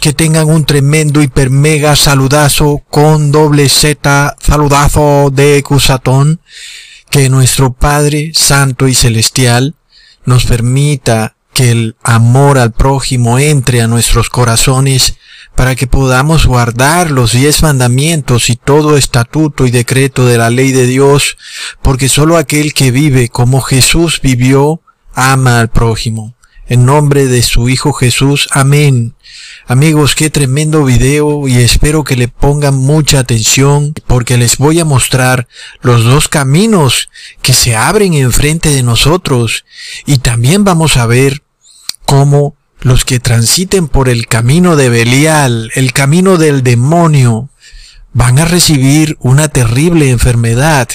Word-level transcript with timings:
que 0.00 0.12
tengan 0.12 0.48
un 0.48 0.64
tremendo 0.64 1.22
hiper 1.22 1.50
mega 1.50 1.96
saludazo 1.96 2.82
con 2.90 3.32
doble 3.32 3.68
Z, 3.68 4.36
saludazo 4.40 5.30
de 5.32 5.62
Cusatón, 5.62 6.40
que 7.10 7.28
nuestro 7.28 7.72
Padre 7.72 8.32
Santo 8.34 8.88
y 8.88 8.94
Celestial 8.94 9.74
nos 10.24 10.44
permita 10.44 11.36
que 11.52 11.70
el 11.70 11.96
amor 12.02 12.58
al 12.58 12.72
prójimo 12.72 13.38
entre 13.38 13.82
a 13.82 13.88
nuestros 13.88 14.30
corazones 14.30 15.16
para 15.54 15.74
que 15.74 15.86
podamos 15.86 16.46
guardar 16.46 17.10
los 17.10 17.32
diez 17.32 17.62
mandamientos 17.62 18.50
y 18.50 18.56
todo 18.56 18.96
estatuto 18.96 19.66
y 19.66 19.70
decreto 19.70 20.26
de 20.26 20.38
la 20.38 20.50
ley 20.50 20.72
de 20.72 20.86
Dios, 20.86 21.36
porque 21.82 22.08
sólo 22.08 22.36
aquel 22.36 22.72
que 22.72 22.90
vive 22.90 23.28
como 23.28 23.60
Jesús 23.60 24.20
vivió, 24.22 24.80
ama 25.14 25.60
al 25.60 25.68
prójimo. 25.68 26.34
En 26.68 26.86
nombre 26.86 27.26
de 27.26 27.42
su 27.42 27.68
Hijo 27.68 27.92
Jesús, 27.92 28.48
amén. 28.52 29.14
Amigos, 29.66 30.14
qué 30.14 30.30
tremendo 30.30 30.84
video 30.84 31.48
y 31.48 31.56
espero 31.56 32.04
que 32.04 32.14
le 32.14 32.28
pongan 32.28 32.76
mucha 32.76 33.18
atención 33.18 33.94
porque 34.06 34.36
les 34.36 34.58
voy 34.58 34.78
a 34.78 34.84
mostrar 34.84 35.48
los 35.80 36.04
dos 36.04 36.28
caminos 36.28 37.10
que 37.42 37.52
se 37.52 37.74
abren 37.74 38.14
enfrente 38.14 38.70
de 38.70 38.84
nosotros 38.84 39.64
y 40.06 40.18
también 40.18 40.62
vamos 40.62 40.96
a 40.96 41.06
ver 41.06 41.42
cómo 42.06 42.56
los 42.80 43.04
que 43.04 43.18
transiten 43.18 43.88
por 43.88 44.08
el 44.08 44.28
camino 44.28 44.76
de 44.76 44.88
Belial, 44.88 45.70
el 45.74 45.92
camino 45.92 46.36
del 46.36 46.62
demonio, 46.62 47.48
van 48.12 48.38
a 48.38 48.44
recibir 48.44 49.16
una 49.20 49.48
terrible 49.48 50.10
enfermedad. 50.10 50.88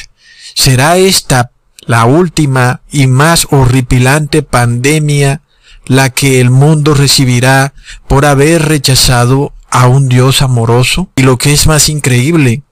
¿Será 0.53 0.97
esta 0.97 1.51
la 1.81 2.05
última 2.05 2.81
y 2.89 3.07
más 3.07 3.47
horripilante 3.51 4.43
pandemia 4.43 5.41
la 5.87 6.09
que 6.09 6.39
el 6.39 6.49
mundo 6.49 6.93
recibirá 6.93 7.73
por 8.07 8.25
haber 8.25 8.63
rechazado 8.67 9.53
a 9.69 9.87
un 9.87 10.09
Dios 10.09 10.41
amoroso? 10.41 11.09
Y 11.15 11.23
lo 11.23 11.37
que 11.37 11.53
es 11.53 11.67
más 11.67 11.89
increíble, 11.89 12.63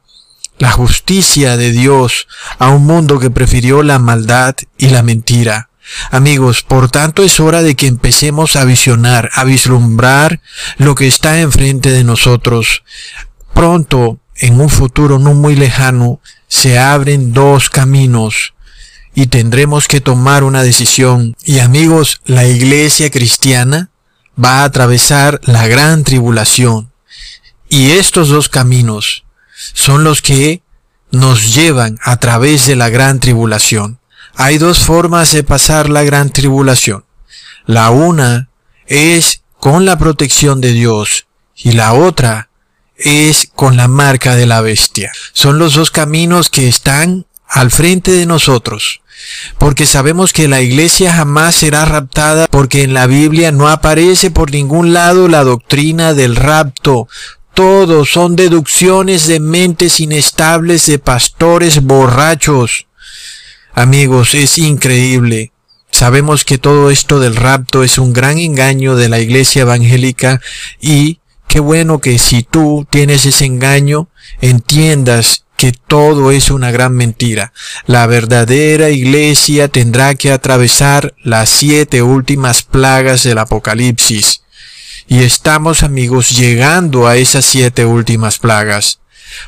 la 0.57 0.71
justicia 0.71 1.57
de 1.57 1.71
Dios 1.71 2.27
a 2.59 2.69
un 2.69 2.85
mundo 2.85 3.19
que 3.19 3.29
prefirió 3.29 3.83
la 3.83 3.99
maldad 3.99 4.55
y 4.77 4.89
la 4.89 5.03
mentira. 5.03 5.69
Amigos, 6.11 6.63
por 6.63 6.89
tanto 6.89 7.23
es 7.23 7.39
hora 7.39 7.61
de 7.61 7.75
que 7.75 7.87
empecemos 7.87 8.55
a 8.55 8.65
visionar, 8.65 9.29
a 9.33 9.43
vislumbrar 9.43 10.41
lo 10.77 10.95
que 10.95 11.07
está 11.07 11.39
enfrente 11.39 11.91
de 11.91 12.03
nosotros. 12.03 12.83
Pronto, 13.53 14.19
en 14.37 14.59
un 14.59 14.69
futuro 14.69 15.19
no 15.19 15.33
muy 15.33 15.55
lejano, 15.55 16.19
se 16.47 16.79
abren 16.79 17.33
dos 17.33 17.69
caminos 17.69 18.54
y 19.15 19.27
tendremos 19.27 19.87
que 19.87 20.01
tomar 20.01 20.43
una 20.43 20.61
decisión. 20.61 21.35
Y 21.43 21.59
amigos, 21.59 22.19
la 22.25 22.45
iglesia 22.45 23.09
cristiana 23.09 23.89
va 24.41 24.59
a 24.59 24.63
atravesar 24.65 25.39
la 25.43 25.65
gran 25.67 26.03
tribulación. 26.03 26.91
Y 27.69 27.91
estos 27.91 28.27
dos 28.27 28.49
caminos 28.49 29.23
son 29.73 30.03
los 30.03 30.21
que 30.21 30.61
nos 31.11 31.55
llevan 31.55 31.97
a 32.03 32.17
través 32.17 32.67
de 32.67 32.75
la 32.75 32.89
gran 32.89 33.21
tribulación. 33.21 33.99
Hay 34.35 34.57
dos 34.57 34.79
formas 34.79 35.31
de 35.31 35.43
pasar 35.43 35.89
la 35.89 36.03
gran 36.03 36.29
tribulación. 36.29 37.05
La 37.65 37.89
una 37.89 38.49
es 38.85 39.41
con 39.59 39.85
la 39.85 39.97
protección 39.97 40.59
de 40.59 40.73
Dios 40.73 41.25
y 41.55 41.71
la 41.71 41.93
otra 41.93 42.49
es 42.97 43.49
con 43.55 43.77
la 43.77 43.87
marca 43.87 44.35
de 44.35 44.45
la 44.45 44.59
bestia. 44.59 45.11
Son 45.31 45.57
los 45.57 45.73
dos 45.73 45.89
caminos 45.89 46.49
que 46.49 46.67
están 46.67 47.25
al 47.47 47.71
frente 47.71 48.11
de 48.11 48.25
nosotros. 48.25 49.01
Porque 49.57 49.85
sabemos 49.85 50.33
que 50.33 50.47
la 50.47 50.61
iglesia 50.61 51.13
jamás 51.13 51.55
será 51.55 51.85
raptada 51.85 52.47
porque 52.49 52.83
en 52.83 52.93
la 52.93 53.07
Biblia 53.07 53.51
no 53.51 53.67
aparece 53.69 54.31
por 54.31 54.51
ningún 54.51 54.93
lado 54.93 55.27
la 55.27 55.43
doctrina 55.43 56.13
del 56.13 56.35
rapto. 56.35 57.07
Todos 57.53 58.09
son 58.09 58.35
deducciones 58.35 59.27
de 59.27 59.39
mentes 59.39 59.99
inestables 59.99 60.85
de 60.87 60.99
pastores 60.99 61.81
borrachos. 61.81 62.87
Amigos, 63.73 64.35
es 64.35 64.57
increíble. 64.57 65.51
Sabemos 65.89 66.43
que 66.43 66.57
todo 66.57 66.91
esto 66.91 67.21
del 67.21 67.37
rapto 67.37 67.81
es 67.83 67.97
un 67.97 68.11
gran 68.11 68.37
engaño 68.37 68.97
de 68.97 69.07
la 69.07 69.19
iglesia 69.19 69.61
evangélica 69.61 70.41
y 70.81 71.19
qué 71.47 71.61
bueno 71.61 71.99
que 71.99 72.19
si 72.19 72.43
tú 72.43 72.85
tienes 72.89 73.25
ese 73.25 73.45
engaño, 73.45 74.09
entiendas 74.41 75.44
que 75.57 75.71
todo 75.71 76.31
es 76.31 76.49
una 76.49 76.71
gran 76.71 76.93
mentira. 76.93 77.53
La 77.85 78.05
verdadera 78.07 78.89
iglesia 78.89 79.67
tendrá 79.67 80.15
que 80.15 80.31
atravesar 80.31 81.13
las 81.23 81.49
siete 81.49 82.01
últimas 82.01 82.63
plagas 82.63 83.23
del 83.23 83.37
Apocalipsis. 83.37 84.41
Y 85.07 85.23
estamos 85.23 85.83
amigos 85.83 86.31
llegando 86.31 87.07
a 87.07 87.15
esas 87.15 87.45
siete 87.45 87.85
últimas 87.85 88.39
plagas. 88.39 88.99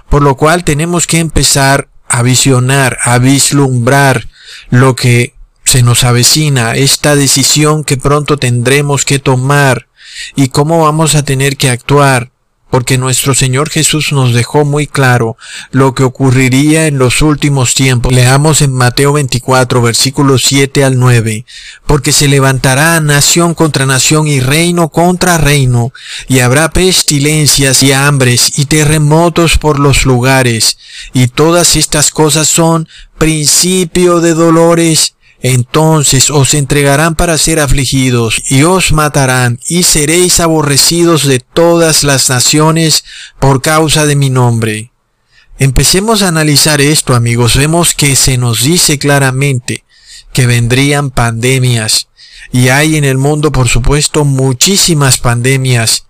Por 0.09 0.21
lo 0.21 0.35
cual 0.35 0.63
tenemos 0.63 1.07
que 1.07 1.19
empezar 1.19 1.89
a 2.07 2.21
visionar, 2.21 2.97
a 3.03 3.17
vislumbrar 3.17 4.27
lo 4.69 4.95
que 4.95 5.33
se 5.63 5.83
nos 5.83 6.03
avecina, 6.03 6.75
esta 6.75 7.15
decisión 7.15 7.83
que 7.83 7.97
pronto 7.97 8.37
tendremos 8.37 9.03
que 9.03 9.19
tomar 9.19 9.87
y 10.35 10.47
cómo 10.47 10.83
vamos 10.83 11.15
a 11.15 11.23
tener 11.23 11.57
que 11.57 11.69
actuar, 11.69 12.31
porque 12.69 12.97
nuestro 12.97 13.33
Señor 13.33 13.69
Jesús 13.69 14.11
nos 14.11 14.33
dejó 14.33 14.65
muy 14.65 14.87
claro 14.87 15.37
lo 15.71 15.93
que 15.93 16.03
ocurriría 16.03 16.87
en 16.87 16.97
los 16.97 17.21
últimos 17.21 17.73
tiempos. 17.75 18.13
Leamos 18.13 18.61
en 18.61 18.73
Mateo 18.73 19.13
24, 19.13 19.81
versículos 19.81 20.43
7 20.45 20.83
al 20.83 20.99
9, 20.99 21.45
porque 21.85 22.11
se 22.11 22.27
levantará 22.27 22.99
nación 22.99 23.53
contra 23.53 23.85
nación 23.85 24.27
y 24.27 24.39
reino 24.39 24.89
contra 24.89 25.37
reino, 25.37 25.93
y 26.27 26.39
habrá 26.39 26.71
pestilencias 26.71 27.83
y 27.83 27.93
hambres 27.93 28.57
y 28.57 28.65
terremotos 28.65 29.57
por 29.57 29.79
los 29.79 30.05
lugares, 30.05 30.77
y 31.13 31.27
todas 31.27 31.75
estas 31.75 32.11
cosas 32.11 32.47
son 32.47 32.87
principio 33.17 34.19
de 34.19 34.33
dolores 34.33 35.15
entonces 35.41 36.29
os 36.29 36.53
entregarán 36.53 37.15
para 37.15 37.37
ser 37.37 37.59
afligidos, 37.59 38.41
y 38.49 38.63
os 38.63 38.91
matarán, 38.91 39.59
y 39.67 39.83
seréis 39.83 40.39
aborrecidos 40.39 41.25
de 41.25 41.39
todas 41.39 42.03
las 42.03 42.29
naciones 42.29 43.03
por 43.39 43.61
causa 43.61 44.05
de 44.05 44.15
mi 44.15 44.29
nombre. 44.29 44.91
Empecemos 45.59 46.21
a 46.21 46.27
analizar 46.27 46.81
esto, 46.81 47.15
amigos. 47.15 47.55
Vemos 47.55 47.93
que 47.93 48.15
se 48.15 48.37
nos 48.37 48.63
dice 48.63 48.99
claramente 48.99 49.83
que 50.33 50.45
vendrían 50.45 51.11
pandemias, 51.11 52.09
y 52.51 52.69
hay 52.69 52.95
en 52.95 53.03
el 53.03 53.17
mundo, 53.17 53.51
por 53.51 53.67
supuesto, 53.67 54.23
muchísimas 54.23 55.17
pandemias, 55.17 56.05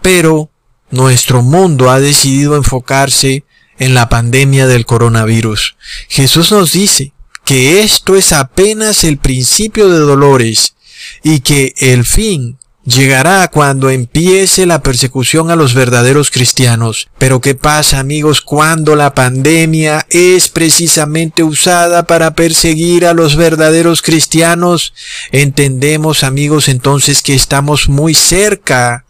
pero 0.00 0.50
nuestro 0.90 1.42
mundo 1.42 1.90
ha 1.90 2.00
decidido 2.00 2.56
enfocarse 2.56 3.44
en 3.78 3.94
la 3.94 4.08
pandemia 4.08 4.66
del 4.66 4.86
coronavirus. 4.86 5.76
Jesús 6.08 6.52
nos 6.52 6.72
dice 6.72 7.11
que 7.44 7.82
esto 7.82 8.16
es 8.16 8.32
apenas 8.32 9.04
el 9.04 9.18
principio 9.18 9.88
de 9.88 9.98
dolores 9.98 10.74
y 11.22 11.40
que 11.40 11.74
el 11.78 12.04
fin 12.04 12.58
llegará 12.84 13.48
cuando 13.48 13.90
empiece 13.90 14.66
la 14.66 14.82
persecución 14.82 15.50
a 15.50 15.56
los 15.56 15.74
verdaderos 15.74 16.30
cristianos. 16.30 17.08
Pero 17.18 17.40
¿qué 17.40 17.54
pasa 17.54 17.98
amigos 17.98 18.40
cuando 18.40 18.96
la 18.96 19.14
pandemia 19.14 20.06
es 20.10 20.48
precisamente 20.48 21.42
usada 21.42 22.06
para 22.06 22.34
perseguir 22.34 23.06
a 23.06 23.14
los 23.14 23.36
verdaderos 23.36 24.02
cristianos? 24.02 24.92
Entendemos 25.30 26.24
amigos 26.24 26.68
entonces 26.68 27.22
que 27.22 27.34
estamos 27.34 27.88
muy 27.88 28.14
cerca 28.14 29.04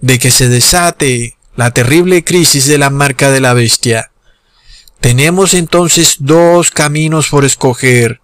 de 0.00 0.18
que 0.18 0.30
se 0.30 0.48
desate 0.48 1.36
la 1.56 1.72
terrible 1.72 2.24
crisis 2.24 2.66
de 2.66 2.78
la 2.78 2.90
marca 2.90 3.30
de 3.30 3.40
la 3.40 3.54
bestia. 3.54 4.10
Tenemos 5.04 5.52
entonces 5.52 6.16
dos 6.20 6.70
caminos 6.70 7.28
por 7.28 7.44
escoger 7.44 8.22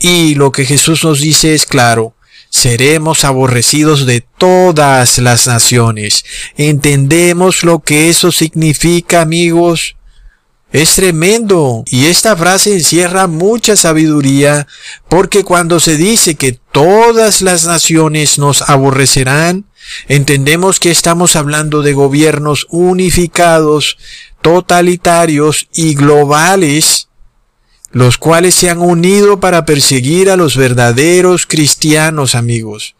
y 0.00 0.34
lo 0.34 0.50
que 0.50 0.64
Jesús 0.64 1.04
nos 1.04 1.20
dice 1.20 1.54
es 1.54 1.64
claro, 1.64 2.16
seremos 2.50 3.22
aborrecidos 3.22 4.04
de 4.04 4.26
todas 4.36 5.18
las 5.18 5.46
naciones. 5.46 6.24
¿Entendemos 6.56 7.62
lo 7.62 7.78
que 7.78 8.08
eso 8.08 8.32
significa, 8.32 9.20
amigos? 9.20 9.94
Es 10.72 10.96
tremendo 10.96 11.84
y 11.86 12.06
esta 12.06 12.36
frase 12.36 12.74
encierra 12.74 13.28
mucha 13.28 13.76
sabiduría 13.76 14.66
porque 15.08 15.44
cuando 15.44 15.78
se 15.78 15.96
dice 15.96 16.34
que 16.34 16.58
todas 16.72 17.42
las 17.42 17.64
naciones 17.64 18.38
nos 18.38 18.62
aborrecerán, 18.62 19.66
entendemos 20.08 20.80
que 20.80 20.90
estamos 20.90 21.36
hablando 21.36 21.82
de 21.82 21.92
gobiernos 21.92 22.66
unificados 22.70 23.98
totalitarios 24.42 25.68
y 25.74 25.94
globales, 25.94 27.08
los 27.90 28.18
cuales 28.18 28.54
se 28.54 28.68
han 28.68 28.80
unido 28.80 29.40
para 29.40 29.64
perseguir 29.64 30.30
a 30.30 30.36
los 30.36 30.56
verdaderos 30.56 31.46
cristianos 31.46 32.34
amigos. 32.34 32.94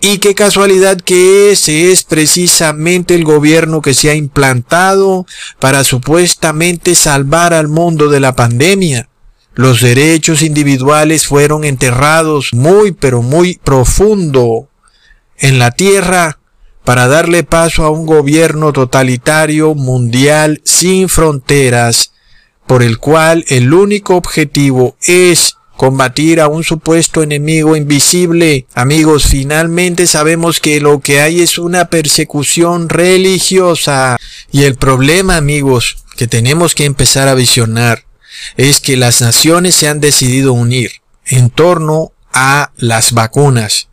Y 0.00 0.18
qué 0.18 0.34
casualidad 0.34 1.00
que 1.00 1.50
ese 1.50 1.90
es 1.90 2.04
precisamente 2.04 3.14
el 3.14 3.24
gobierno 3.24 3.82
que 3.82 3.94
se 3.94 4.10
ha 4.10 4.14
implantado 4.14 5.26
para 5.58 5.82
supuestamente 5.82 6.94
salvar 6.94 7.52
al 7.52 7.68
mundo 7.68 8.08
de 8.08 8.20
la 8.20 8.36
pandemia. 8.36 9.08
Los 9.54 9.80
derechos 9.80 10.42
individuales 10.42 11.26
fueron 11.26 11.64
enterrados 11.64 12.50
muy 12.52 12.92
pero 12.92 13.22
muy 13.22 13.58
profundo 13.58 14.68
en 15.38 15.58
la 15.58 15.70
tierra 15.70 16.38
para 16.84 17.06
darle 17.06 17.44
paso 17.44 17.84
a 17.84 17.90
un 17.90 18.06
gobierno 18.06 18.72
totalitario 18.72 19.74
mundial 19.74 20.62
sin 20.64 21.08
fronteras, 21.08 22.12
por 22.66 22.82
el 22.82 22.98
cual 22.98 23.44
el 23.48 23.74
único 23.74 24.16
objetivo 24.16 24.96
es 25.02 25.56
combatir 25.76 26.40
a 26.40 26.48
un 26.48 26.64
supuesto 26.64 27.22
enemigo 27.22 27.76
invisible. 27.76 28.66
Amigos, 28.74 29.26
finalmente 29.26 30.06
sabemos 30.06 30.60
que 30.60 30.80
lo 30.80 31.00
que 31.00 31.20
hay 31.20 31.40
es 31.40 31.58
una 31.58 31.90
persecución 31.90 32.88
religiosa. 32.88 34.16
Y 34.50 34.64
el 34.64 34.76
problema, 34.76 35.36
amigos, 35.36 36.04
que 36.16 36.26
tenemos 36.26 36.74
que 36.74 36.84
empezar 36.84 37.28
a 37.28 37.34
visionar 37.34 38.04
es 38.56 38.80
que 38.80 38.96
las 38.96 39.20
naciones 39.20 39.74
se 39.74 39.88
han 39.88 40.00
decidido 40.00 40.52
unir 40.52 40.90
en 41.26 41.50
torno 41.50 42.12
a 42.32 42.72
las 42.76 43.12
vacunas 43.12 43.88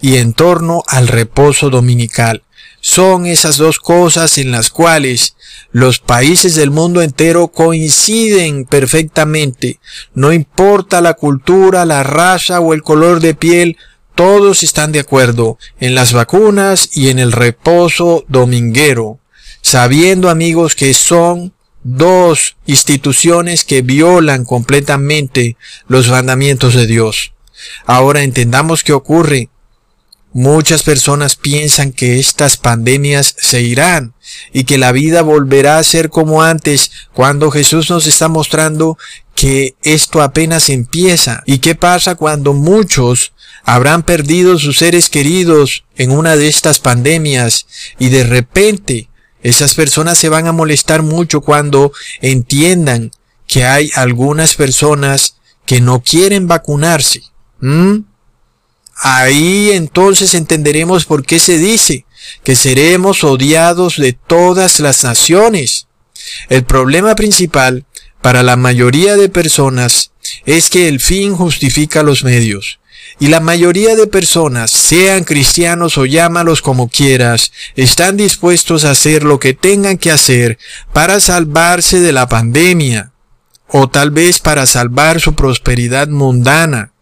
y 0.00 0.16
en 0.16 0.32
torno 0.32 0.82
al 0.86 1.08
reposo 1.08 1.70
dominical. 1.70 2.42
Son 2.80 3.26
esas 3.26 3.56
dos 3.56 3.78
cosas 3.78 4.38
en 4.38 4.52
las 4.52 4.70
cuales 4.70 5.34
los 5.72 5.98
países 5.98 6.54
del 6.54 6.70
mundo 6.70 7.02
entero 7.02 7.48
coinciden 7.48 8.64
perfectamente. 8.64 9.80
No 10.14 10.32
importa 10.32 11.00
la 11.00 11.14
cultura, 11.14 11.84
la 11.84 12.02
raza 12.02 12.60
o 12.60 12.72
el 12.74 12.82
color 12.82 13.20
de 13.20 13.34
piel, 13.34 13.76
todos 14.14 14.62
están 14.62 14.92
de 14.92 15.00
acuerdo 15.00 15.58
en 15.78 15.94
las 15.94 16.12
vacunas 16.12 16.90
y 16.92 17.08
en 17.08 17.18
el 17.18 17.32
reposo 17.32 18.24
dominguero, 18.28 19.20
sabiendo 19.60 20.30
amigos 20.30 20.74
que 20.74 20.94
son 20.94 21.52
dos 21.84 22.56
instituciones 22.66 23.64
que 23.64 23.82
violan 23.82 24.44
completamente 24.44 25.56
los 25.86 26.08
mandamientos 26.08 26.74
de 26.74 26.86
Dios. 26.86 27.32
Ahora 27.86 28.22
entendamos 28.22 28.82
qué 28.82 28.92
ocurre. 28.92 29.50
Muchas 30.32 30.82
personas 30.82 31.36
piensan 31.36 31.92
que 31.92 32.18
estas 32.18 32.58
pandemias 32.58 33.34
se 33.38 33.62
irán 33.62 34.14
y 34.52 34.64
que 34.64 34.76
la 34.76 34.92
vida 34.92 35.22
volverá 35.22 35.78
a 35.78 35.84
ser 35.84 36.10
como 36.10 36.42
antes 36.42 36.90
cuando 37.14 37.50
Jesús 37.50 37.88
nos 37.88 38.06
está 38.06 38.28
mostrando 38.28 38.98
que 39.34 39.74
esto 39.82 40.20
apenas 40.20 40.68
empieza. 40.68 41.42
¿Y 41.46 41.58
qué 41.58 41.74
pasa 41.74 42.14
cuando 42.14 42.52
muchos 42.52 43.32
habrán 43.64 44.02
perdido 44.02 44.58
sus 44.58 44.78
seres 44.78 45.10
queridos 45.10 45.84
en 45.96 46.10
una 46.10 46.36
de 46.36 46.48
estas 46.48 46.78
pandemias 46.78 47.66
y 47.98 48.08
de 48.08 48.24
repente 48.24 49.08
esas 49.42 49.74
personas 49.74 50.18
se 50.18 50.28
van 50.28 50.46
a 50.46 50.52
molestar 50.52 51.02
mucho 51.02 51.40
cuando 51.40 51.92
entiendan 52.20 53.12
que 53.46 53.64
hay 53.64 53.90
algunas 53.94 54.54
personas 54.54 55.36
que 55.64 55.80
no 55.80 56.02
quieren 56.02 56.48
vacunarse. 56.48 57.22
Ahí 59.00 59.70
entonces 59.70 60.34
entenderemos 60.34 61.04
por 61.04 61.24
qué 61.24 61.38
se 61.38 61.58
dice 61.58 62.04
que 62.42 62.56
seremos 62.56 63.22
odiados 63.22 63.96
de 63.96 64.12
todas 64.12 64.80
las 64.80 65.04
naciones. 65.04 65.86
El 66.48 66.64
problema 66.64 67.14
principal 67.14 67.86
para 68.20 68.42
la 68.42 68.56
mayoría 68.56 69.16
de 69.16 69.28
personas 69.28 70.10
es 70.44 70.68
que 70.68 70.88
el 70.88 71.00
fin 71.00 71.34
justifica 71.34 72.02
los 72.02 72.24
medios. 72.24 72.80
Y 73.20 73.28
la 73.28 73.40
mayoría 73.40 73.96
de 73.96 74.06
personas, 74.06 74.70
sean 74.70 75.24
cristianos 75.24 75.96
o 75.98 76.04
llámalos 76.04 76.60
como 76.60 76.88
quieras, 76.88 77.52
están 77.74 78.16
dispuestos 78.16 78.84
a 78.84 78.90
hacer 78.90 79.22
lo 79.22 79.40
que 79.40 79.54
tengan 79.54 79.96
que 79.96 80.10
hacer 80.10 80.58
para 80.92 81.18
salvarse 81.18 82.00
de 82.00 82.12
la 82.12 82.28
pandemia, 82.28 83.12
o 83.68 83.88
tal 83.88 84.10
vez 84.10 84.38
para 84.40 84.66
salvar 84.66 85.20
su 85.20 85.34
prosperidad 85.34 86.08
mundana. 86.08 86.92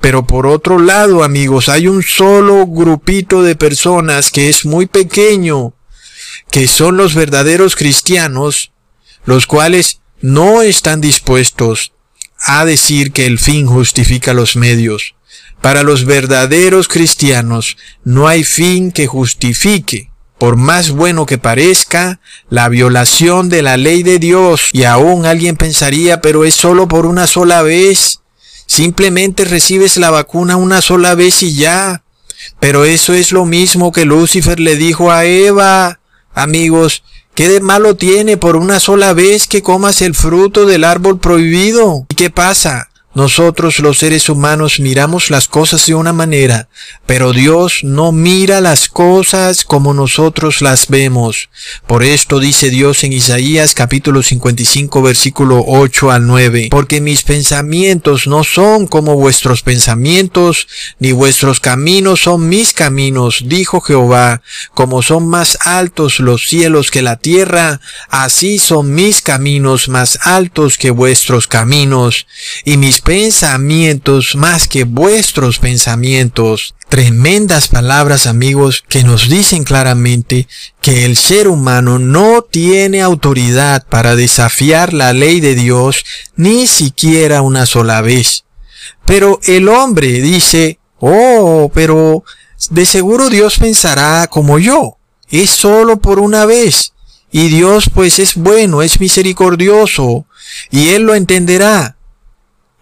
Pero 0.00 0.26
por 0.26 0.46
otro 0.46 0.78
lado, 0.78 1.22
amigos, 1.22 1.68
hay 1.68 1.86
un 1.86 2.02
solo 2.02 2.66
grupito 2.66 3.42
de 3.42 3.56
personas 3.56 4.30
que 4.30 4.48
es 4.48 4.64
muy 4.64 4.86
pequeño, 4.86 5.74
que 6.50 6.66
son 6.68 6.96
los 6.96 7.14
verdaderos 7.14 7.76
cristianos, 7.76 8.72
los 9.24 9.46
cuales 9.46 10.00
no 10.20 10.62
están 10.62 11.00
dispuestos 11.00 11.92
a 12.38 12.64
decir 12.64 13.12
que 13.12 13.26
el 13.26 13.38
fin 13.38 13.66
justifica 13.66 14.32
los 14.32 14.56
medios. 14.56 15.14
Para 15.60 15.82
los 15.82 16.06
verdaderos 16.06 16.88
cristianos 16.88 17.76
no 18.02 18.26
hay 18.26 18.44
fin 18.44 18.92
que 18.92 19.06
justifique, 19.06 20.10
por 20.38 20.56
más 20.56 20.90
bueno 20.90 21.26
que 21.26 21.36
parezca, 21.36 22.20
la 22.48 22.70
violación 22.70 23.50
de 23.50 23.60
la 23.60 23.76
ley 23.76 24.02
de 24.02 24.18
Dios. 24.18 24.70
Y 24.72 24.84
aún 24.84 25.26
alguien 25.26 25.56
pensaría, 25.56 26.22
pero 26.22 26.46
es 26.46 26.54
solo 26.54 26.88
por 26.88 27.04
una 27.04 27.26
sola 27.26 27.60
vez. 27.60 28.19
Simplemente 28.70 29.44
recibes 29.44 29.96
la 29.96 30.10
vacuna 30.10 30.54
una 30.54 30.80
sola 30.80 31.16
vez 31.16 31.42
y 31.42 31.56
ya. 31.56 32.04
Pero 32.60 32.84
eso 32.84 33.14
es 33.14 33.32
lo 33.32 33.44
mismo 33.44 33.90
que 33.90 34.04
Lucifer 34.04 34.60
le 34.60 34.76
dijo 34.76 35.10
a 35.10 35.24
Eva. 35.24 35.98
Amigos, 36.34 37.02
¿qué 37.34 37.48
de 37.48 37.58
malo 37.58 37.96
tiene 37.96 38.36
por 38.36 38.54
una 38.54 38.78
sola 38.78 39.12
vez 39.12 39.48
que 39.48 39.60
comas 39.60 40.02
el 40.02 40.14
fruto 40.14 40.66
del 40.66 40.84
árbol 40.84 41.18
prohibido? 41.18 42.06
¿Y 42.10 42.14
qué 42.14 42.30
pasa? 42.30 42.89
Nosotros 43.12 43.80
los 43.80 43.98
seres 43.98 44.28
humanos 44.28 44.78
miramos 44.78 45.30
las 45.30 45.48
cosas 45.48 45.84
de 45.84 45.96
una 45.96 46.12
manera, 46.12 46.68
pero 47.06 47.32
Dios 47.32 47.80
no 47.82 48.12
mira 48.12 48.60
las 48.60 48.88
cosas 48.88 49.64
como 49.64 49.92
nosotros 49.94 50.62
las 50.62 50.86
vemos. 50.86 51.48
Por 51.88 52.04
esto 52.04 52.38
dice 52.38 52.70
Dios 52.70 53.02
en 53.02 53.12
Isaías 53.12 53.74
capítulo 53.74 54.22
55 54.22 55.02
versículo 55.02 55.64
8 55.66 56.12
al 56.12 56.28
9, 56.28 56.68
porque 56.70 57.00
mis 57.00 57.24
pensamientos 57.24 58.28
no 58.28 58.44
son 58.44 58.86
como 58.86 59.16
vuestros 59.16 59.62
pensamientos, 59.62 60.68
ni 61.00 61.10
vuestros 61.10 61.58
caminos 61.58 62.20
son 62.20 62.48
mis 62.48 62.72
caminos, 62.72 63.42
dijo 63.46 63.80
Jehová, 63.80 64.40
como 64.72 65.02
son 65.02 65.26
más 65.26 65.58
altos 65.62 66.20
los 66.20 66.44
cielos 66.44 66.92
que 66.92 67.02
la 67.02 67.16
tierra, 67.16 67.80
así 68.08 68.60
son 68.60 68.94
mis 68.94 69.20
caminos 69.20 69.88
más 69.88 70.20
altos 70.22 70.78
que 70.78 70.92
vuestros 70.92 71.48
caminos, 71.48 72.28
y 72.64 72.76
mis 72.76 72.99
pensamientos 73.00 74.34
más 74.36 74.68
que 74.68 74.84
vuestros 74.84 75.58
pensamientos. 75.58 76.74
Tremendas 76.88 77.68
palabras 77.68 78.26
amigos 78.26 78.84
que 78.88 79.04
nos 79.04 79.28
dicen 79.28 79.64
claramente 79.64 80.48
que 80.80 81.04
el 81.04 81.16
ser 81.16 81.48
humano 81.48 81.98
no 81.98 82.42
tiene 82.42 83.00
autoridad 83.00 83.86
para 83.86 84.16
desafiar 84.16 84.92
la 84.92 85.12
ley 85.12 85.40
de 85.40 85.54
Dios 85.54 86.04
ni 86.36 86.66
siquiera 86.66 87.42
una 87.42 87.66
sola 87.66 88.00
vez. 88.00 88.44
Pero 89.06 89.40
el 89.44 89.68
hombre 89.68 90.20
dice, 90.20 90.78
oh, 90.98 91.70
pero 91.72 92.24
de 92.70 92.84
seguro 92.86 93.30
Dios 93.30 93.58
pensará 93.58 94.26
como 94.28 94.58
yo. 94.58 94.98
Es 95.28 95.50
solo 95.50 96.00
por 96.00 96.18
una 96.18 96.44
vez. 96.44 96.92
Y 97.32 97.48
Dios 97.48 97.88
pues 97.92 98.18
es 98.18 98.34
bueno, 98.34 98.82
es 98.82 99.00
misericordioso. 99.00 100.26
Y 100.70 100.88
Él 100.88 101.02
lo 101.02 101.14
entenderá. 101.14 101.96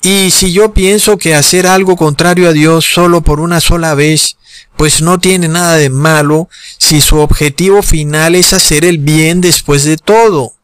Y 0.02 0.30
si 0.30 0.52
yo 0.52 0.72
pienso 0.72 1.18
que 1.18 1.34
hacer 1.34 1.66
algo 1.66 1.96
contrario 1.96 2.48
a 2.48 2.52
Dios 2.52 2.84
solo 2.84 3.22
por 3.22 3.40
una 3.40 3.60
sola 3.60 3.94
vez, 3.94 4.36
pues 4.76 5.02
no 5.02 5.18
tiene 5.18 5.48
nada 5.48 5.74
de 5.74 5.90
malo 5.90 6.48
si 6.78 7.00
su 7.00 7.18
objetivo 7.18 7.82
final 7.82 8.34
es 8.34 8.52
hacer 8.52 8.84
el 8.84 8.98
bien 8.98 9.40
después 9.40 9.84
de 9.84 9.96
todo. 9.96 10.54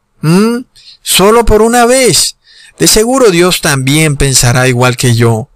Solo 1.03 1.45
por 1.45 1.63
una 1.63 1.85
vez. 1.85 2.37
De 2.79 2.87
seguro 2.87 3.31
Dios 3.31 3.61
también 3.61 4.17
pensará 4.17 4.69
igual 4.69 4.97
que 4.97 5.15
yo. 5.15 5.49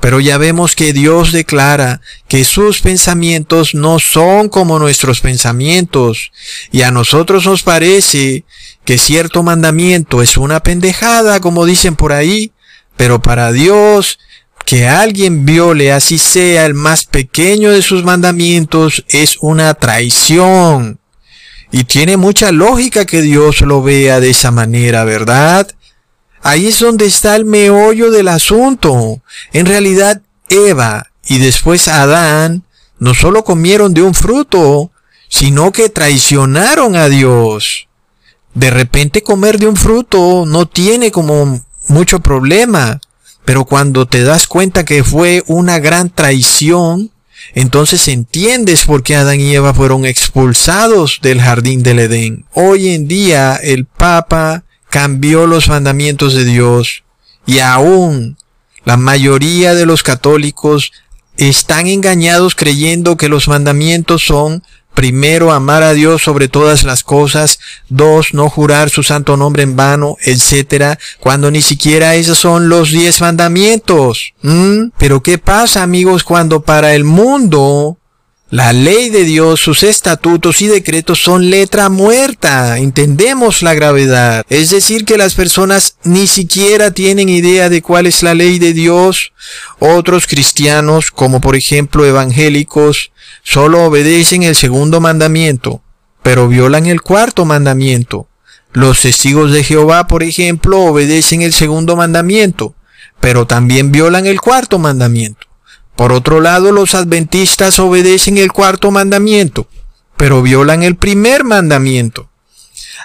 Pero 0.00 0.20
ya 0.20 0.38
vemos 0.38 0.76
que 0.76 0.92
Dios 0.92 1.32
declara 1.32 2.00
que 2.28 2.44
sus 2.44 2.80
pensamientos 2.80 3.74
no 3.74 3.98
son 3.98 4.48
como 4.48 4.78
nuestros 4.78 5.20
pensamientos. 5.20 6.30
Y 6.70 6.82
a 6.82 6.90
nosotros 6.90 7.46
nos 7.46 7.62
parece 7.62 8.44
que 8.84 8.96
cierto 8.96 9.42
mandamiento 9.42 10.22
es 10.22 10.36
una 10.36 10.60
pendejada, 10.60 11.40
como 11.40 11.66
dicen 11.66 11.96
por 11.96 12.12
ahí, 12.12 12.52
pero 12.98 13.22
para 13.22 13.52
Dios, 13.52 14.18
que 14.66 14.86
alguien 14.86 15.46
viole 15.46 15.92
así 15.92 16.18
sea 16.18 16.66
el 16.66 16.74
más 16.74 17.06
pequeño 17.06 17.70
de 17.70 17.80
sus 17.80 18.04
mandamientos 18.04 19.04
es 19.08 19.38
una 19.40 19.72
traición. 19.72 20.98
Y 21.70 21.84
tiene 21.84 22.16
mucha 22.16 22.50
lógica 22.50 23.06
que 23.06 23.22
Dios 23.22 23.60
lo 23.60 23.82
vea 23.82 24.20
de 24.20 24.30
esa 24.30 24.50
manera, 24.50 25.04
¿verdad? 25.04 25.68
Ahí 26.42 26.66
es 26.66 26.80
donde 26.80 27.06
está 27.06 27.36
el 27.36 27.44
meollo 27.44 28.10
del 28.10 28.28
asunto. 28.28 29.22
En 29.52 29.66
realidad, 29.66 30.20
Eva 30.48 31.06
y 31.26 31.38
después 31.38 31.86
Adán 31.88 32.64
no 32.98 33.14
solo 33.14 33.44
comieron 33.44 33.94
de 33.94 34.02
un 34.02 34.14
fruto, 34.14 34.90
sino 35.28 35.70
que 35.70 35.88
traicionaron 35.88 36.96
a 36.96 37.08
Dios. 37.08 37.86
De 38.54 38.70
repente 38.70 39.22
comer 39.22 39.58
de 39.58 39.68
un 39.68 39.76
fruto 39.76 40.44
no 40.46 40.66
tiene 40.66 41.12
como 41.12 41.64
mucho 41.88 42.20
problema. 42.20 43.00
Pero 43.44 43.64
cuando 43.64 44.06
te 44.06 44.22
das 44.22 44.46
cuenta 44.46 44.84
que 44.84 45.02
fue 45.02 45.42
una 45.46 45.78
gran 45.78 46.10
traición, 46.10 47.10
entonces 47.54 48.08
entiendes 48.08 48.84
por 48.84 49.02
qué 49.02 49.16
Adán 49.16 49.40
y 49.40 49.54
Eva 49.54 49.72
fueron 49.72 50.04
expulsados 50.04 51.20
del 51.22 51.40
jardín 51.40 51.82
del 51.82 52.00
Edén. 52.00 52.44
Hoy 52.52 52.88
en 52.88 53.08
día 53.08 53.56
el 53.56 53.86
Papa 53.86 54.64
cambió 54.90 55.46
los 55.46 55.68
mandamientos 55.68 56.34
de 56.34 56.44
Dios 56.44 57.04
y 57.46 57.60
aún 57.60 58.36
la 58.84 58.96
mayoría 58.96 59.74
de 59.74 59.86
los 59.86 60.02
católicos 60.02 60.92
están 61.36 61.86
engañados 61.86 62.54
creyendo 62.54 63.16
que 63.16 63.28
los 63.28 63.48
mandamientos 63.48 64.26
son 64.26 64.62
Primero, 64.98 65.52
amar 65.52 65.84
a 65.84 65.92
Dios 65.92 66.24
sobre 66.24 66.48
todas 66.48 66.82
las 66.82 67.04
cosas. 67.04 67.60
Dos, 67.88 68.34
no 68.34 68.50
jurar 68.50 68.90
su 68.90 69.04
santo 69.04 69.36
nombre 69.36 69.62
en 69.62 69.76
vano, 69.76 70.16
etc. 70.24 70.98
Cuando 71.20 71.52
ni 71.52 71.62
siquiera 71.62 72.16
esos 72.16 72.36
son 72.38 72.68
los 72.68 72.90
diez 72.90 73.20
mandamientos. 73.20 74.34
¿Mm? 74.42 74.88
Pero 74.98 75.22
¿qué 75.22 75.38
pasa, 75.38 75.84
amigos, 75.84 76.24
cuando 76.24 76.62
para 76.62 76.96
el 76.96 77.04
mundo 77.04 77.96
la 78.50 78.72
ley 78.72 79.10
de 79.10 79.24
Dios, 79.24 79.60
sus 79.60 79.82
estatutos 79.82 80.62
y 80.62 80.68
decretos 80.68 81.22
son 81.22 81.50
letra 81.50 81.90
muerta. 81.90 82.78
Entendemos 82.78 83.62
la 83.62 83.74
gravedad. 83.74 84.42
Es 84.48 84.70
decir, 84.70 85.04
que 85.04 85.18
las 85.18 85.34
personas 85.34 85.96
ni 86.02 86.26
siquiera 86.26 86.90
tienen 86.90 87.28
idea 87.28 87.68
de 87.68 87.82
cuál 87.82 88.06
es 88.06 88.22
la 88.22 88.34
ley 88.34 88.58
de 88.58 88.72
Dios. 88.72 89.34
Otros 89.80 90.26
cristianos, 90.26 91.10
como 91.10 91.42
por 91.42 91.56
ejemplo 91.56 92.06
evangélicos, 92.06 93.12
solo 93.42 93.84
obedecen 93.84 94.44
el 94.44 94.56
segundo 94.56 95.02
mandamiento, 95.02 95.82
pero 96.22 96.48
violan 96.48 96.86
el 96.86 97.02
cuarto 97.02 97.44
mandamiento. 97.44 98.28
Los 98.72 99.02
testigos 99.02 99.52
de 99.52 99.62
Jehová, 99.62 100.06
por 100.06 100.22
ejemplo, 100.22 100.84
obedecen 100.84 101.42
el 101.42 101.52
segundo 101.52 101.96
mandamiento, 101.96 102.74
pero 103.20 103.46
también 103.46 103.92
violan 103.92 104.24
el 104.24 104.40
cuarto 104.40 104.78
mandamiento. 104.78 105.47
Por 105.98 106.12
otro 106.12 106.40
lado, 106.40 106.70
los 106.70 106.94
adventistas 106.94 107.80
obedecen 107.80 108.38
el 108.38 108.52
cuarto 108.52 108.92
mandamiento, 108.92 109.66
pero 110.16 110.42
violan 110.42 110.84
el 110.84 110.94
primer 110.94 111.42
mandamiento. 111.42 112.30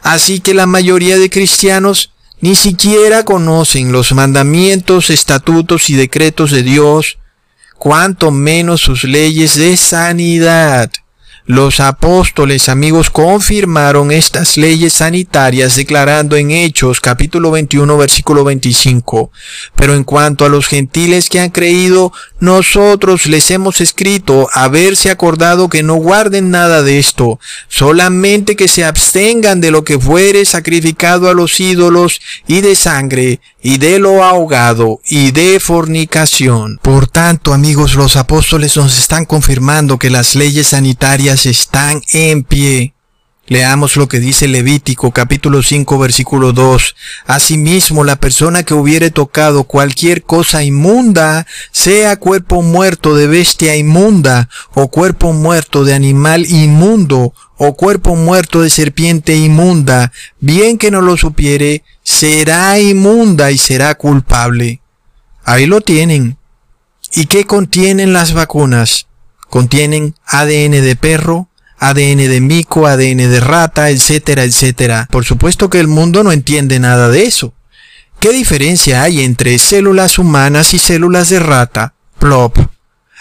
Así 0.03 0.41
que 0.41 0.53
la 0.53 0.67
mayoría 0.67 1.17
de 1.17 1.31
cristianos 1.31 2.11
ni 2.39 2.53
siquiera 2.53 3.25
conocen 3.25 3.91
los 3.91 4.13
mandamientos, 4.13 5.09
estatutos 5.09 5.89
y 5.89 5.95
decretos 5.95 6.51
de 6.51 6.61
Dios, 6.61 7.17
cuanto 7.79 8.29
menos 8.29 8.81
sus 8.81 9.05
leyes 9.05 9.55
de 9.55 9.75
sanidad. 9.75 10.91
Los 11.45 11.81
apóstoles 11.81 12.69
amigos 12.69 13.09
confirmaron 13.09 14.13
estas 14.13 14.55
leyes 14.55 14.93
sanitarias 14.93 15.75
declarando 15.75 16.37
en 16.37 16.51
Hechos 16.51 17.01
capítulo 17.01 17.51
21 17.51 17.97
versículo 17.97 18.45
25. 18.45 19.29
Pero 19.75 19.93
en 19.93 20.05
cuanto 20.05 20.45
a 20.45 20.49
los 20.49 20.67
gentiles 20.67 21.27
que 21.27 21.41
han 21.41 21.49
creído, 21.49 22.13
nosotros 22.39 23.25
les 23.25 23.51
hemos 23.51 23.81
escrito 23.81 24.47
haberse 24.53 25.11
acordado 25.11 25.67
que 25.67 25.83
no 25.83 25.95
guarden 25.95 26.49
nada 26.49 26.81
de 26.81 26.97
esto, 26.97 27.41
solamente 27.67 28.55
que 28.55 28.69
se 28.69 28.85
abstengan 28.85 29.59
de 29.59 29.71
lo 29.71 29.83
que 29.83 29.99
fuere 29.99 30.45
sacrificado 30.45 31.29
a 31.29 31.33
los 31.33 31.59
ídolos 31.59 32.21
y 32.47 32.61
de 32.61 32.73
sangre 32.75 33.41
y 33.63 33.77
de 33.77 33.97
lo 33.97 34.23
ahogado 34.23 34.99
y 35.05 35.31
de 35.31 35.59
fornicación. 35.61 36.79
Por 36.81 37.07
tanto, 37.07 37.53
amigos, 37.53 37.95
los 37.95 38.17
apóstoles 38.17 38.75
nos 38.75 38.99
están 38.99 39.25
confirmando 39.25 39.97
que 39.97 40.09
las 40.09 40.35
leyes 40.35 40.67
sanitarias 40.67 41.45
están 41.45 42.01
en 42.11 42.43
pie. 42.43 42.93
Leamos 43.47 43.95
lo 43.95 44.07
que 44.07 44.19
dice 44.19 44.47
Levítico 44.47 45.11
capítulo 45.11 45.63
5 45.63 45.97
versículo 45.97 46.51
2. 46.51 46.95
Asimismo, 47.25 48.03
la 48.03 48.17
persona 48.17 48.63
que 48.63 48.73
hubiere 48.73 49.11
tocado 49.11 49.63
cualquier 49.63 50.23
cosa 50.23 50.63
inmunda, 50.63 51.45
sea 51.71 52.17
cuerpo 52.17 52.61
muerto 52.61 53.15
de 53.15 53.27
bestia 53.27 53.75
inmunda, 53.77 54.49
o 54.73 54.89
cuerpo 54.89 55.31
muerto 55.31 55.85
de 55.85 55.93
animal 55.93 56.45
inmundo, 56.45 57.33
o 57.57 57.75
cuerpo 57.75 58.15
muerto 58.15 58.61
de 58.61 58.69
serpiente 58.69 59.35
inmunda, 59.35 60.11
bien 60.39 60.77
que 60.77 60.91
no 60.91 61.01
lo 61.01 61.15
supiere, 61.17 61.83
será 62.03 62.79
inmunda 62.79 63.51
y 63.51 63.57
será 63.57 63.95
culpable. 63.95 64.81
Ahí 65.43 65.65
lo 65.65 65.81
tienen. 65.81 66.37
¿Y 67.13 67.25
qué 67.25 67.45
contienen 67.45 68.13
las 68.13 68.33
vacunas? 68.33 69.07
Contienen 69.49 70.15
ADN 70.25 70.71
de 70.71 70.95
perro, 70.95 71.49
ADN 71.77 72.17
de 72.17 72.41
mico, 72.41 72.87
ADN 72.87 73.17
de 73.17 73.39
rata, 73.39 73.89
etcétera, 73.89 74.43
etcétera. 74.43 75.07
Por 75.11 75.25
supuesto 75.25 75.69
que 75.69 75.79
el 75.79 75.87
mundo 75.87 76.23
no 76.23 76.31
entiende 76.31 76.79
nada 76.79 77.09
de 77.09 77.25
eso. 77.25 77.53
¿Qué 78.19 78.31
diferencia 78.31 79.03
hay 79.03 79.21
entre 79.21 79.59
células 79.59 80.17
humanas 80.17 80.73
y 80.73 80.79
células 80.79 81.29
de 81.29 81.39
rata? 81.39 81.93
Plop. 82.19 82.57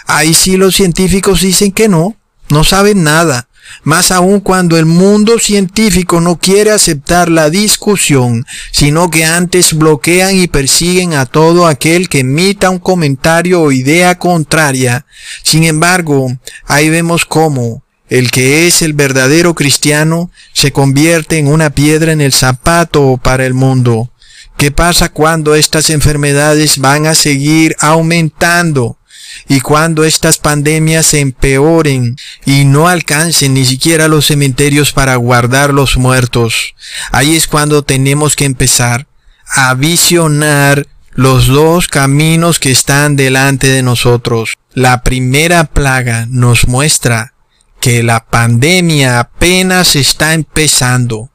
Ahí 0.07 0.33
sí 0.33 0.57
los 0.57 0.75
científicos 0.75 1.41
dicen 1.41 1.71
que 1.71 1.87
no, 1.87 2.15
no 2.49 2.63
saben 2.63 3.03
nada 3.03 3.47
más 3.83 4.11
aún 4.11 4.39
cuando 4.39 4.77
el 4.77 4.85
mundo 4.85 5.39
científico 5.39 6.21
no 6.21 6.37
quiere 6.37 6.71
aceptar 6.71 7.29
la 7.29 7.49
discusión, 7.49 8.45
sino 8.71 9.09
que 9.09 9.25
antes 9.25 9.73
bloquean 9.73 10.35
y 10.35 10.47
persiguen 10.47 11.13
a 11.13 11.25
todo 11.25 11.67
aquel 11.67 12.09
que 12.09 12.19
emita 12.19 12.69
un 12.69 12.79
comentario 12.79 13.61
o 13.61 13.71
idea 13.71 14.17
contraria. 14.17 15.05
Sin 15.43 15.63
embargo, 15.63 16.31
ahí 16.65 16.89
vemos 16.89 17.25
cómo 17.25 17.83
el 18.09 18.31
que 18.31 18.67
es 18.67 18.81
el 18.81 18.93
verdadero 18.93 19.55
cristiano 19.55 20.29
se 20.53 20.71
convierte 20.71 21.37
en 21.37 21.47
una 21.47 21.71
piedra 21.71 22.11
en 22.11 22.21
el 22.21 22.31
zapato 22.31 23.19
para 23.21 23.45
el 23.45 23.53
mundo. 23.53 24.11
¿Qué 24.57 24.71
pasa 24.71 25.09
cuando 25.09 25.55
estas 25.55 25.89
enfermedades 25.89 26.77
van 26.77 27.07
a 27.07 27.15
seguir 27.15 27.75
aumentando? 27.79 28.97
Y 29.47 29.61
cuando 29.61 30.03
estas 30.03 30.37
pandemias 30.37 31.07
se 31.07 31.19
empeoren 31.19 32.17
y 32.45 32.65
no 32.65 32.87
alcancen 32.87 33.53
ni 33.53 33.65
siquiera 33.65 34.07
los 34.07 34.27
cementerios 34.27 34.93
para 34.93 35.15
guardar 35.15 35.73
los 35.73 35.97
muertos, 35.97 36.75
ahí 37.11 37.35
es 37.35 37.47
cuando 37.47 37.83
tenemos 37.83 38.35
que 38.35 38.45
empezar 38.45 39.07
a 39.47 39.73
visionar 39.73 40.87
los 41.11 41.47
dos 41.47 41.87
caminos 41.87 42.59
que 42.59 42.71
están 42.71 43.15
delante 43.15 43.67
de 43.67 43.83
nosotros. 43.83 44.57
La 44.73 45.03
primera 45.03 45.65
plaga 45.65 46.25
nos 46.29 46.67
muestra 46.67 47.33
que 47.79 48.01
la 48.01 48.25
pandemia 48.25 49.19
apenas 49.19 49.95
está 49.95 50.33
empezando 50.33 51.29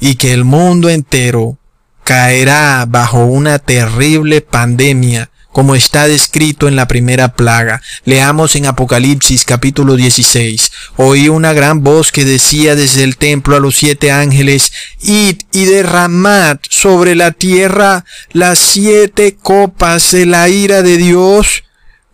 y 0.00 0.14
que 0.14 0.32
el 0.32 0.44
mundo 0.44 0.88
entero 0.88 1.58
caerá 2.04 2.86
bajo 2.88 3.26
una 3.26 3.58
terrible 3.58 4.40
pandemia 4.40 5.30
como 5.52 5.74
está 5.74 6.06
descrito 6.06 6.68
en 6.68 6.76
la 6.76 6.88
primera 6.88 7.34
plaga. 7.34 7.82
Leamos 8.04 8.56
en 8.56 8.66
Apocalipsis 8.66 9.44
capítulo 9.44 9.96
16. 9.96 10.70
Oí 10.96 11.28
una 11.28 11.52
gran 11.52 11.82
voz 11.82 12.12
que 12.12 12.24
decía 12.24 12.76
desde 12.76 13.04
el 13.04 13.16
templo 13.16 13.56
a 13.56 13.60
los 13.60 13.76
siete 13.76 14.10
ángeles, 14.12 14.72
Id 15.00 15.38
y 15.52 15.64
derramad 15.64 16.58
sobre 16.68 17.14
la 17.14 17.32
tierra 17.32 18.04
las 18.32 18.58
siete 18.58 19.36
copas 19.36 20.10
de 20.12 20.26
la 20.26 20.48
ira 20.48 20.82
de 20.82 20.96
Dios. 20.96 21.64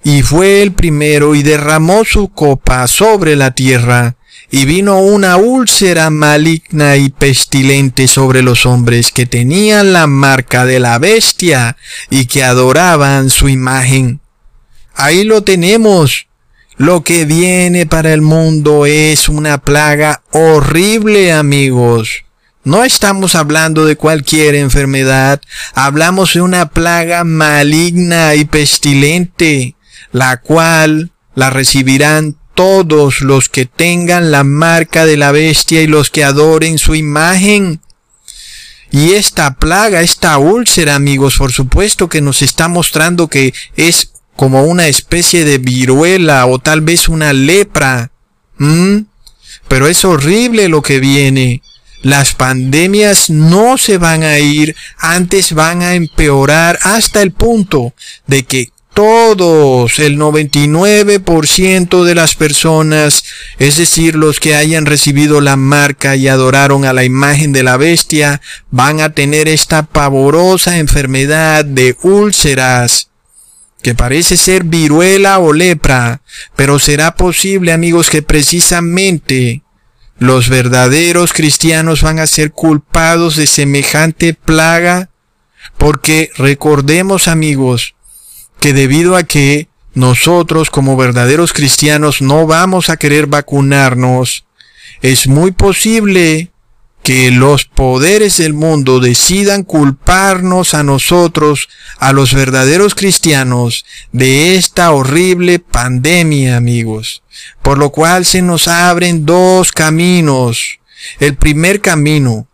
Y 0.02 0.22
fue 0.22 0.62
el 0.62 0.72
primero 0.72 1.34
y 1.34 1.42
derramó 1.42 2.04
su 2.04 2.28
copa 2.28 2.86
sobre 2.86 3.36
la 3.36 3.52
tierra 3.52 4.16
y 4.56 4.66
vino 4.66 5.00
una 5.00 5.36
úlcera 5.36 6.10
maligna 6.10 6.96
y 6.96 7.08
pestilente 7.08 8.06
sobre 8.06 8.40
los 8.40 8.66
hombres 8.66 9.10
que 9.10 9.26
tenían 9.26 9.92
la 9.92 10.06
marca 10.06 10.64
de 10.64 10.78
la 10.78 11.00
bestia 11.00 11.76
y 12.08 12.26
que 12.26 12.44
adoraban 12.44 13.30
su 13.30 13.48
imagen. 13.48 14.20
Ahí 14.94 15.24
lo 15.24 15.42
tenemos. 15.42 16.28
Lo 16.76 17.02
que 17.02 17.24
viene 17.24 17.86
para 17.86 18.12
el 18.12 18.22
mundo 18.22 18.86
es 18.86 19.28
una 19.28 19.58
plaga 19.58 20.22
horrible, 20.30 21.32
amigos. 21.32 22.24
No 22.62 22.84
estamos 22.84 23.34
hablando 23.34 23.84
de 23.86 23.96
cualquier 23.96 24.54
enfermedad, 24.54 25.42
hablamos 25.74 26.34
de 26.34 26.42
una 26.42 26.66
plaga 26.66 27.24
maligna 27.24 28.36
y 28.36 28.44
pestilente, 28.44 29.74
la 30.12 30.36
cual 30.36 31.10
la 31.34 31.50
recibirán 31.50 32.36
todos 32.54 33.20
los 33.20 33.48
que 33.48 33.66
tengan 33.66 34.30
la 34.30 34.44
marca 34.44 35.06
de 35.06 35.16
la 35.16 35.32
bestia 35.32 35.82
y 35.82 35.86
los 35.86 36.10
que 36.10 36.24
adoren 36.24 36.78
su 36.78 36.94
imagen. 36.94 37.80
Y 38.90 39.12
esta 39.12 39.54
plaga, 39.54 40.02
esta 40.02 40.38
úlcera, 40.38 40.94
amigos, 40.94 41.36
por 41.36 41.52
supuesto 41.52 42.08
que 42.08 42.20
nos 42.20 42.42
está 42.42 42.68
mostrando 42.68 43.28
que 43.28 43.52
es 43.76 44.12
como 44.36 44.64
una 44.64 44.86
especie 44.86 45.44
de 45.44 45.58
viruela 45.58 46.46
o 46.46 46.58
tal 46.58 46.80
vez 46.80 47.08
una 47.08 47.32
lepra. 47.32 48.12
Pero 49.68 49.88
es 49.88 50.04
horrible 50.04 50.68
lo 50.68 50.82
que 50.82 51.00
viene. 51.00 51.62
Las 52.02 52.34
pandemias 52.34 53.30
no 53.30 53.78
se 53.78 53.96
van 53.96 54.22
a 54.22 54.38
ir, 54.38 54.76
antes 54.98 55.54
van 55.54 55.80
a 55.82 55.94
empeorar 55.94 56.78
hasta 56.82 57.22
el 57.22 57.32
punto 57.32 57.94
de 58.26 58.42
que 58.42 58.73
todos, 58.94 59.98
el 59.98 60.16
99% 60.18 62.04
de 62.04 62.14
las 62.14 62.36
personas, 62.36 63.24
es 63.58 63.76
decir, 63.76 64.14
los 64.14 64.38
que 64.38 64.54
hayan 64.54 64.86
recibido 64.86 65.40
la 65.40 65.56
marca 65.56 66.14
y 66.16 66.28
adoraron 66.28 66.84
a 66.84 66.92
la 66.92 67.04
imagen 67.04 67.52
de 67.52 67.64
la 67.64 67.76
bestia, 67.76 68.40
van 68.70 69.00
a 69.00 69.10
tener 69.10 69.48
esta 69.48 69.82
pavorosa 69.82 70.78
enfermedad 70.78 71.64
de 71.64 71.96
úlceras, 72.02 73.10
que 73.82 73.94
parece 73.94 74.36
ser 74.36 74.64
viruela 74.64 75.40
o 75.40 75.52
lepra, 75.52 76.22
pero 76.54 76.78
será 76.78 77.16
posible, 77.16 77.72
amigos, 77.72 78.08
que 78.08 78.22
precisamente 78.22 79.62
los 80.18 80.48
verdaderos 80.48 81.32
cristianos 81.32 82.02
van 82.02 82.20
a 82.20 82.28
ser 82.28 82.52
culpados 82.52 83.34
de 83.34 83.48
semejante 83.48 84.34
plaga, 84.34 85.10
porque 85.76 86.30
recordemos, 86.36 87.26
amigos, 87.26 87.93
que 88.64 88.72
debido 88.72 89.14
a 89.14 89.24
que 89.24 89.68
nosotros 89.92 90.70
como 90.70 90.96
verdaderos 90.96 91.52
cristianos 91.52 92.22
no 92.22 92.46
vamos 92.46 92.88
a 92.88 92.96
querer 92.96 93.26
vacunarnos, 93.26 94.46
es 95.02 95.28
muy 95.28 95.52
posible 95.52 96.50
que 97.02 97.30
los 97.30 97.66
poderes 97.66 98.38
del 98.38 98.54
mundo 98.54 99.00
decidan 99.00 99.64
culparnos 99.64 100.72
a 100.72 100.82
nosotros, 100.82 101.68
a 101.98 102.14
los 102.14 102.32
verdaderos 102.32 102.94
cristianos, 102.94 103.84
de 104.12 104.56
esta 104.56 104.92
horrible 104.92 105.58
pandemia, 105.58 106.56
amigos. 106.56 107.22
Por 107.60 107.76
lo 107.76 107.90
cual 107.90 108.24
se 108.24 108.40
nos 108.40 108.66
abren 108.66 109.26
dos 109.26 109.72
caminos. 109.72 110.78
El 111.20 111.36
primer 111.36 111.82
camino, 111.82 112.48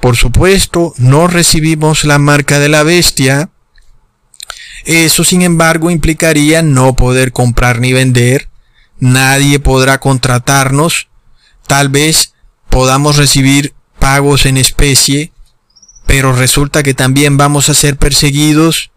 por 0.00 0.16
supuesto, 0.16 0.94
no 0.96 1.26
recibimos 1.26 2.04
la 2.04 2.18
marca 2.18 2.58
de 2.58 2.70
la 2.70 2.82
bestia. 2.82 3.50
Eso, 4.84 5.24
sin 5.24 5.42
embargo, 5.42 5.90
implicaría 5.90 6.62
no 6.62 6.94
poder 6.96 7.32
comprar 7.32 7.80
ni 7.80 7.92
vender. 7.92 8.48
Nadie 8.98 9.58
podrá 9.58 10.00
contratarnos. 10.00 11.08
Tal 11.66 11.88
vez 11.88 12.34
podamos 12.68 13.16
recibir 13.16 13.74
pagos 13.98 14.46
en 14.46 14.56
especie, 14.56 15.32
pero 16.06 16.32
resulta 16.32 16.82
que 16.82 16.92
también 16.92 17.36
vamos 17.36 17.68
a 17.68 17.74
ser 17.74 17.96
perseguidos. 17.96 18.90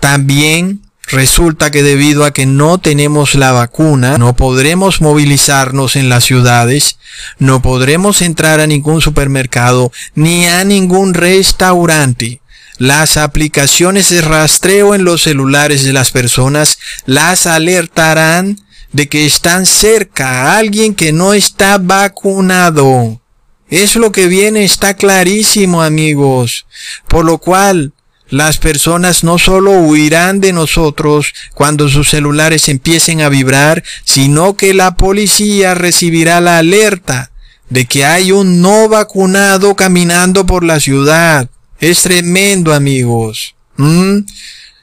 También 0.00 0.82
resulta 1.08 1.70
que 1.70 1.82
debido 1.82 2.24
a 2.24 2.32
que 2.32 2.46
no 2.46 2.78
tenemos 2.78 3.34
la 3.34 3.52
vacuna, 3.52 4.18
no 4.18 4.36
podremos 4.36 5.00
movilizarnos 5.00 5.96
en 5.96 6.08
las 6.08 6.24
ciudades, 6.24 6.98
no 7.38 7.62
podremos 7.62 8.22
entrar 8.22 8.60
a 8.60 8.66
ningún 8.66 9.00
supermercado 9.00 9.92
ni 10.14 10.44
a 10.44 10.64
ningún 10.64 11.14
restaurante. 11.14 12.41
Las 12.82 13.16
aplicaciones 13.16 14.08
de 14.08 14.22
rastreo 14.22 14.96
en 14.96 15.04
los 15.04 15.22
celulares 15.22 15.84
de 15.84 15.92
las 15.92 16.10
personas 16.10 16.80
las 17.06 17.46
alertarán 17.46 18.58
de 18.90 19.08
que 19.08 19.24
están 19.24 19.66
cerca 19.66 20.26
a 20.26 20.58
alguien 20.58 20.96
que 20.96 21.12
no 21.12 21.32
está 21.32 21.78
vacunado. 21.78 23.20
Es 23.68 23.94
lo 23.94 24.10
que 24.10 24.26
viene, 24.26 24.64
está 24.64 24.94
clarísimo 24.94 25.80
amigos. 25.80 26.66
Por 27.06 27.24
lo 27.24 27.38
cual, 27.38 27.92
las 28.28 28.58
personas 28.58 29.22
no 29.22 29.38
solo 29.38 29.70
huirán 29.70 30.40
de 30.40 30.52
nosotros 30.52 31.34
cuando 31.54 31.88
sus 31.88 32.10
celulares 32.10 32.68
empiecen 32.68 33.20
a 33.20 33.28
vibrar, 33.28 33.84
sino 34.02 34.56
que 34.56 34.74
la 34.74 34.96
policía 34.96 35.74
recibirá 35.74 36.40
la 36.40 36.58
alerta 36.58 37.30
de 37.70 37.84
que 37.84 38.04
hay 38.04 38.32
un 38.32 38.60
no 38.60 38.88
vacunado 38.88 39.76
caminando 39.76 40.46
por 40.46 40.64
la 40.64 40.80
ciudad. 40.80 41.48
Es 41.82 42.02
tremendo 42.02 42.72
amigos. 42.72 43.56
¿Mm? 43.76 44.18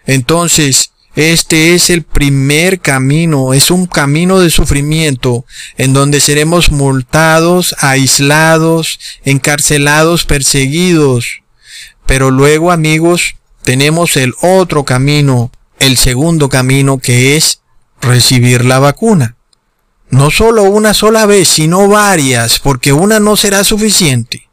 Entonces, 0.06 0.92
este 1.16 1.74
es 1.74 1.90
el 1.90 2.04
primer 2.04 2.82
camino, 2.82 3.54
es 3.54 3.72
un 3.72 3.86
camino 3.86 4.42
de 4.42 4.50
sufrimiento 4.50 5.46
en 5.78 5.94
donde 5.94 6.20
seremos 6.20 6.72
multados, 6.72 7.74
aislados, 7.80 9.00
encarcelados, 9.24 10.26
perseguidos. 10.26 11.42
Pero 12.06 12.32
luego, 12.32 12.70
amigos, 12.70 13.36
tenemos 13.64 14.18
el 14.18 14.34
otro 14.42 14.84
camino, 14.84 15.52
el 15.80 15.96
segundo 15.96 16.50
camino 16.50 16.98
que 16.98 17.38
es 17.38 17.62
recibir 18.02 18.66
la 18.66 18.80
vacuna. 18.80 19.38
No 20.10 20.32
solo 20.32 20.64
una 20.64 20.94
sola 20.94 21.26
vez, 21.26 21.48
sino 21.48 21.88
varias, 21.88 22.60
porque 22.60 22.92
una 22.92 23.22
no 23.22 23.38
será 23.38 23.64
suficiente. 23.64 24.49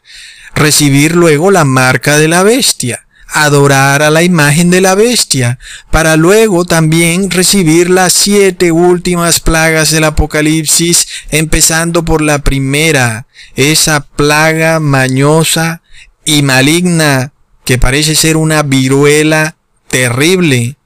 Recibir 0.57 1.15
luego 1.15 1.53
la 1.53 1.65
marca 1.65 2.19
de 2.19 2.27
la 2.27 2.43
bestia 2.43 3.07
adorar 3.29 4.03
a 4.03 4.11
la 4.11 4.23
imagen 4.23 4.71
de 4.71 4.81
la 4.81 4.95
bestia, 4.95 5.59
para 5.91 6.17
luego 6.17 6.65
también 6.65 7.31
recibir 7.31 7.91
las 7.91 8.13
siete 8.13 8.73
últimas 8.73 9.41
plagas 9.41 9.91
del 9.91 10.05
Apocalipsis, 10.05 11.07
empezando 11.31 12.05
por 12.05 12.23
la 12.23 12.39
primera, 12.39 13.27
esa 13.55 14.01
plaga 14.01 14.81
mañosa 14.81 15.83
y 16.25 16.43
maligna 16.43 17.33
que 17.65 17.79
parece 17.79 18.15
ser 18.15 18.37
una 18.37 18.63
viruela 18.63 19.57
terrible, 19.89 20.77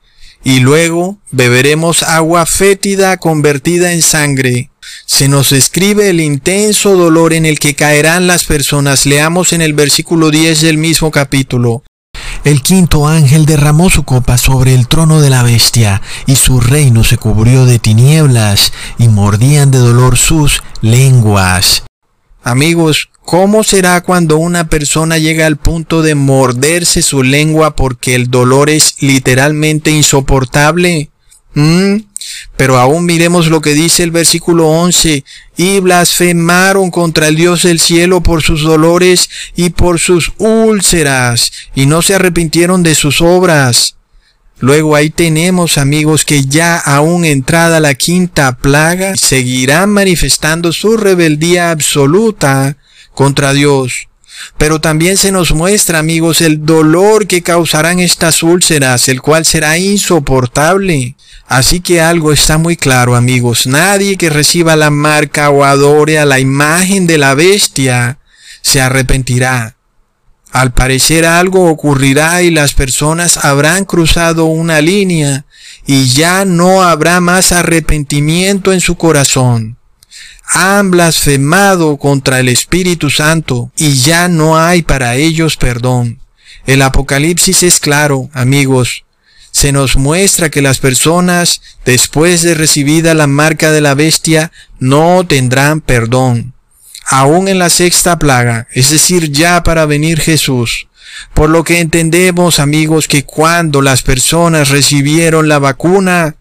y 0.43 0.61
luego 0.61 1.19
beberemos 1.31 2.03
agua 2.03 2.47
fétida 2.47 3.19
convertida 3.19 3.93
en 3.93 4.01
sangre. 4.01 4.70
Se 5.13 5.27
nos 5.27 5.51
describe 5.51 6.09
el 6.09 6.21
intenso 6.21 6.97
dolor 6.97 7.33
en 7.33 7.45
el 7.45 7.59
que 7.59 7.75
caerán 7.75 8.29
las 8.29 8.45
personas. 8.45 9.07
Leamos 9.07 9.53
en 9.53 9.61
el 9.61 9.75
versículo 9.75 10.31
10 10.31 10.61
del 10.61 10.79
mismo 10.79 11.11
capítulo. 11.11 11.83
El 12.45 12.63
quinto 12.63 13.09
ángel 13.09 13.45
derramó 13.45 13.91
su 13.91 14.05
copa 14.05 14.39
sobre 14.39 14.73
el 14.73 14.87
trono 14.87 15.21
de 15.21 15.29
la 15.29 15.43
bestia, 15.43 16.01
y 16.27 16.37
su 16.37 16.61
reino 16.61 17.03
se 17.03 17.19
cubrió 17.19 17.67
de 17.67 17.81
tinieblas, 17.81 18.73
y 18.99 19.09
mordían 19.09 19.73
de 19.73 19.79
dolor 19.79 20.17
sus 20.17 20.63
lenguas. 20.81 21.83
Amigos, 22.45 23.11
¿cómo 23.21 23.65
será 23.65 24.03
cuando 24.03 24.37
una 24.37 24.69
persona 24.69 25.19
llega 25.19 25.45
al 25.45 25.57
punto 25.57 26.03
de 26.03 26.15
morderse 26.15 27.03
su 27.03 27.25
lengua 27.25 27.75
porque 27.75 28.15
el 28.15 28.31
dolor 28.31 28.71
es 28.71 28.95
literalmente 29.01 29.91
insoportable? 29.91 31.11
¿Mm? 31.55 32.03
Pero 32.57 32.79
aún 32.79 33.07
miremos 33.07 33.49
lo 33.49 33.61
que 33.61 33.75
dice 33.75 34.03
el 34.03 34.11
versículo 34.11 34.69
11, 34.69 35.25
y 35.57 35.81
blasfemaron 35.81 36.91
contra 36.91 37.29
el 37.29 37.37
Dios 37.37 37.63
del 37.63 37.81
cielo 37.81 38.23
por 38.23 38.43
sus 38.43 38.63
dolores 38.63 39.29
y 39.57 39.71
por 39.71 39.99
sus 39.99 40.33
úlceras, 40.39 41.53
y 41.75 41.87
no 41.87 42.03
se 42.03 42.15
arrepintieron 42.15 42.83
de 42.83 42.95
sus 42.95 43.21
obras. 43.21 43.97
Luego 44.61 44.95
ahí 44.95 45.09
tenemos 45.09 45.79
amigos 45.79 46.27
que 46.27 46.45
ya 46.45 46.77
aún 46.77 47.25
entrada 47.25 47.81
la 47.81 47.95
quinta 47.95 48.59
plaga 48.59 49.17
seguirán 49.17 49.89
manifestando 49.89 50.73
su 50.73 50.99
rebeldía 50.99 51.71
absoluta 51.71 52.77
contra 53.15 53.55
Dios. 53.55 54.10
Pero 54.59 54.81
también 54.81 55.17
se 55.17 55.33
nos 55.33 55.53
muestra, 55.53 55.99
amigos, 55.99 56.41
el 56.41 56.65
dolor 56.65 57.27
que 57.27 57.43
causarán 57.43 57.99
estas 57.99 58.43
úlceras, 58.43 59.09
el 59.09 59.21
cual 59.21 59.45
será 59.45 59.79
insoportable. 59.79 61.17
Así 61.47 61.81
que 61.81 62.01
algo 62.01 62.33
está 62.33 62.59
muy 62.59 62.77
claro, 62.77 63.17
amigos. 63.17 63.67
Nadie 63.67 64.17
que 64.17 64.31
reciba 64.31 64.77
la 64.77 64.91
marca 64.91 65.51
o 65.51 65.65
adore 65.65 66.19
a 66.19 66.25
la 66.25 66.39
imagen 66.39 67.07
de 67.07 67.19
la 67.19 67.35
bestia 67.35 68.19
se 68.63 68.81
arrepentirá. 68.81 69.77
Al 70.53 70.73
parecer 70.73 71.27
algo 71.27 71.69
ocurrirá 71.69 72.43
y 72.43 72.51
las 72.51 72.75
personas 72.75 73.45
habrán 73.45 73.85
cruzado 73.85 74.47
una 74.47 74.81
línea 74.81 75.45
y 75.87 76.07
ya 76.07 76.45
no 76.45 76.83
habrá 76.83 77.21
más 77.21 77.51
arrepentimiento 77.51 78.73
en 78.73 78.81
su 78.81 78.97
corazón. 78.97 79.80
Han 80.53 80.91
blasfemado 80.91 81.97
contra 81.97 82.41
el 82.41 82.49
Espíritu 82.49 83.11
Santo 83.11 83.71
y 83.77 83.95
ya 83.95 84.29
no 84.29 84.59
hay 84.59 84.83
para 84.83 85.17
ellos 85.17 85.57
perdón. 85.57 86.21
El 86.67 86.83
Apocalipsis 86.83 87.63
es 87.63 87.81
claro, 87.81 88.29
amigos 88.33 89.05
se 89.53 89.73
nos 89.73 89.97
muestra 89.97 90.51
que 90.51 90.63
las 90.63 90.79
personas, 90.79 91.61
después 91.85 92.43
de 92.43 92.55
recibida 92.55 93.15
la 93.15 93.27
marca 93.27 93.73
de 93.73 93.81
la 93.81 93.95
bestia, 93.95 94.53
no 94.79 95.27
tendrán 95.27 95.81
perdón. 95.81 96.55
Aún 97.07 97.49
en 97.49 97.59
la 97.59 97.71
sexta 97.71 98.19
plaga, 98.19 98.69
es 98.73 98.91
decir, 98.91 99.33
ya 99.33 99.63
para 99.63 99.87
venir 99.87 100.21
Jesús. 100.21 100.87
Por 101.35 101.51
lo 101.51 101.65
que 101.65 101.81
entendemos, 101.81 102.61
amigos, 102.61 103.09
que 103.09 103.25
cuando 103.25 103.83
las 103.83 104.03
personas 104.03 104.69
recibieron 104.69 105.49
la 105.49 105.59
vacuna, 105.59 106.37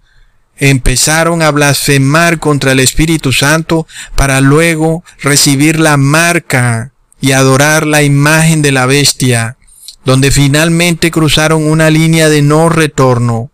empezaron 0.60 1.42
a 1.42 1.52
blasfemar 1.52 2.40
contra 2.40 2.72
el 2.72 2.80
Espíritu 2.80 3.34
Santo 3.34 3.88
para 4.16 4.42
luego 4.42 5.04
recibir 5.22 5.80
la 5.80 5.98
marca 5.98 6.92
y 7.22 7.32
adorar 7.32 7.86
la 7.86 8.04
imagen 8.04 8.62
de 8.62 8.72
la 8.72 8.86
bestia 8.86 9.58
donde 10.06 10.32
finalmente 10.32 11.12
cruzaron 11.12 11.66
una 11.66 11.90
línea 11.90 12.30
de 12.30 12.42
no 12.42 12.70
retorno. 12.70 13.52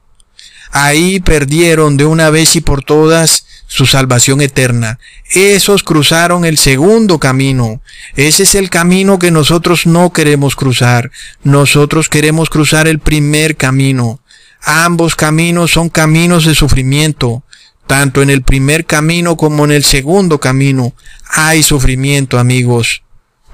Ahí 0.72 1.20
perdieron 1.20 1.98
de 1.98 2.06
una 2.06 2.30
vez 2.30 2.56
y 2.56 2.62
por 2.62 2.84
todas 2.84 3.46
su 3.68 3.86
salvación 3.86 4.42
eterna. 4.42 5.00
Esos 5.32 5.84
cruzaron 5.84 6.46
el 6.46 6.58
segundo 6.58 7.20
camino. 7.20 7.82
Ese 8.16 8.44
es 8.44 8.56
el 8.56 8.70
camino 8.70 9.20
que 9.20 9.32
nosotros 9.32 9.86
no 9.86 10.14
queremos 10.14 10.56
cruzar. 10.56 11.12
Nosotros 11.44 12.10
queremos 12.10 12.50
cruzar 12.50 12.88
el 12.88 13.00
primer 13.00 13.56
camino. 13.56 14.20
Ambos 14.66 15.16
caminos 15.16 15.72
son 15.72 15.90
caminos 15.90 16.46
de 16.46 16.56
sufrimiento. 16.56 17.44
Tanto 17.88 18.22
en 18.22 18.30
el 18.30 18.42
primer 18.42 18.86
camino 18.86 19.38
como 19.38 19.64
en 19.64 19.72
el 19.72 19.84
segundo 19.84 20.40
camino 20.40 20.94
hay 21.30 21.62
sufrimiento, 21.64 22.40
amigos 22.40 23.04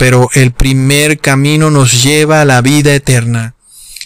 pero 0.01 0.29
el 0.33 0.51
primer 0.51 1.19
camino 1.19 1.69
nos 1.69 2.01
lleva 2.01 2.41
a 2.41 2.45
la 2.45 2.63
vida 2.63 2.95
eterna. 2.95 3.53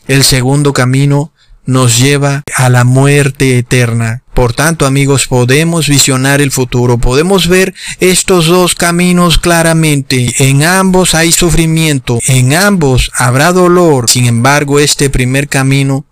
El 0.09 0.25
segundo 0.25 0.73
camino 0.73 1.31
nos 1.65 1.97
lleva 1.97 2.43
a 2.53 2.67
la 2.67 2.83
muerte 2.83 3.57
eterna. 3.57 4.21
Por 4.33 4.51
tanto, 4.51 4.85
amigos, 4.85 5.27
podemos 5.27 5.87
visionar 5.87 6.41
el 6.41 6.51
futuro, 6.51 6.97
podemos 6.97 7.47
ver 7.47 7.73
estos 8.01 8.47
dos 8.47 8.75
caminos 8.75 9.39
claramente. 9.39 10.35
En 10.39 10.63
ambos 10.63 11.15
hay 11.15 11.31
sufrimiento, 11.31 12.19
en 12.27 12.53
ambos 12.53 13.09
habrá 13.15 13.53
dolor. 13.53 14.09
Sin 14.09 14.25
embargo, 14.25 14.81
este 14.81 15.09
primer 15.09 15.47
camino 15.47 16.03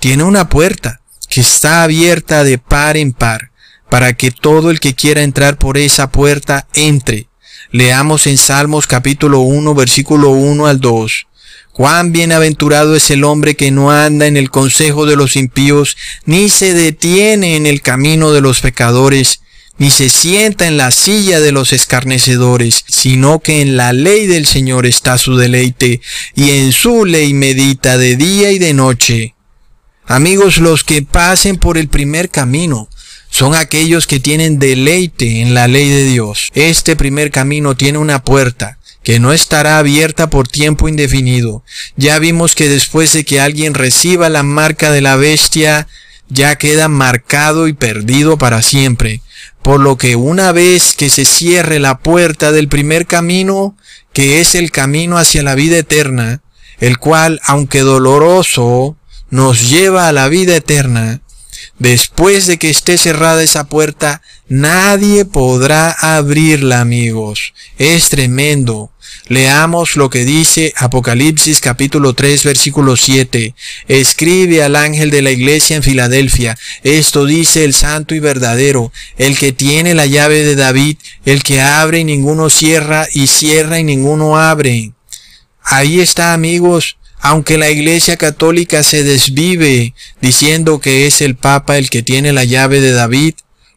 tiene 0.00 0.24
una 0.24 0.48
puerta 0.48 1.02
que 1.28 1.42
está 1.42 1.82
abierta 1.82 2.42
de 2.42 2.56
par 2.56 2.96
en 2.96 3.12
par, 3.12 3.50
para 3.90 4.14
que 4.14 4.30
todo 4.30 4.70
el 4.70 4.80
que 4.80 4.94
quiera 4.94 5.22
entrar 5.22 5.58
por 5.58 5.76
esa 5.76 6.10
puerta 6.10 6.66
entre. 6.74 7.28
Leamos 7.70 8.26
en 8.26 8.38
Salmos 8.38 8.86
capítulo 8.86 9.40
1 9.40 9.74
versículo 9.74 10.30
1 10.30 10.66
al 10.66 10.80
2. 10.80 11.26
Cuán 11.72 12.12
bienaventurado 12.12 12.96
es 12.96 13.10
el 13.10 13.24
hombre 13.24 13.54
que 13.54 13.70
no 13.70 13.90
anda 13.90 14.26
en 14.26 14.38
el 14.38 14.50
consejo 14.50 15.04
de 15.04 15.16
los 15.16 15.36
impíos, 15.36 15.96
ni 16.24 16.48
se 16.48 16.72
detiene 16.72 17.56
en 17.56 17.66
el 17.66 17.82
camino 17.82 18.32
de 18.32 18.40
los 18.40 18.60
pecadores, 18.60 19.42
ni 19.76 19.90
se 19.90 20.08
sienta 20.08 20.66
en 20.66 20.78
la 20.78 20.90
silla 20.90 21.40
de 21.40 21.52
los 21.52 21.74
escarnecedores, 21.74 22.84
sino 22.88 23.38
que 23.40 23.60
en 23.60 23.76
la 23.76 23.92
ley 23.92 24.26
del 24.26 24.46
Señor 24.46 24.86
está 24.86 25.18
su 25.18 25.36
deleite, 25.36 26.00
y 26.34 26.50
en 26.50 26.72
su 26.72 27.04
ley 27.04 27.34
medita 27.34 27.98
de 27.98 28.16
día 28.16 28.50
y 28.50 28.58
de 28.58 28.72
noche. 28.72 29.34
Amigos, 30.10 30.58
los 30.58 30.82
que 30.82 31.02
pasen 31.02 31.56
por 31.56 31.78
el 31.78 31.86
primer 31.86 32.30
camino 32.30 32.88
son 33.30 33.54
aquellos 33.54 34.08
que 34.08 34.18
tienen 34.18 34.58
deleite 34.58 35.40
en 35.40 35.54
la 35.54 35.68
ley 35.68 35.88
de 35.88 36.04
Dios. 36.04 36.50
Este 36.54 36.96
primer 36.96 37.30
camino 37.30 37.76
tiene 37.76 37.98
una 37.98 38.24
puerta 38.24 38.78
que 39.04 39.20
no 39.20 39.32
estará 39.32 39.78
abierta 39.78 40.28
por 40.28 40.48
tiempo 40.48 40.88
indefinido. 40.88 41.62
Ya 41.94 42.18
vimos 42.18 42.56
que 42.56 42.68
después 42.68 43.12
de 43.12 43.24
que 43.24 43.40
alguien 43.40 43.72
reciba 43.72 44.28
la 44.28 44.42
marca 44.42 44.90
de 44.90 45.00
la 45.00 45.14
bestia, 45.14 45.86
ya 46.28 46.56
queda 46.56 46.88
marcado 46.88 47.68
y 47.68 47.72
perdido 47.72 48.36
para 48.36 48.62
siempre 48.62 49.22
por 49.62 49.78
lo 49.78 49.96
que 49.96 50.16
una 50.16 50.50
vez 50.50 50.94
que 50.96 51.10
se 51.10 51.24
cierre 51.24 51.78
la 51.78 51.98
puerta 51.98 52.50
del 52.50 52.68
primer 52.68 53.06
camino, 53.06 53.76
que 54.12 54.40
es 54.40 54.56
el 54.56 54.72
camino 54.72 55.18
hacia 55.18 55.44
la 55.44 55.54
vida 55.54 55.78
eterna, 55.78 56.40
el 56.78 56.98
cual, 56.98 57.40
aunque 57.44 57.80
doloroso, 57.80 58.96
nos 59.30 59.70
lleva 59.70 60.08
a 60.08 60.12
la 60.12 60.28
vida 60.28 60.56
eterna, 60.56 61.20
después 61.78 62.46
de 62.46 62.58
que 62.58 62.70
esté 62.70 62.98
cerrada 62.98 63.42
esa 63.42 63.64
puerta, 63.64 64.22
nadie 64.48 65.24
podrá 65.24 65.90
abrirla, 65.92 66.80
amigos. 66.80 67.54
Es 67.78 68.08
tremendo. 68.08 68.90
Leamos 69.28 69.94
lo 69.94 70.10
que 70.10 70.24
dice 70.24 70.74
Apocalipsis 70.76 71.60
capítulo 71.60 72.14
3 72.14 72.44
versículo 72.44 72.96
7. 72.96 73.54
Escribe 73.86 74.64
al 74.64 74.74
ángel 74.74 75.10
de 75.10 75.22
la 75.22 75.30
iglesia 75.30 75.76
en 75.76 75.84
Filadelfia. 75.84 76.58
Esto 76.82 77.26
dice 77.26 77.64
el 77.64 77.72
santo 77.72 78.16
y 78.16 78.18
verdadero, 78.18 78.92
el 79.18 79.38
que 79.38 79.52
tiene 79.52 79.94
la 79.94 80.06
llave 80.06 80.42
de 80.42 80.56
David, 80.56 80.96
el 81.24 81.44
que 81.44 81.60
abre 81.60 82.00
y 82.00 82.04
ninguno 82.04 82.50
cierra 82.50 83.06
y 83.12 83.28
cierra 83.28 83.78
y 83.78 83.84
ninguno 83.84 84.36
abre. 84.36 84.92
Ahí 85.62 86.00
está 86.00 86.32
amigos, 86.32 86.96
aunque 87.20 87.58
la 87.58 87.70
iglesia 87.70 88.16
católica 88.16 88.82
se 88.82 89.04
desvive 89.04 89.94
diciendo 90.20 90.80
que 90.80 91.06
es 91.06 91.20
el 91.20 91.36
Papa 91.36 91.76
el 91.76 91.90
que 91.90 92.02
tiene 92.02 92.32
la 92.32 92.44
llave 92.44 92.80
de 92.80 92.92
David, 92.92 93.34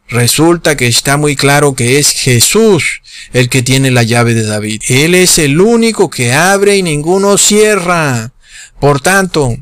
resulta 0.08 0.76
que 0.76 0.86
está 0.86 1.16
muy 1.16 1.36
claro 1.36 1.74
que 1.74 1.98
es 1.98 2.10
Jesús 2.10 3.02
el 3.32 3.48
que 3.48 3.62
tiene 3.62 3.90
la 3.90 4.02
llave 4.02 4.34
de 4.34 4.44
David. 4.44 4.82
Él 4.88 5.14
es 5.14 5.38
el 5.38 5.60
único 5.60 6.10
que 6.10 6.32
abre 6.32 6.76
y 6.76 6.82
ninguno 6.82 7.38
cierra. 7.38 8.32
Por 8.80 9.00
tanto, 9.00 9.56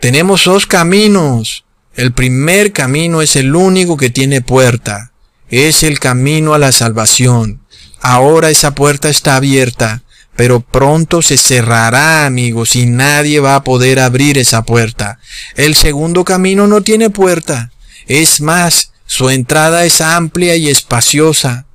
tenemos 0.00 0.44
dos 0.44 0.66
caminos. 0.66 1.64
El 1.94 2.12
primer 2.12 2.72
camino 2.72 3.22
es 3.22 3.36
el 3.36 3.54
único 3.54 3.96
que 3.96 4.10
tiene 4.10 4.40
puerta. 4.40 5.12
Es 5.48 5.82
el 5.82 6.00
camino 6.00 6.54
a 6.54 6.58
la 6.58 6.72
salvación. 6.72 7.60
Ahora 8.00 8.50
esa 8.50 8.74
puerta 8.74 9.08
está 9.08 9.36
abierta, 9.36 10.02
pero 10.36 10.60
pronto 10.60 11.22
se 11.22 11.36
cerrará, 11.36 12.24
amigos, 12.26 12.74
y 12.76 12.86
nadie 12.86 13.40
va 13.40 13.54
a 13.54 13.64
poder 13.64 14.00
abrir 14.00 14.38
esa 14.38 14.64
puerta. 14.64 15.18
El 15.56 15.74
segundo 15.74 16.24
camino 16.24 16.66
no 16.66 16.82
tiene 16.82 17.10
puerta. 17.10 17.70
Es 18.06 18.40
más, 18.40 18.92
su 19.06 19.30
entrada 19.30 19.84
es 19.84 20.00
amplia 20.00 20.56
y 20.56 20.68
espaciosa. 20.68 21.66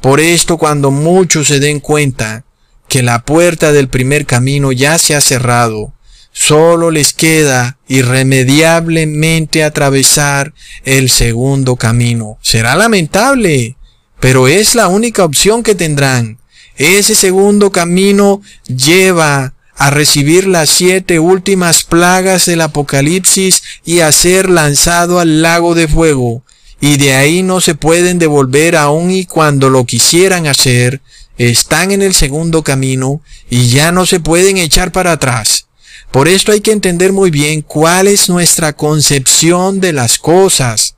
Por 0.00 0.20
esto 0.20 0.56
cuando 0.56 0.90
muchos 0.90 1.48
se 1.48 1.60
den 1.60 1.80
cuenta 1.80 2.44
que 2.88 3.02
la 3.02 3.24
puerta 3.24 3.72
del 3.72 3.88
primer 3.88 4.26
camino 4.26 4.72
ya 4.72 4.98
se 4.98 5.14
ha 5.14 5.20
cerrado, 5.20 5.92
solo 6.32 6.90
les 6.90 7.12
queda 7.12 7.78
irremediablemente 7.88 9.64
atravesar 9.64 10.54
el 10.84 11.10
segundo 11.10 11.76
camino. 11.76 12.38
Será 12.42 12.76
lamentable, 12.76 13.76
pero 14.20 14.48
es 14.48 14.74
la 14.74 14.88
única 14.88 15.24
opción 15.24 15.62
que 15.62 15.74
tendrán. 15.74 16.38
Ese 16.78 17.14
segundo 17.14 17.72
camino 17.72 18.42
lleva 18.66 19.54
a 19.76 19.90
recibir 19.90 20.46
las 20.46 20.68
siete 20.68 21.18
últimas 21.18 21.84
plagas 21.84 22.46
del 22.46 22.60
Apocalipsis 22.62 23.62
y 23.84 24.00
a 24.00 24.12
ser 24.12 24.50
lanzado 24.50 25.20
al 25.20 25.42
lago 25.42 25.74
de 25.74 25.88
fuego, 25.88 26.42
y 26.80 26.96
de 26.96 27.14
ahí 27.14 27.42
no 27.42 27.60
se 27.60 27.74
pueden 27.74 28.18
devolver 28.18 28.76
aun 28.76 29.10
y 29.10 29.24
cuando 29.24 29.70
lo 29.70 29.84
quisieran 29.84 30.46
hacer, 30.46 31.00
están 31.38 31.92
en 31.92 32.02
el 32.02 32.14
segundo 32.14 32.62
camino 32.62 33.20
y 33.50 33.68
ya 33.68 33.92
no 33.92 34.06
se 34.06 34.20
pueden 34.20 34.56
echar 34.56 34.92
para 34.92 35.12
atrás. 35.12 35.66
Por 36.10 36.28
esto 36.28 36.52
hay 36.52 36.60
que 36.60 36.72
entender 36.72 37.12
muy 37.12 37.30
bien 37.30 37.62
cuál 37.62 38.06
es 38.08 38.28
nuestra 38.28 38.74
concepción 38.74 39.80
de 39.80 39.92
las 39.92 40.18
cosas. 40.18 40.95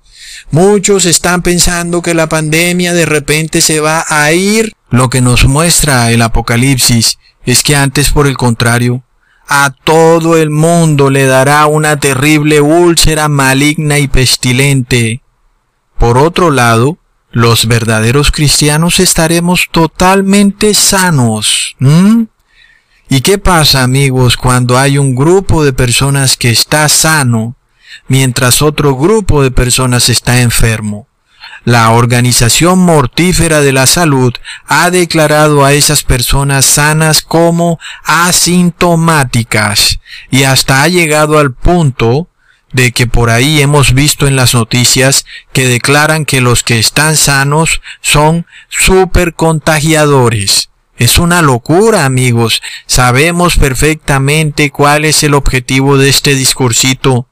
Muchos 0.51 1.05
están 1.07 1.43
pensando 1.43 2.03
que 2.03 2.15
la 2.15 2.29
pandemia 2.29 2.93
de 2.93 3.07
repente 3.07 3.61
se 3.61 3.81
va 3.81 4.05
a 4.09 4.33
ir. 4.33 4.73
Lo 4.91 5.11
que 5.11 5.21
nos 5.21 5.47
muestra 5.47 6.11
el 6.11 6.23
Apocalipsis 6.23 7.19
es 7.45 7.63
que 7.63 7.77
antes, 7.77 8.11
por 8.11 8.27
el 8.27 8.37
contrario, 8.37 9.03
a 9.49 9.75
todo 9.85 10.37
el 10.37 10.51
mundo 10.51 11.11
le 11.11 11.25
dará 11.27 11.67
una 11.67 11.99
terrible 11.99 12.61
úlcera 12.61 13.29
maligna 13.29 13.99
y 13.99 14.09
pestilente 14.09 15.23
por 15.99 16.17
otro 16.17 16.51
lado, 16.51 16.99
los 17.33 17.67
verdaderos 17.67 18.31
cristianos 18.31 19.01
estaremos 19.01 19.67
totalmente 19.71 20.73
sanos. 20.73 21.77
¿Y 23.11 23.21
qué 23.23 23.39
pasa, 23.39 23.83
amigos, 23.83 24.37
cuando 24.37 24.79
hay 24.79 24.97
un 24.97 25.17
grupo 25.17 25.65
de 25.65 25.73
personas 25.73 26.37
que 26.37 26.51
está 26.51 26.89
sano, 26.89 27.57
mientras 28.09 28.63
otro 28.63 28.97
grupo 28.97 29.43
de 29.43 29.51
personas 29.51 30.09
está 30.09 30.41
enfermo? 30.41 31.07
La 31.65 31.91
Organización 31.91 32.79
Mortífera 32.79 33.61
de 33.61 33.73
la 33.73 33.87
Salud 33.87 34.33
ha 34.67 34.91
declarado 34.91 35.65
a 35.65 35.73
esas 35.73 36.03
personas 36.03 36.65
sanas 36.65 37.23
como 37.23 37.79
asintomáticas 38.05 39.99
y 40.31 40.45
hasta 40.45 40.83
ha 40.83 40.89
llegado 40.89 41.39
al 41.39 41.53
punto 41.53 42.29
de 42.73 42.93
que 42.93 43.07
por 43.07 43.31
ahí 43.31 43.61
hemos 43.61 43.95
visto 43.95 44.27
en 44.27 44.37
las 44.37 44.55
noticias 44.55 45.25
que 45.53 45.67
declaran 45.67 46.25
que 46.25 46.41
los 46.41 46.63
que 46.63 46.79
están 46.79 47.17
sanos 47.17 47.81
son 48.01 48.47
super 48.69 49.35
contagiadores. 49.35 50.71
Es 50.97 51.19
una 51.19 51.43
locura, 51.43 52.05
amigos. 52.05 52.61
Sabemos 52.87 53.57
perfectamente 53.57 54.71
cuál 54.71 55.05
es 55.05 55.23
el 55.23 55.35
objetivo 55.35 55.97
de 55.97 56.09
este 56.09 56.35
discursito. 56.35 57.28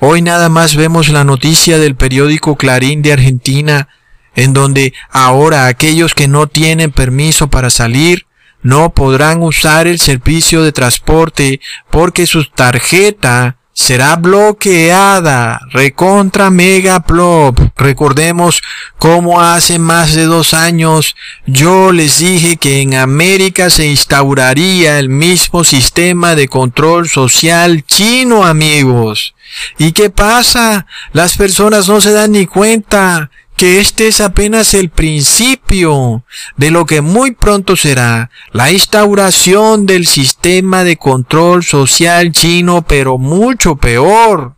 Hoy 0.00 0.22
nada 0.22 0.48
más 0.48 0.76
vemos 0.76 1.08
la 1.08 1.24
noticia 1.24 1.78
del 1.78 1.96
periódico 1.96 2.56
Clarín 2.56 3.02
de 3.02 3.12
Argentina, 3.12 3.88
en 4.34 4.52
donde 4.52 4.92
ahora 5.10 5.66
aquellos 5.66 6.14
que 6.14 6.28
no 6.28 6.46
tienen 6.46 6.92
permiso 6.92 7.48
para 7.48 7.70
salir 7.70 8.26
no 8.62 8.90
podrán 8.90 9.42
usar 9.42 9.86
el 9.86 10.00
servicio 10.00 10.62
de 10.62 10.72
transporte 10.72 11.60
porque 11.90 12.26
su 12.26 12.44
tarjeta 12.44 13.58
será 13.72 14.16
bloqueada, 14.16 15.60
recontra 15.70 16.50
mega 16.50 17.00
plop. 17.00 17.60
Recordemos 17.76 18.62
cómo 18.98 19.40
hace 19.40 19.78
más 19.78 20.14
de 20.14 20.24
dos 20.24 20.52
años 20.52 21.14
yo 21.46 21.92
les 21.92 22.18
dije 22.18 22.56
que 22.56 22.80
en 22.80 22.94
América 22.94 23.70
se 23.70 23.86
instauraría 23.86 24.98
el 24.98 25.10
mismo 25.10 25.62
sistema 25.62 26.34
de 26.34 26.48
control 26.48 27.08
social 27.08 27.84
chino, 27.84 28.44
amigos. 28.44 29.35
¿Y 29.78 29.92
qué 29.92 30.10
pasa? 30.10 30.86
Las 31.12 31.36
personas 31.36 31.88
no 31.88 32.00
se 32.00 32.12
dan 32.12 32.32
ni 32.32 32.46
cuenta 32.46 33.30
que 33.56 33.80
este 33.80 34.08
es 34.08 34.20
apenas 34.20 34.74
el 34.74 34.90
principio 34.90 36.24
de 36.56 36.70
lo 36.70 36.84
que 36.84 37.00
muy 37.00 37.32
pronto 37.32 37.74
será 37.74 38.30
la 38.52 38.70
instauración 38.70 39.86
del 39.86 40.06
sistema 40.06 40.84
de 40.84 40.98
control 40.98 41.64
social 41.64 42.32
chino, 42.32 42.82
pero 42.82 43.16
mucho 43.16 43.76
peor. 43.76 44.56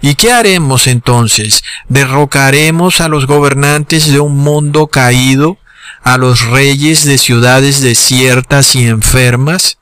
¿Y 0.00 0.14
qué 0.14 0.32
haremos 0.32 0.86
entonces? 0.86 1.62
¿Derrocaremos 1.88 3.00
a 3.00 3.08
los 3.08 3.26
gobernantes 3.26 4.10
de 4.10 4.20
un 4.20 4.36
mundo 4.36 4.86
caído, 4.86 5.58
a 6.02 6.16
los 6.16 6.42
reyes 6.46 7.04
de 7.04 7.18
ciudades 7.18 7.80
desiertas 7.82 8.74
y 8.76 8.86
enfermas? 8.86 9.78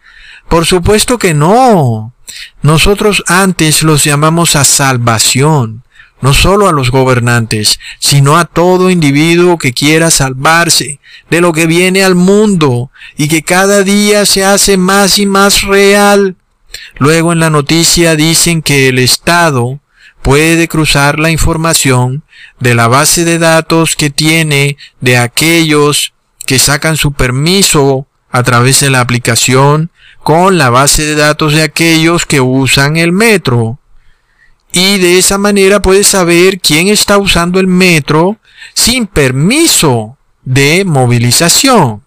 Por 0.49 0.67
supuesto 0.67 1.19
que 1.19 1.35
no. 1.35 2.14
Nosotros 2.63 3.23
antes 3.27 3.83
los 3.83 4.05
llamamos 4.05 4.57
a 4.57 4.65
salvación 4.65 5.85
no 6.25 6.33
solo 6.33 6.69
a 6.69 6.73
los 6.73 6.91
gobernantes, 6.91 7.79
sino 7.99 8.39
a 8.39 8.47
todo 8.47 8.89
individuo 8.89 9.59
que 9.59 9.75
quiera 9.75 10.11
salvarse 10.11 10.99
de 11.29 11.43
lo 11.43 11.53
que 11.53 11.67
viene 11.67 12.03
al 12.03 12.15
mundo 12.15 12.91
y 13.19 13.29
que 13.29 13.43
cada 13.43 13.83
día 13.83 14.25
se 14.25 14.43
hace 14.43 14.79
más 14.79 15.19
y 15.19 15.27
más 15.27 15.63
real. 15.65 16.37
Luego 16.97 17.35
en 17.35 17.41
la 17.41 17.51
noticia 17.51 18.17
dicen 18.17 18.63
que 18.63 18.89
el 18.89 19.01
Estado 19.01 19.81
puede 20.23 20.67
cruzar 20.67 21.19
la 21.19 21.31
información 21.31 22.23
de 22.59 22.75
la 22.75 22.89
base 22.89 23.27
de 23.27 23.39
datos 23.39 23.95
que 23.95 24.09
tiene 24.09 24.79
de 25.03 25.19
aquellos 25.19 26.15
que 26.47 26.59
sacan 26.59 26.97
su 26.97 27.13
permiso 27.13 28.07
a 28.31 28.43
través 28.43 28.81
de 28.81 28.89
la 28.89 29.01
aplicación 29.01 29.91
con 30.25 30.57
la 30.57 30.71
base 30.71 31.05
de 31.05 31.15
datos 31.15 31.53
de 31.53 31.63
aquellos 31.63 32.25
que 32.25 32.41
usan 32.41 32.97
el 32.97 33.13
metro. 33.13 33.79
Y 34.73 34.99
de 34.99 35.19
esa 35.19 35.39
manera 35.39 35.81
puedes 35.83 36.09
saber 36.09 36.59
quién 36.61 36.89
está 36.89 37.19
usando 37.19 37.61
el 37.61 37.69
metro 37.69 38.39
sin 38.73 39.07
permiso 39.07 40.17
de 40.43 40.85
movilización. 40.85 42.03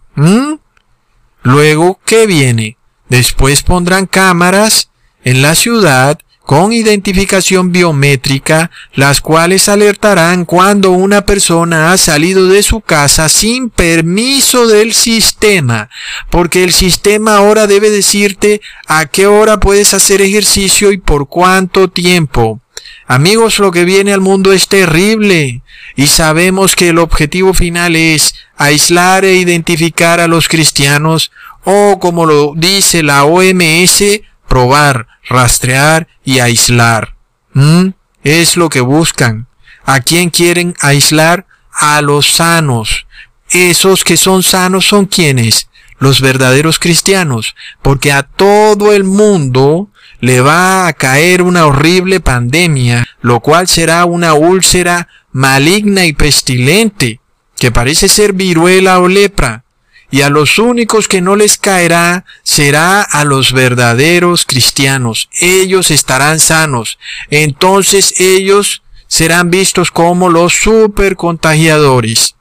Luego, 1.44 2.00
¿qué 2.06 2.26
viene? 2.26 2.78
Después 3.08 3.62
pondrán 3.62 4.08
cámaras 4.08 4.90
en 5.24 5.44
la 5.44 5.54
ciudad 5.54 6.20
con 6.48 6.72
identificación 6.72 7.74
biométrica, 7.74 8.72
las 8.94 9.20
cuales 9.20 9.68
alertarán 9.68 10.46
cuando 10.46 10.92
una 10.92 11.26
persona 11.26 11.92
ha 11.92 11.98
salido 11.98 12.48
de 12.48 12.64
su 12.64 12.80
casa 12.80 13.28
sin 13.28 13.70
permiso 13.70 14.66
del 14.66 14.94
sistema, 14.94 15.90
porque 16.30 16.64
el 16.64 16.72
sistema 16.72 17.36
ahora 17.36 17.68
debe 17.68 17.90
decirte 17.90 18.62
a 18.88 19.08
qué 19.08 19.28
hora 19.28 19.60
puedes 19.60 19.94
hacer 19.94 20.22
ejercicio 20.22 20.94
y 20.94 21.00
por 21.00 21.28
cuánto 21.28 21.90
tiempo. 21.90 22.62
Amigos, 23.08 23.60
lo 23.60 23.72
que 23.72 23.84
viene 23.84 24.14
al 24.14 24.22
mundo 24.22 24.54
es 24.54 24.70
terrible 24.70 25.64
y 25.98 26.08
sabemos 26.08 26.78
que 26.78 26.88
el 26.90 27.00
objetivo 27.00 27.54
final 27.54 27.98
es 27.98 28.36
aislar 28.56 29.26
e 29.26 29.36
identificar 29.36 30.22
a 30.22 30.30
los 30.30 30.48
cristianos 30.48 31.30
o 31.66 32.00
como 32.00 32.26
lo 32.26 32.54
dice 32.56 33.04
la 33.04 33.26
OMS, 33.26 34.22
probar, 34.48 35.08
rastrear 35.30 36.08
y 36.24 36.40
aislar. 36.40 37.16
¿Mm? 37.54 37.90
Es 38.24 38.58
lo 38.58 38.70
que 38.70 38.82
buscan. 38.82 39.48
¿A 39.86 40.02
quién 40.02 40.30
quieren 40.30 40.76
aislar? 40.82 41.46
A 41.72 42.02
los 42.02 42.32
sanos. 42.32 43.08
Esos 43.50 44.04
que 44.04 44.18
son 44.18 44.44
sanos 44.44 44.86
son 44.86 45.06
quienes? 45.06 45.70
Los 46.00 46.22
verdaderos 46.22 46.80
cristianos. 46.80 47.56
Porque 47.82 48.12
a 48.12 48.24
todo 48.24 48.94
el 48.94 49.04
mundo 49.04 49.90
le 50.20 50.42
va 50.42 50.88
a 50.88 50.94
caer 50.94 51.42
una 51.42 51.66
horrible 51.66 52.20
pandemia, 52.20 53.06
lo 53.22 53.40
cual 53.40 53.68
será 53.68 54.06
una 54.06 54.34
úlcera 54.34 55.08
maligna 55.32 56.06
y 56.06 56.14
pestilente, 56.14 57.20
que 57.58 57.72
parece 57.72 58.08
ser 58.08 58.34
viruela 58.34 59.00
o 59.00 59.08
lepra 59.08 59.64
y 60.10 60.22
a 60.22 60.30
los 60.30 60.58
únicos 60.58 61.08
que 61.08 61.22
no 61.22 61.36
les 61.36 61.58
caerá 61.58 62.26
será 62.44 63.02
a 63.02 63.26
los 63.26 63.52
verdaderos 63.52 64.46
cristianos. 64.46 65.30
Ellos 65.40 65.92
estarán 65.92 66.40
sanos. 66.40 66.98
Entonces 67.30 68.14
ellos 68.20 68.84
serán 69.08 69.50
vistos 69.50 69.92
como 69.92 70.30
los 70.30 70.54
super 70.54 71.16
contagiadores. 71.16 72.36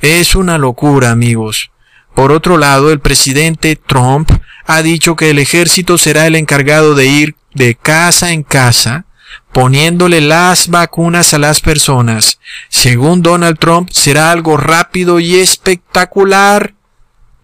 Es 0.00 0.34
una 0.34 0.58
locura, 0.58 1.10
amigos. 1.10 1.70
Por 2.14 2.32
otro 2.32 2.58
lado, 2.58 2.90
el 2.90 3.00
presidente 3.00 3.76
Trump 3.76 4.30
ha 4.66 4.82
dicho 4.82 5.16
que 5.16 5.30
el 5.30 5.38
ejército 5.38 5.98
será 5.98 6.26
el 6.26 6.36
encargado 6.36 6.94
de 6.94 7.06
ir 7.06 7.36
de 7.54 7.74
casa 7.74 8.32
en 8.32 8.42
casa 8.42 9.06
poniéndole 9.52 10.20
las 10.20 10.68
vacunas 10.68 11.34
a 11.34 11.38
las 11.38 11.60
personas. 11.60 12.38
Según 12.68 13.22
Donald 13.22 13.58
Trump, 13.58 13.90
será 13.90 14.30
algo 14.30 14.56
rápido 14.56 15.20
y 15.20 15.36
espectacular 15.36 16.74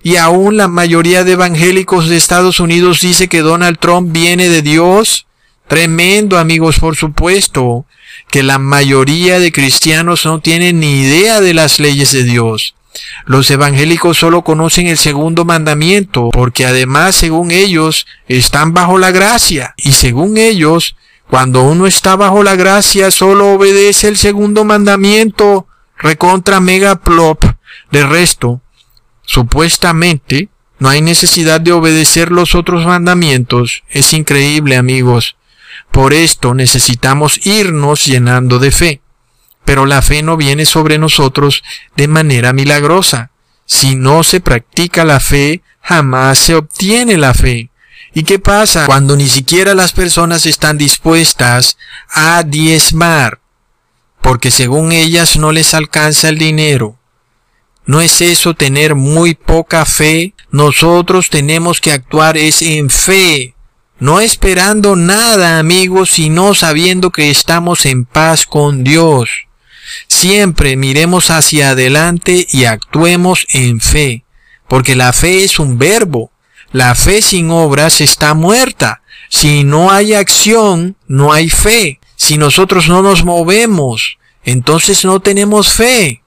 y 0.09 0.17
aún 0.17 0.57
la 0.57 0.69
mayoría 0.69 1.23
de 1.23 1.33
evangélicos 1.33 2.09
de 2.09 2.17
Estados 2.17 2.61
Unidos 2.61 3.03
dice 3.03 3.29
que 3.29 3.43
Donald 3.43 3.79
Trump 3.79 4.11
viene 4.11 4.49
de 4.49 4.63
Dios. 4.63 5.27
Tremendo, 5.67 6.39
amigos, 6.39 6.79
por 6.79 6.97
supuesto, 6.97 7.85
que 8.31 8.43
la 8.43 8.59
mayoría 8.59 9.39
de 9.39 9.53
cristianos 9.53 10.25
no 10.25 10.41
tienen 10.41 10.81
ni 10.81 11.03
idea 11.03 11.43
de 11.43 11.53
las 11.53 11.79
leyes 11.79 12.11
de 12.13 12.25
Dios. 12.25 12.75
Los 13.27 13.51
evangélicos 13.51 14.17
solo 14.17 14.45
conocen 14.45 14.87
el 14.87 14.97
segundo 14.97 15.45
mandamiento, 15.45 16.31
porque 16.33 16.65
además, 16.65 17.15
según 17.15 17.51
ellos, 17.51 18.07
están 18.29 18.73
bajo 18.73 18.97
la 18.97 19.11
gracia. 19.11 19.75
Y 19.77 19.93
según 19.93 20.39
ellos, 20.39 20.97
cuando 21.29 21.65
uno 21.65 21.87
está 21.87 22.17
bajo 22.17 22.43
la 22.43 22.57
gracia, 22.57 23.11
solo 23.11 23.53
obedece 23.53 24.09
el 24.09 24.17
segundo 24.17 24.65
mandamiento, 24.65 25.67
recontra 25.99 26.61
mega 26.61 26.97
plop. 26.97 27.45
De 27.91 28.07
resto, 28.07 28.63
Supuestamente, 29.29 30.49
no 30.79 30.89
hay 30.89 31.03
necesidad 31.03 31.61
de 31.61 31.73
obedecer 31.73 32.33
los 32.33 32.55
otros 32.55 32.87
mandamientos. 32.87 33.83
Es 33.91 34.15
increíble, 34.15 34.75
amigos. 34.75 35.37
Por 35.93 36.15
esto 36.15 36.55
necesitamos 36.55 37.47
irnos 37.47 38.07
llenando 38.07 38.59
de 38.59 38.71
fe. 38.71 39.03
Pero 39.67 39.85
la 39.85 40.01
fe 40.01 40.23
no 40.23 40.39
viene 40.39 40.65
sobre 40.65 40.97
nosotros 40.97 41.63
de 41.95 42.09
manera 42.09 42.55
milagrosa. 42.55 43.31
Si 43.67 43.97
no 43.97 44.25
se 44.25 44.41
practica 44.41 45.05
la 45.05 45.21
fe, 45.21 45.61
jamás 45.83 46.39
se 46.39 46.55
obtiene 46.55 47.19
la 47.19 47.35
fe. 47.35 47.69
¿Y 48.15 48.23
qué 48.23 48.39
pasa 48.39 48.87
cuando 48.87 49.15
ni 49.15 49.29
siquiera 49.29 49.75
las 49.75 49.93
personas 49.93 50.47
están 50.47 50.79
dispuestas 50.79 51.77
a 52.09 52.45
diezmar? 52.45 53.41
Porque 54.23 54.51
según 54.51 54.93
ellas 54.93 55.37
no 55.37 55.53
les 55.53 55.75
alcanza 55.75 56.31
el 56.31 56.39
dinero. 56.39 56.98
¿No 57.89 58.03
es 58.03 58.21
eso 58.21 58.53
tener 58.53 58.95
muy 58.95 59.33
poca 59.33 59.87
fe? 59.87 60.35
Nosotros 60.51 61.31
tenemos 61.31 61.81
que 61.81 61.91
actuar 61.91 62.37
es 62.37 62.61
en 62.61 62.91
fe, 62.91 63.55
no 63.99 64.21
esperando 64.21 64.95
nada, 64.95 65.59
amigos, 65.59 66.11
sino 66.11 66.55
sabiendo 66.55 67.11
que 67.11 67.31
estamos 67.31 67.87
en 67.87 68.05
paz 68.05 68.45
con 68.45 68.85
Dios. 68.85 69.31
Siempre 70.07 70.77
miremos 70.77 71.31
hacia 71.31 71.71
adelante 71.71 72.47
y 72.51 72.67
actuemos 72.67 73.47
en 73.55 73.81
fe, 73.81 74.23
porque 74.69 74.95
la 74.95 75.15
fe 75.15 75.45
es 75.45 75.59
un 75.59 75.79
verbo. 75.79 76.31
La 76.73 76.95
fe 76.95 77.23
sin 77.23 77.51
obras 77.51 78.03
está 78.03 78.35
muerta. 78.35 79.01
Si 79.31 79.65
no 79.65 79.91
hay 79.91 80.13
acción, 80.13 80.99
no 81.07 81.33
hay 81.33 81.49
fe. 81.49 82.01
Si 82.17 82.37
nosotros 82.37 82.87
no 82.87 83.01
nos 83.01 83.25
movemos, 83.25 84.19
entonces 84.45 85.07
no 85.07 85.21
tenemos 85.21 85.73
fe. 85.73 86.23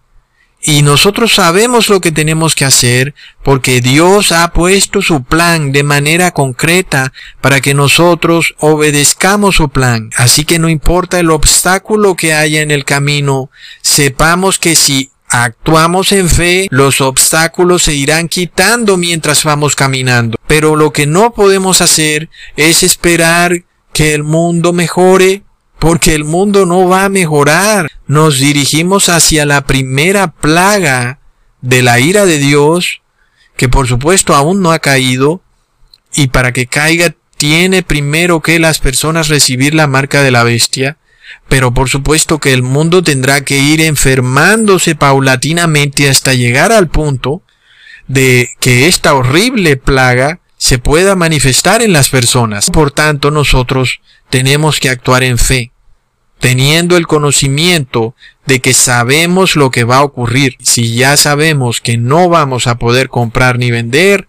Y 0.63 0.84
nosotros 0.84 1.34
sabemos 1.34 1.89
lo 1.89 2.02
que 2.02 2.12
tenemos 2.12 2.54
que 2.54 2.65
hacer 2.65 3.15
porque 3.43 3.82
Dios 3.82 4.32
ha 4.32 4.54
puesto 4.54 5.02
su 5.02 5.24
plan 5.24 5.71
de 5.71 5.82
manera 5.82 6.32
concreta 6.32 7.13
para 7.41 7.62
que 7.62 7.74
nosotros 7.74 8.54
obedezcamos 8.60 9.56
su 9.56 9.69
plan. 9.69 10.12
Así 10.15 10.45
que 10.45 10.60
no 10.60 10.69
importa 10.69 11.19
el 11.19 11.32
obstáculo 11.32 12.15
que 12.15 12.34
haya 12.34 12.62
en 12.62 12.69
el 12.69 12.86
camino, 12.86 13.50
sepamos 13.82 14.60
que 14.60 14.76
si 14.76 15.12
actuamos 15.30 16.12
en 16.12 16.30
fe, 16.30 16.67
los 16.69 17.02
obstáculos 17.02 17.84
se 17.84 17.95
irán 17.95 18.28
quitando 18.28 18.97
mientras 18.97 19.43
vamos 19.43 19.76
caminando. 19.76 20.38
Pero 20.45 20.76
lo 20.76 20.93
que 20.93 21.08
no 21.08 21.34
podemos 21.34 21.82
hacer 21.82 22.30
es 22.56 22.84
esperar 22.84 23.63
que 23.93 24.13
el 24.13 24.24
mundo 24.24 24.74
mejore 24.74 25.43
porque 25.82 26.13
el 26.13 26.26
mundo 26.26 26.67
no 26.67 26.88
va 26.88 27.06
a 27.06 27.10
mejorar. 27.10 27.89
Nos 28.06 28.38
dirigimos 28.38 29.10
hacia 29.10 29.48
la 29.48 29.65
primera 29.65 30.28
plaga 30.28 31.17
de 31.62 31.82
la 31.82 32.00
ira 32.00 32.28
de 32.28 32.38
Dios, 32.38 33.02
que 33.58 33.67
por 33.67 33.88
supuesto 33.88 34.36
aún 34.36 34.62
no 34.62 34.72
ha 34.72 34.78
caído, 34.78 35.41
y 36.13 36.28
para 36.28 36.52
que 36.52 36.67
caiga 36.67 37.15
tiene 37.36 37.82
primero 37.82 38.41
que 38.41 38.60
las 38.60 38.78
personas 38.78 39.28
recibir 39.28 39.74
la 39.74 39.88
marca 39.88 40.22
de 40.22 40.30
la 40.30 40.44
bestia, 40.44 40.98
pero 41.50 41.74
por 41.74 41.89
supuesto 41.89 42.38
que 42.38 42.54
el 42.54 42.62
mundo 42.62 43.02
tendrá 43.02 43.44
que 43.44 43.58
ir 43.58 43.82
enfermándose 43.82 44.94
paulatinamente 44.94 46.08
hasta 46.08 46.36
llegar 46.36 46.72
al 46.72 46.89
punto 46.89 47.41
de 48.08 48.50
que 48.60 48.88
esta 48.88 49.15
horrible 49.15 49.78
plaga 49.78 50.41
se 50.62 50.78
pueda 50.78 51.15
manifestar 51.15 51.82
en 51.82 51.91
las 51.91 52.10
personas. 52.10 52.69
Por 52.69 52.91
tanto, 52.91 53.32
nosotros 53.32 54.00
tenemos 54.30 54.80
que 54.80 54.89
actuar 54.89 55.24
en 55.24 55.39
fe, 55.39 55.71
teniendo 56.39 56.97
el 56.97 57.08
conocimiento 57.08 58.13
de 58.45 58.60
que 58.60 58.76
sabemos 58.76 59.56
lo 59.56 59.71
que 59.71 59.86
va 59.86 59.97
a 59.97 60.04
ocurrir. 60.04 60.58
Si 60.62 60.93
ya 60.93 61.17
sabemos 61.17 61.82
que 61.82 61.97
no 61.97 62.30
vamos 62.30 62.67
a 62.67 62.78
poder 62.78 63.10
comprar 63.10 63.58
ni 63.58 63.71
vender, 63.71 64.28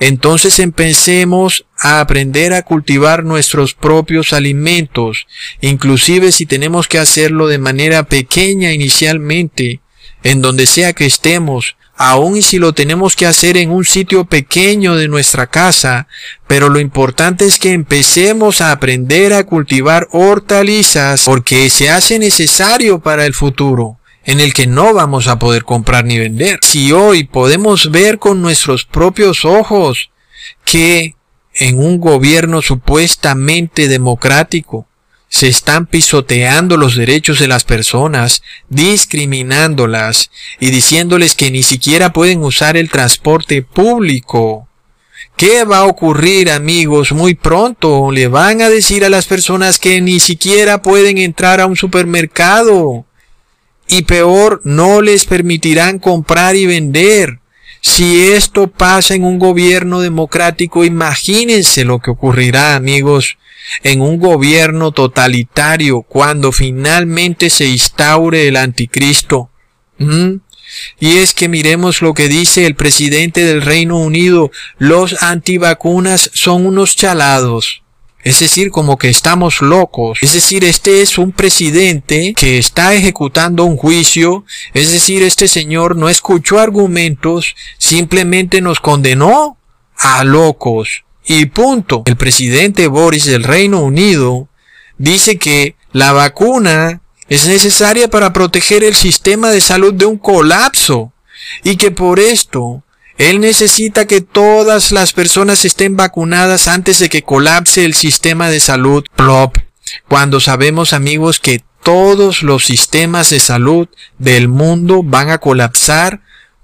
entonces 0.00 0.60
empecemos 0.60 1.66
a 1.78 2.00
aprender 2.00 2.54
a 2.54 2.62
cultivar 2.62 3.22
nuestros 3.22 3.74
propios 3.74 4.32
alimentos, 4.32 5.26
inclusive 5.60 6.32
si 6.32 6.46
tenemos 6.46 6.88
que 6.88 6.98
hacerlo 6.98 7.48
de 7.48 7.58
manera 7.58 8.04
pequeña 8.04 8.72
inicialmente, 8.72 9.80
en 10.22 10.40
donde 10.40 10.64
sea 10.64 10.94
que 10.94 11.04
estemos, 11.04 11.76
aun 11.96 12.36
y 12.36 12.42
si 12.42 12.58
lo 12.58 12.72
tenemos 12.72 13.16
que 13.16 13.26
hacer 13.26 13.56
en 13.56 13.70
un 13.70 13.84
sitio 13.84 14.24
pequeño 14.24 14.96
de 14.96 15.08
nuestra 15.08 15.46
casa, 15.46 16.08
pero 16.46 16.68
lo 16.68 16.78
importante 16.78 17.44
es 17.44 17.58
que 17.58 17.72
empecemos 17.72 18.60
a 18.60 18.72
aprender 18.72 19.32
a 19.32 19.44
cultivar 19.44 20.08
hortalizas 20.12 21.24
porque 21.24 21.70
se 21.70 21.90
hace 21.90 22.18
necesario 22.18 22.98
para 22.98 23.26
el 23.26 23.34
futuro 23.34 23.98
en 24.24 24.40
el 24.40 24.52
que 24.52 24.66
no 24.66 24.92
vamos 24.92 25.28
a 25.28 25.38
poder 25.38 25.64
comprar 25.64 26.04
ni 26.04 26.18
vender. 26.18 26.58
Si 26.62 26.92
hoy 26.92 27.24
podemos 27.24 27.90
ver 27.92 28.18
con 28.18 28.42
nuestros 28.42 28.84
propios 28.84 29.44
ojos 29.44 30.10
que 30.64 31.14
en 31.54 31.78
un 31.78 31.98
gobierno 31.98 32.60
supuestamente 32.60 33.88
democrático 33.88 34.86
se 35.36 35.48
están 35.48 35.84
pisoteando 35.84 36.78
los 36.78 36.96
derechos 36.96 37.38
de 37.40 37.46
las 37.46 37.62
personas, 37.62 38.42
discriminándolas 38.70 40.30
y 40.60 40.70
diciéndoles 40.70 41.34
que 41.34 41.50
ni 41.50 41.62
siquiera 41.62 42.10
pueden 42.14 42.42
usar 42.42 42.78
el 42.78 42.88
transporte 42.88 43.60
público. 43.60 44.66
¿Qué 45.36 45.64
va 45.64 45.80
a 45.80 45.84
ocurrir 45.84 46.50
amigos 46.50 47.12
muy 47.12 47.34
pronto? 47.34 48.10
Le 48.10 48.28
van 48.28 48.62
a 48.62 48.70
decir 48.70 49.04
a 49.04 49.10
las 49.10 49.26
personas 49.26 49.78
que 49.78 50.00
ni 50.00 50.20
siquiera 50.20 50.80
pueden 50.80 51.18
entrar 51.18 51.60
a 51.60 51.66
un 51.66 51.76
supermercado. 51.76 53.04
Y 53.88 54.04
peor, 54.04 54.62
no 54.64 55.02
les 55.02 55.26
permitirán 55.26 55.98
comprar 55.98 56.56
y 56.56 56.64
vender. 56.64 57.40
Si 57.82 58.22
esto 58.22 58.68
pasa 58.68 59.14
en 59.14 59.22
un 59.22 59.38
gobierno 59.38 60.00
democrático, 60.00 60.82
imagínense 60.82 61.84
lo 61.84 61.98
que 61.98 62.10
ocurrirá 62.10 62.74
amigos 62.74 63.36
en 63.82 64.00
un 64.00 64.18
gobierno 64.18 64.92
totalitario 64.92 66.02
cuando 66.02 66.52
finalmente 66.52 67.50
se 67.50 67.66
instaure 67.66 68.48
el 68.48 68.56
anticristo. 68.56 69.50
¿Mm? 69.98 70.36
Y 70.98 71.16
es 71.18 71.34
que 71.34 71.48
miremos 71.48 72.02
lo 72.02 72.14
que 72.14 72.28
dice 72.28 72.66
el 72.66 72.74
presidente 72.74 73.44
del 73.44 73.62
Reino 73.62 73.98
Unido, 73.98 74.50
los 74.78 75.22
antivacunas 75.22 76.30
son 76.34 76.66
unos 76.66 76.96
chalados. 76.96 77.82
Es 78.26 78.40
decir, 78.40 78.72
como 78.72 78.98
que 78.98 79.08
estamos 79.08 79.62
locos. 79.62 80.18
Es 80.20 80.32
decir, 80.32 80.64
este 80.64 81.00
es 81.00 81.16
un 81.16 81.30
presidente 81.30 82.34
que 82.36 82.58
está 82.58 82.92
ejecutando 82.92 83.64
un 83.64 83.76
juicio. 83.76 84.44
Es 84.74 84.90
decir, 84.90 85.22
este 85.22 85.46
señor 85.46 85.94
no 85.94 86.08
escuchó 86.08 86.58
argumentos, 86.58 87.54
simplemente 87.78 88.60
nos 88.60 88.80
condenó 88.80 89.58
a 89.96 90.24
locos. 90.24 91.05
Y 91.26 91.46
punto. 91.46 92.02
El 92.06 92.16
presidente 92.16 92.86
Boris 92.86 93.24
del 93.24 93.42
Reino 93.42 93.80
Unido 93.80 94.48
dice 94.96 95.38
que 95.38 95.74
la 95.92 96.12
vacuna 96.12 97.00
es 97.28 97.48
necesaria 97.48 98.08
para 98.08 98.32
proteger 98.32 98.84
el 98.84 98.94
sistema 98.94 99.50
de 99.50 99.60
salud 99.60 99.92
de 99.92 100.06
un 100.06 100.18
colapso 100.18 101.12
y 101.64 101.76
que 101.76 101.90
por 101.90 102.20
esto 102.20 102.84
él 103.18 103.40
necesita 103.40 104.06
que 104.06 104.20
todas 104.20 104.92
las 104.92 105.12
personas 105.12 105.64
estén 105.64 105.96
vacunadas 105.96 106.68
antes 106.68 106.98
de 107.00 107.08
que 107.08 107.22
colapse 107.22 107.84
el 107.84 107.94
sistema 107.94 108.48
de 108.48 108.60
salud 108.60 109.04
plop. 109.16 109.56
Cuando 110.08 110.38
sabemos 110.38 110.92
amigos 110.92 111.40
que 111.40 111.62
todos 111.82 112.42
los 112.42 112.64
sistemas 112.64 113.30
de 113.30 113.40
salud 113.40 113.88
del 114.18 114.48
mundo 114.48 115.02
van 115.02 115.30
a 115.30 115.38
colapsar 115.38 116.20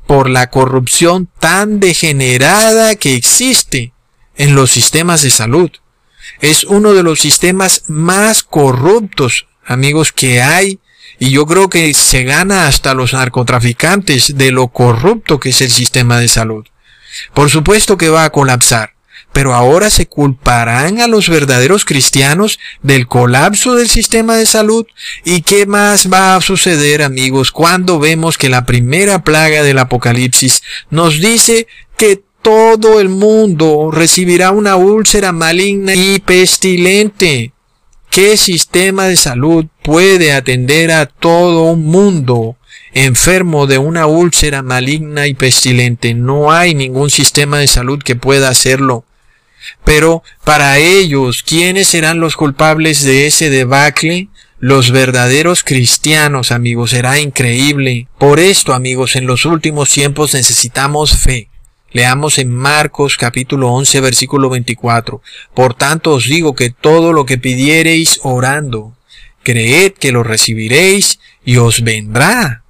por 0.06 0.28
la 0.28 0.50
corrupción 0.50 1.28
tan 1.40 1.80
degenerada 1.80 2.94
que 2.96 3.14
existe 3.14 3.92
en 4.42 4.56
los 4.56 4.72
sistemas 4.72 5.22
de 5.22 5.30
salud. 5.30 5.70
Es 6.40 6.64
uno 6.64 6.94
de 6.94 7.04
los 7.04 7.20
sistemas 7.20 7.84
más 7.86 8.42
corruptos 8.42 9.46
amigos, 9.64 10.10
que 10.10 10.42
hay, 10.42 10.80
y 11.20 11.30
yo 11.30 11.46
creo 11.46 11.70
que 11.70 11.94
se 11.94 12.24
gana 12.24 12.66
hasta 12.66 12.92
los 12.94 13.12
narcotraficantes 13.12 14.36
de 14.36 14.50
lo 14.50 14.66
corrupto 14.66 15.38
que 15.38 15.50
es 15.50 15.60
el 15.60 15.70
sistema 15.70 16.18
de 16.18 16.26
salud. 16.26 16.66
Por 17.34 17.50
supuesto 17.50 17.96
que 17.96 18.08
va 18.08 18.24
a 18.24 18.30
colapsar, 18.30 18.94
pero 19.32 19.54
ahora 19.54 19.90
se 19.90 20.08
culparán 20.08 21.00
a 21.00 21.06
los 21.06 21.28
verdaderos 21.28 21.84
cristianos 21.84 22.58
del 22.82 23.06
colapso 23.06 23.76
del 23.76 23.88
sistema 23.88 24.36
de 24.36 24.46
salud. 24.46 24.86
¿Y 25.24 25.42
qué 25.42 25.66
más 25.66 26.12
va 26.12 26.34
a 26.34 26.40
suceder, 26.40 27.04
amigos, 27.04 27.52
cuando 27.52 28.00
vemos 28.00 28.38
que 28.38 28.48
la 28.48 28.66
primera 28.66 29.22
plaga 29.22 29.62
del 29.62 29.78
Apocalipsis 29.78 30.62
nos 30.90 31.20
dice 31.20 31.68
que 31.96 32.24
todo 32.42 33.00
el 33.00 33.08
mundo 33.08 33.90
recibirá 33.92 34.50
una 34.50 34.76
úlcera 34.76 35.32
maligna 35.32 35.94
y 35.94 36.18
pestilente? 36.18 37.52
¿Qué 38.10 38.36
sistema 38.36 39.06
de 39.06 39.16
salud 39.16 39.66
puede 39.82 40.32
atender 40.32 40.90
a 40.92 41.06
todo 41.06 41.62
un 41.64 41.84
mundo 41.84 42.56
enfermo 42.92 43.66
de 43.66 43.78
una 43.78 44.06
úlcera 44.06 44.62
maligna 44.62 45.28
y 45.28 45.34
pestilente? 45.34 46.12
No 46.12 46.52
hay 46.52 46.74
ningún 46.74 47.10
sistema 47.10 47.58
de 47.58 47.68
salud 47.68 48.02
que 48.02 48.16
pueda 48.16 48.48
hacerlo. 48.48 49.04
Pero 49.84 50.24
para 50.44 50.78
ellos, 50.78 51.42
¿quiénes 51.42 51.86
serán 51.86 52.20
los 52.20 52.36
culpables 52.36 53.02
de 53.04 53.28
ese 53.28 53.48
debacle? 53.48 54.28
Los 54.58 54.90
verdaderos 54.90 55.62
cristianos, 55.64 56.50
amigos, 56.52 56.90
será 56.90 57.20
increíble. 57.20 58.08
Por 58.18 58.40
esto, 58.40 58.74
amigos, 58.74 59.16
en 59.16 59.26
los 59.26 59.46
últimos 59.46 59.90
tiempos 59.90 60.34
necesitamos 60.34 61.16
fe. 61.16 61.51
Leamos 61.92 62.38
en 62.38 62.54
Marcos 62.54 63.18
capítulo 63.18 63.70
11 63.72 64.00
versículo 64.00 64.48
24. 64.48 65.20
Por 65.54 65.74
tanto 65.74 66.12
os 66.12 66.24
digo 66.24 66.54
que 66.54 66.70
todo 66.70 67.12
lo 67.12 67.26
que 67.26 67.36
pidiereis 67.36 68.18
orando, 68.22 68.96
creed 69.42 69.92
que 69.92 70.10
lo 70.10 70.22
recibiréis 70.22 71.18
y 71.44 71.58
os 71.58 71.82
vendrá. 71.82 72.64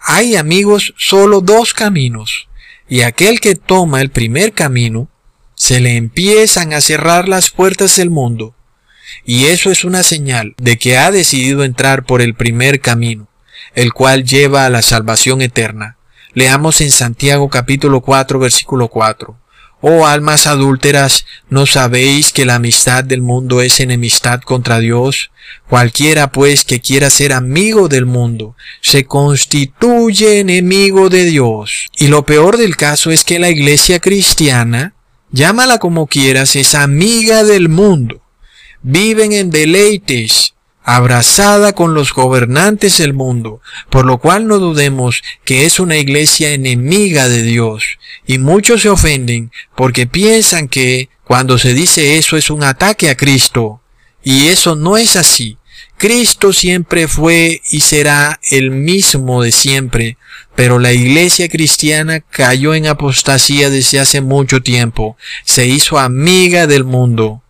Hay 0.00 0.36
amigos 0.36 0.94
solo 0.96 1.42
dos 1.42 1.74
caminos, 1.74 2.48
y 2.88 3.02
aquel 3.02 3.40
que 3.40 3.56
toma 3.56 4.00
el 4.00 4.10
primer 4.10 4.52
camino, 4.52 5.08
se 5.54 5.80
le 5.80 5.96
empiezan 5.96 6.72
a 6.72 6.80
cerrar 6.80 7.28
las 7.28 7.50
puertas 7.50 7.96
del 7.96 8.08
mundo. 8.08 8.54
Y 9.24 9.44
eso 9.46 9.70
es 9.70 9.84
una 9.84 10.02
señal 10.02 10.54
de 10.56 10.78
que 10.78 10.96
ha 10.96 11.10
decidido 11.10 11.62
entrar 11.62 12.04
por 12.04 12.22
el 12.22 12.34
primer 12.34 12.80
camino, 12.80 13.28
el 13.74 13.92
cual 13.92 14.24
lleva 14.24 14.64
a 14.64 14.70
la 14.70 14.80
salvación 14.80 15.42
eterna. 15.42 15.98
Leamos 16.34 16.80
en 16.80 16.90
Santiago 16.90 17.50
capítulo 17.50 18.00
4 18.00 18.38
versículo 18.38 18.88
4. 18.88 19.36
Oh 19.82 20.06
almas 20.06 20.46
adúlteras, 20.46 21.26
¿no 21.50 21.66
sabéis 21.66 22.32
que 22.32 22.46
la 22.46 22.54
amistad 22.54 23.04
del 23.04 23.20
mundo 23.20 23.60
es 23.60 23.80
enemistad 23.80 24.40
contra 24.40 24.78
Dios? 24.78 25.30
Cualquiera 25.68 26.32
pues 26.32 26.64
que 26.64 26.80
quiera 26.80 27.10
ser 27.10 27.34
amigo 27.34 27.88
del 27.88 28.06
mundo, 28.06 28.56
se 28.80 29.04
constituye 29.04 30.38
enemigo 30.38 31.10
de 31.10 31.26
Dios. 31.26 31.88
Y 31.98 32.06
lo 32.06 32.24
peor 32.24 32.56
del 32.56 32.76
caso 32.76 33.10
es 33.10 33.24
que 33.24 33.38
la 33.38 33.50
iglesia 33.50 33.98
cristiana, 33.98 34.94
llámala 35.32 35.78
como 35.78 36.06
quieras, 36.06 36.56
es 36.56 36.74
amiga 36.74 37.44
del 37.44 37.68
mundo. 37.68 38.22
Viven 38.80 39.32
en 39.32 39.50
deleites, 39.50 40.54
abrazada 40.84 41.72
con 41.72 41.94
los 41.94 42.12
gobernantes 42.12 42.98
del 42.98 43.14
mundo, 43.14 43.60
por 43.90 44.04
lo 44.04 44.18
cual 44.18 44.46
no 44.46 44.58
dudemos 44.58 45.22
que 45.44 45.64
es 45.64 45.80
una 45.80 45.96
iglesia 45.96 46.50
enemiga 46.50 47.28
de 47.28 47.42
Dios. 47.42 47.84
Y 48.26 48.38
muchos 48.38 48.82
se 48.82 48.88
ofenden 48.88 49.52
porque 49.76 50.06
piensan 50.06 50.68
que 50.68 51.08
cuando 51.24 51.58
se 51.58 51.74
dice 51.74 52.18
eso 52.18 52.36
es 52.36 52.50
un 52.50 52.64
ataque 52.64 53.10
a 53.10 53.16
Cristo. 53.16 53.80
Y 54.24 54.48
eso 54.48 54.76
no 54.76 54.96
es 54.96 55.16
así. 55.16 55.58
Cristo 55.96 56.52
siempre 56.52 57.06
fue 57.06 57.60
y 57.70 57.80
será 57.80 58.40
el 58.50 58.72
mismo 58.72 59.42
de 59.42 59.52
siempre, 59.52 60.16
pero 60.56 60.78
la 60.78 60.92
iglesia 60.92 61.48
cristiana 61.48 62.20
cayó 62.20 62.74
en 62.74 62.86
apostasía 62.86 63.70
desde 63.70 64.00
hace 64.00 64.20
mucho 64.20 64.62
tiempo, 64.62 65.16
se 65.44 65.66
hizo 65.66 65.98
amiga 65.98 66.66
del 66.66 66.84
mundo. 66.84 67.41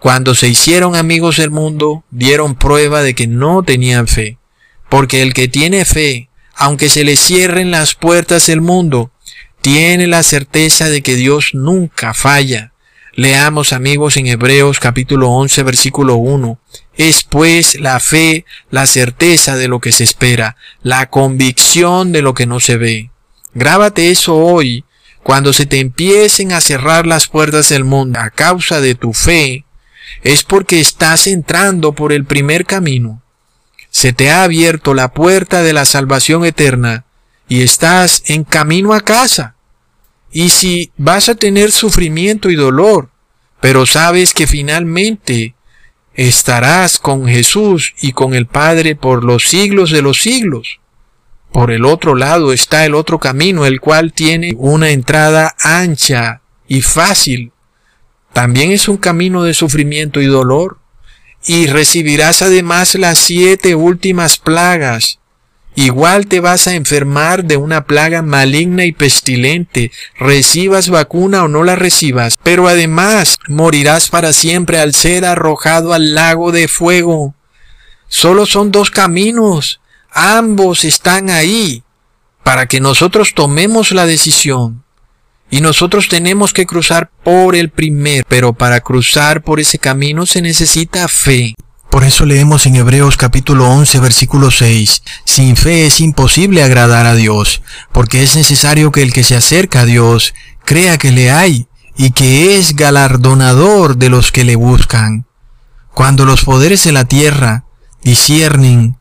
Cuando 0.00 0.34
se 0.34 0.48
hicieron 0.48 0.94
amigos 0.94 1.38
del 1.38 1.50
mundo, 1.50 2.04
dieron 2.10 2.54
prueba 2.54 3.02
de 3.02 3.14
que 3.14 3.26
no 3.26 3.62
tenían 3.62 4.06
fe. 4.06 4.38
Porque 4.88 5.22
el 5.22 5.32
que 5.34 5.48
tiene 5.48 5.84
fe, 5.84 6.28
aunque 6.54 6.88
se 6.88 7.04
le 7.04 7.16
cierren 7.16 7.70
las 7.70 7.94
puertas 7.94 8.46
del 8.46 8.60
mundo, 8.60 9.10
tiene 9.62 10.06
la 10.06 10.22
certeza 10.22 10.88
de 10.88 11.02
que 11.02 11.16
Dios 11.16 11.50
nunca 11.54 12.14
falla. 12.14 12.72
Leamos 13.14 13.72
amigos 13.72 14.18
en 14.18 14.26
Hebreos 14.26 14.78
capítulo 14.78 15.30
11 15.30 15.62
versículo 15.62 16.16
1. 16.16 16.60
Es 16.98 17.24
pues 17.24 17.80
la 17.80 17.98
fe, 17.98 18.44
la 18.70 18.86
certeza 18.86 19.56
de 19.56 19.68
lo 19.68 19.80
que 19.80 19.90
se 19.90 20.04
espera, 20.04 20.56
la 20.82 21.08
convicción 21.08 22.12
de 22.12 22.22
lo 22.22 22.34
que 22.34 22.46
no 22.46 22.60
se 22.60 22.76
ve. 22.76 23.10
Grábate 23.54 24.10
eso 24.10 24.36
hoy. 24.36 24.84
Cuando 25.22 25.52
se 25.52 25.66
te 25.66 25.80
empiecen 25.80 26.52
a 26.52 26.60
cerrar 26.60 27.06
las 27.06 27.26
puertas 27.26 27.70
del 27.70 27.82
mundo 27.84 28.20
a 28.20 28.30
causa 28.30 28.80
de 28.80 28.94
tu 28.94 29.12
fe, 29.12 29.64
es 30.22 30.42
porque 30.42 30.80
estás 30.80 31.26
entrando 31.26 31.92
por 31.92 32.12
el 32.12 32.24
primer 32.24 32.66
camino. 32.66 33.22
Se 33.90 34.12
te 34.12 34.30
ha 34.30 34.42
abierto 34.42 34.94
la 34.94 35.12
puerta 35.12 35.62
de 35.62 35.72
la 35.72 35.84
salvación 35.84 36.44
eterna 36.44 37.04
y 37.48 37.62
estás 37.62 38.22
en 38.26 38.44
camino 38.44 38.92
a 38.92 39.00
casa. 39.00 39.54
Y 40.30 40.50
si 40.50 40.92
vas 40.96 41.28
a 41.28 41.34
tener 41.34 41.72
sufrimiento 41.72 42.50
y 42.50 42.56
dolor, 42.56 43.10
pero 43.60 43.86
sabes 43.86 44.34
que 44.34 44.46
finalmente 44.46 45.54
estarás 46.14 46.98
con 46.98 47.26
Jesús 47.26 47.94
y 48.00 48.12
con 48.12 48.34
el 48.34 48.46
Padre 48.46 48.96
por 48.96 49.24
los 49.24 49.48
siglos 49.48 49.90
de 49.90 50.02
los 50.02 50.20
siglos. 50.20 50.80
Por 51.52 51.70
el 51.70 51.84
otro 51.84 52.14
lado 52.14 52.52
está 52.52 52.84
el 52.84 52.94
otro 52.94 53.18
camino, 53.18 53.64
el 53.64 53.80
cual 53.80 54.12
tiene 54.12 54.54
una 54.58 54.90
entrada 54.90 55.54
ancha 55.58 56.42
y 56.68 56.82
fácil 56.82 57.52
también 58.36 58.70
es 58.70 58.86
un 58.86 58.98
camino 58.98 59.44
de 59.44 59.54
sufrimiento 59.54 60.20
y 60.20 60.26
dolor. 60.26 60.76
Y 61.46 61.68
recibirás 61.68 62.42
además 62.42 62.94
las 62.94 63.16
siete 63.16 63.74
últimas 63.74 64.36
plagas. 64.36 65.20
igual 65.74 66.26
te 66.26 66.40
vas 66.40 66.66
a 66.66 66.74
enfermar 66.74 67.44
de 67.44 67.56
una 67.56 67.86
plaga 67.86 68.20
maligna 68.20 68.84
y 68.84 68.92
pestilente, 68.92 69.90
recibas 70.18 70.90
vacuna 70.90 71.44
o 71.44 71.48
no 71.48 71.64
la 71.64 71.76
recibas, 71.76 72.36
pero 72.42 72.68
además 72.68 73.38
morirás 73.48 74.10
para 74.10 74.34
siempre 74.34 74.80
al 74.80 74.92
ser 74.92 75.24
arrojado 75.24 75.94
al 75.94 76.14
lago 76.14 76.52
de 76.52 76.68
fuego. 76.68 77.34
Solo 78.06 78.44
son 78.44 78.70
dos 78.70 78.90
caminos, 78.90 79.80
ambos 80.10 80.84
están 80.84 81.30
ahí, 81.30 81.84
para 82.42 82.66
que 82.66 82.80
nosotros 82.80 83.32
tomemos 83.34 83.92
la 83.92 84.04
decisión. 84.04 84.85
Y 85.50 85.60
nosotros 85.60 86.08
tenemos 86.08 86.52
que 86.52 86.66
cruzar 86.66 87.10
por 87.22 87.54
el 87.54 87.70
primer, 87.70 88.24
pero 88.28 88.52
para 88.52 88.80
cruzar 88.80 89.42
por 89.42 89.60
ese 89.60 89.78
camino 89.78 90.26
se 90.26 90.42
necesita 90.42 91.06
fe. 91.08 91.54
Por 91.90 92.04
eso 92.04 92.26
leemos 92.26 92.66
en 92.66 92.76
Hebreos 92.76 93.16
capítulo 93.16 93.68
11 93.68 94.00
versículo 94.00 94.50
6, 94.50 95.02
sin 95.24 95.56
fe 95.56 95.86
es 95.86 96.00
imposible 96.00 96.62
agradar 96.62 97.06
a 97.06 97.14
Dios, 97.14 97.62
porque 97.92 98.22
es 98.22 98.36
necesario 98.36 98.92
que 98.92 99.02
el 99.02 99.12
que 99.12 99.22
se 99.22 99.36
acerca 99.36 99.80
a 99.80 99.84
Dios 99.86 100.34
crea 100.64 100.98
que 100.98 101.12
le 101.12 101.30
hay 101.30 101.68
y 101.96 102.10
que 102.10 102.58
es 102.58 102.76
galardonador 102.76 103.96
de 103.96 104.10
los 104.10 104.32
que 104.32 104.44
le 104.44 104.56
buscan. 104.56 105.26
Cuando 105.94 106.26
los 106.26 106.44
poderes 106.44 106.84
de 106.84 106.92
la 106.92 107.06
tierra 107.06 107.64
disciernen 108.02 108.98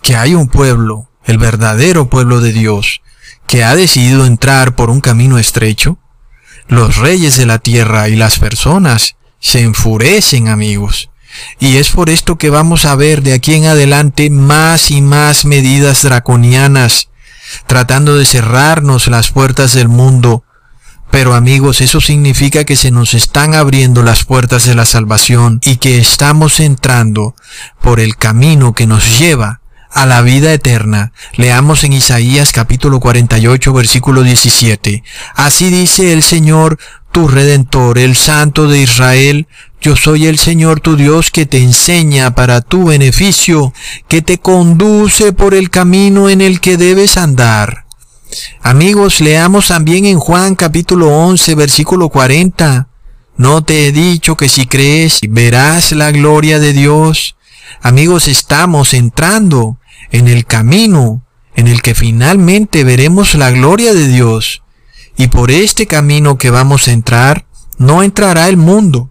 que 0.00 0.16
hay 0.16 0.34
un 0.34 0.48
pueblo, 0.48 1.10
el 1.24 1.36
verdadero 1.36 2.08
pueblo 2.08 2.40
de 2.40 2.52
Dios, 2.52 3.02
que 3.48 3.64
ha 3.64 3.74
decidido 3.74 4.26
entrar 4.26 4.76
por 4.76 4.90
un 4.90 5.00
camino 5.00 5.38
estrecho, 5.38 5.98
los 6.68 6.96
reyes 6.96 7.36
de 7.36 7.46
la 7.46 7.58
tierra 7.58 8.08
y 8.08 8.14
las 8.14 8.38
personas 8.38 9.16
se 9.40 9.62
enfurecen 9.62 10.48
amigos 10.48 11.10
y 11.58 11.76
es 11.76 11.90
por 11.90 12.10
esto 12.10 12.36
que 12.36 12.50
vamos 12.50 12.84
a 12.84 12.94
ver 12.94 13.22
de 13.22 13.32
aquí 13.32 13.54
en 13.54 13.66
adelante 13.66 14.30
más 14.30 14.90
y 14.90 15.00
más 15.02 15.44
medidas 15.44 16.02
draconianas, 16.02 17.08
tratando 17.66 18.16
de 18.16 18.24
cerrarnos 18.24 19.08
las 19.08 19.30
puertas 19.30 19.72
del 19.72 19.88
mundo. 19.88 20.44
Pero 21.10 21.34
amigos, 21.34 21.80
eso 21.80 22.00
significa 22.00 22.64
que 22.64 22.76
se 22.76 22.90
nos 22.90 23.14
están 23.14 23.54
abriendo 23.54 24.02
las 24.02 24.24
puertas 24.24 24.66
de 24.66 24.74
la 24.74 24.84
salvación 24.84 25.58
y 25.64 25.76
que 25.76 25.98
estamos 25.98 26.60
entrando 26.60 27.34
por 27.80 27.98
el 27.98 28.16
camino 28.16 28.74
que 28.74 28.86
nos 28.86 29.18
lleva 29.18 29.60
a 29.90 30.06
la 30.06 30.22
vida 30.22 30.52
eterna. 30.52 31.12
Leamos 31.34 31.84
en 31.84 31.92
Isaías 31.92 32.52
capítulo 32.52 33.00
48 33.00 33.72
versículo 33.72 34.22
17. 34.22 35.02
Así 35.34 35.70
dice 35.70 36.12
el 36.12 36.22
Señor, 36.22 36.78
tu 37.12 37.28
Redentor, 37.28 37.98
el 37.98 38.16
Santo 38.16 38.68
de 38.68 38.82
Israel, 38.82 39.46
yo 39.80 39.96
soy 39.96 40.26
el 40.26 40.38
Señor 40.38 40.80
tu 40.80 40.96
Dios 40.96 41.30
que 41.30 41.46
te 41.46 41.62
enseña 41.62 42.34
para 42.34 42.60
tu 42.60 42.86
beneficio, 42.86 43.72
que 44.08 44.22
te 44.22 44.38
conduce 44.38 45.32
por 45.32 45.54
el 45.54 45.70
camino 45.70 46.28
en 46.28 46.40
el 46.40 46.60
que 46.60 46.76
debes 46.76 47.16
andar. 47.16 47.84
Amigos, 48.60 49.20
leamos 49.20 49.68
también 49.68 50.04
en 50.04 50.18
Juan 50.18 50.54
capítulo 50.54 51.08
11 51.08 51.54
versículo 51.54 52.08
40. 52.08 52.88
¿No 53.36 53.62
te 53.62 53.86
he 53.86 53.92
dicho 53.92 54.36
que 54.36 54.48
si 54.48 54.66
crees 54.66 55.20
verás 55.28 55.92
la 55.92 56.10
gloria 56.10 56.58
de 56.58 56.72
Dios? 56.72 57.36
Amigos, 57.80 58.28
estamos 58.28 58.94
entrando 58.94 59.78
en 60.10 60.28
el 60.28 60.46
camino 60.46 61.24
en 61.54 61.66
el 61.66 61.82
que 61.82 61.94
finalmente 61.94 62.84
veremos 62.84 63.34
la 63.34 63.50
gloria 63.50 63.94
de 63.94 64.08
Dios. 64.08 64.62
Y 65.16 65.28
por 65.28 65.50
este 65.50 65.86
camino 65.86 66.38
que 66.38 66.50
vamos 66.50 66.86
a 66.88 66.92
entrar, 66.92 67.46
no 67.78 68.02
entrará 68.02 68.48
el 68.48 68.56
mundo, 68.56 69.10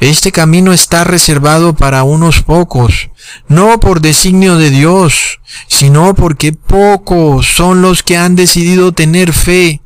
este 0.00 0.32
camino 0.32 0.72
está 0.72 1.04
reservado 1.04 1.74
para 1.74 2.02
unos 2.02 2.42
pocos, 2.42 3.10
no 3.48 3.78
por 3.78 4.00
designio 4.00 4.56
de 4.56 4.70
Dios, 4.70 5.40
sino 5.68 6.14
porque 6.14 6.52
pocos 6.52 7.46
son 7.46 7.80
los 7.80 8.02
que 8.02 8.16
han 8.16 8.34
decidido 8.34 8.92
tener 8.92 9.32
fe. 9.32 9.82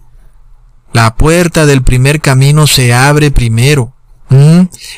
La 0.93 1.15
puerta 1.15 1.67
del 1.67 1.83
primer 1.83 2.21
camino 2.21 2.67
se 2.67 2.95
abre 2.95 3.31
primero. 3.31 3.95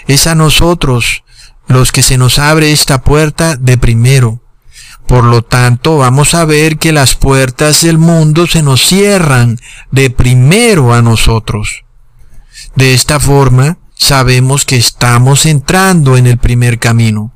Es 0.06 0.26
a 0.26 0.34
nosotros 0.34 1.24
los 1.70 1.92
que 1.92 2.02
se 2.02 2.18
nos 2.18 2.40
abre 2.40 2.72
esta 2.72 3.02
puerta 3.02 3.56
de 3.56 3.78
primero. 3.78 4.42
Por 5.06 5.24
lo 5.24 5.42
tanto, 5.42 5.98
vamos 5.98 6.34
a 6.34 6.44
ver 6.44 6.78
que 6.78 6.92
las 6.92 7.14
puertas 7.14 7.82
del 7.82 7.96
mundo 7.96 8.46
se 8.48 8.62
nos 8.62 8.84
cierran 8.84 9.58
de 9.92 10.10
primero 10.10 10.92
a 10.92 11.00
nosotros. 11.00 11.84
De 12.74 12.92
esta 12.92 13.20
forma, 13.20 13.78
sabemos 13.94 14.64
que 14.64 14.76
estamos 14.76 15.46
entrando 15.46 16.16
en 16.16 16.26
el 16.26 16.38
primer 16.38 16.80
camino. 16.80 17.32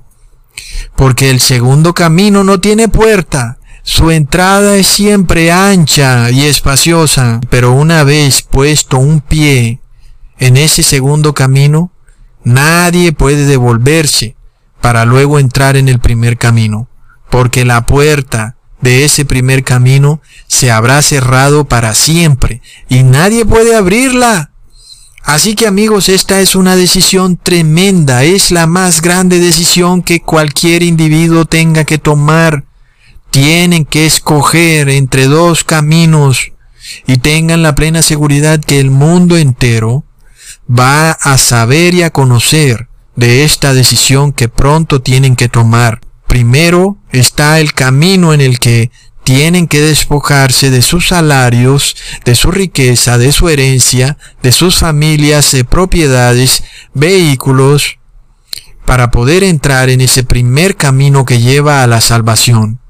Porque 0.97 1.31
el 1.31 1.41
segundo 1.41 1.95
camino 1.95 2.43
no 2.43 2.59
tiene 2.59 2.89
puerta. 2.89 3.59
Su 3.85 4.11
entrada 4.11 4.77
es 4.77 4.89
siempre 4.89 5.53
ancha 5.53 6.31
y 6.33 6.45
espaciosa, 6.45 7.41
pero 7.51 7.73
una 7.73 8.03
vez 8.03 8.43
puesto 8.43 8.99
un 8.99 9.21
pie 9.21 9.81
en 10.39 10.57
ese 10.57 10.83
segundo 10.83 11.35
camino, 11.35 11.94
nadie 12.45 13.13
puede 13.13 13.47
devolverse 13.47 14.37
para 14.81 15.05
luego 15.05 15.39
entrar 15.39 15.77
en 15.77 15.89
el 15.89 15.99
primer 15.99 16.37
camino, 16.37 16.89
porque 17.31 17.65
la 17.65 17.87
puerta 17.87 18.57
de 18.81 19.05
ese 19.05 19.25
primer 19.25 19.65
camino 19.65 20.21
se 20.47 20.71
habrá 20.71 21.01
cerrado 21.01 21.65
para 21.65 21.95
siempre 21.95 22.61
y 22.89 23.03
nadie 23.03 23.47
puede 23.47 23.75
abrirla. 23.75 24.51
Así 25.23 25.55
que 25.55 25.67
amigos, 25.67 26.11
esta 26.11 26.41
es 26.41 26.55
una 26.55 26.77
decisión 26.77 27.39
tremenda, 27.39 28.25
es 28.25 28.51
la 28.51 28.67
más 28.67 29.01
grande 29.01 29.39
decisión 29.39 30.03
que 30.03 30.21
cualquier 30.21 30.83
individuo 30.83 31.47
tenga 31.47 31.85
que 31.85 31.97
tomar. 31.97 32.65
Tienen 33.31 33.87
que 33.87 34.05
escoger 34.05 34.91
entre 34.91 35.27
dos 35.27 35.65
caminos 35.65 36.53
y 37.07 37.17
tengan 37.17 37.63
la 37.63 37.75
plena 37.75 38.03
seguridad 38.03 38.61
que 38.61 38.79
el 38.81 38.91
mundo 38.91 39.39
entero 39.39 40.05
va 40.69 41.13
a 41.13 41.39
saber 41.39 41.95
y 41.95 42.03
a 42.03 42.11
conocer 42.11 42.89
de 43.17 43.45
esta 43.45 43.75
decisión 43.75 44.33
que 44.33 44.49
pronto 44.49 45.01
tienen 45.03 45.37
que 45.37 45.49
tomar. 45.49 46.01
Primero 46.27 46.99
está 47.13 47.61
el 47.61 47.75
camino 47.75 48.33
en 48.33 48.41
el 48.41 48.59
que 48.59 48.91
tienen 49.25 49.69
que 49.69 49.81
despojarse 49.81 50.71
de 50.71 50.83
sus 50.83 51.09
salarios, 51.09 51.97
de 52.25 52.35
su 52.35 52.51
riqueza, 52.51 53.19
de 53.19 53.33
su 53.33 53.49
herencia, 53.49 54.19
de 54.43 54.53
sus 54.53 54.77
familias, 54.77 55.51
de 55.53 55.65
propiedades, 55.65 56.63
vehículos, 56.93 57.99
para 58.85 59.11
poder 59.11 59.43
entrar 59.43 59.89
en 59.89 60.03
ese 60.03 60.25
primer 60.25 60.77
camino 60.77 61.25
que 61.25 61.41
lleva 61.41 61.83
a 61.83 61.87
la 61.87 62.03
salvación. 62.03 62.81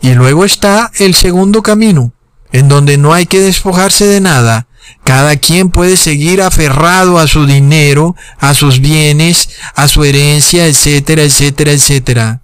Y 0.00 0.14
luego 0.14 0.44
está 0.44 0.90
el 0.98 1.14
segundo 1.14 1.62
camino, 1.62 2.12
en 2.50 2.68
donde 2.68 2.98
no 2.98 3.14
hay 3.14 3.26
que 3.26 3.38
despojarse 3.38 4.04
de 4.06 4.20
nada. 4.20 4.66
Cada 5.04 5.36
quien 5.36 5.70
puede 5.70 5.96
seguir 5.96 6.42
aferrado 6.42 7.18
a 7.18 7.26
su 7.26 7.46
dinero, 7.46 8.14
a 8.38 8.54
sus 8.54 8.80
bienes, 8.80 9.48
a 9.74 9.88
su 9.88 10.04
herencia, 10.04 10.66
etcétera, 10.66 11.22
etcétera, 11.22 11.72
etcétera. 11.72 12.42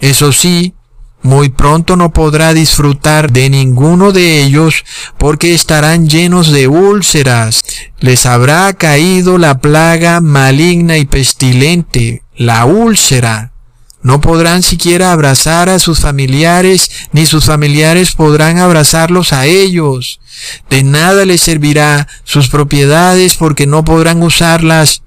Eso 0.00 0.32
sí, 0.32 0.74
muy 1.22 1.50
pronto 1.50 1.96
no 1.96 2.12
podrá 2.12 2.54
disfrutar 2.54 3.30
de 3.30 3.50
ninguno 3.50 4.10
de 4.12 4.42
ellos 4.42 4.84
porque 5.18 5.54
estarán 5.54 6.08
llenos 6.08 6.50
de 6.50 6.66
úlceras. 6.66 7.62
Les 7.98 8.24
habrá 8.24 8.72
caído 8.72 9.36
la 9.36 9.58
plaga 9.58 10.20
maligna 10.20 10.96
y 10.96 11.04
pestilente, 11.04 12.22
la 12.36 12.64
úlcera. 12.64 13.49
No 14.02 14.20
podrán 14.20 14.62
siquiera 14.62 15.12
abrazar 15.12 15.68
a 15.68 15.78
sus 15.78 16.00
familiares, 16.00 16.90
ni 17.12 17.26
sus 17.26 17.44
familiares 17.44 18.12
podrán 18.12 18.58
abrazarlos 18.58 19.32
a 19.32 19.46
ellos. 19.46 20.20
De 20.70 20.82
nada 20.82 21.26
les 21.26 21.42
servirá 21.42 22.08
sus 22.24 22.48
propiedades 22.48 23.34
porque 23.34 23.66
no 23.66 23.84
podrán 23.84 24.22
usarlas 24.22 25.02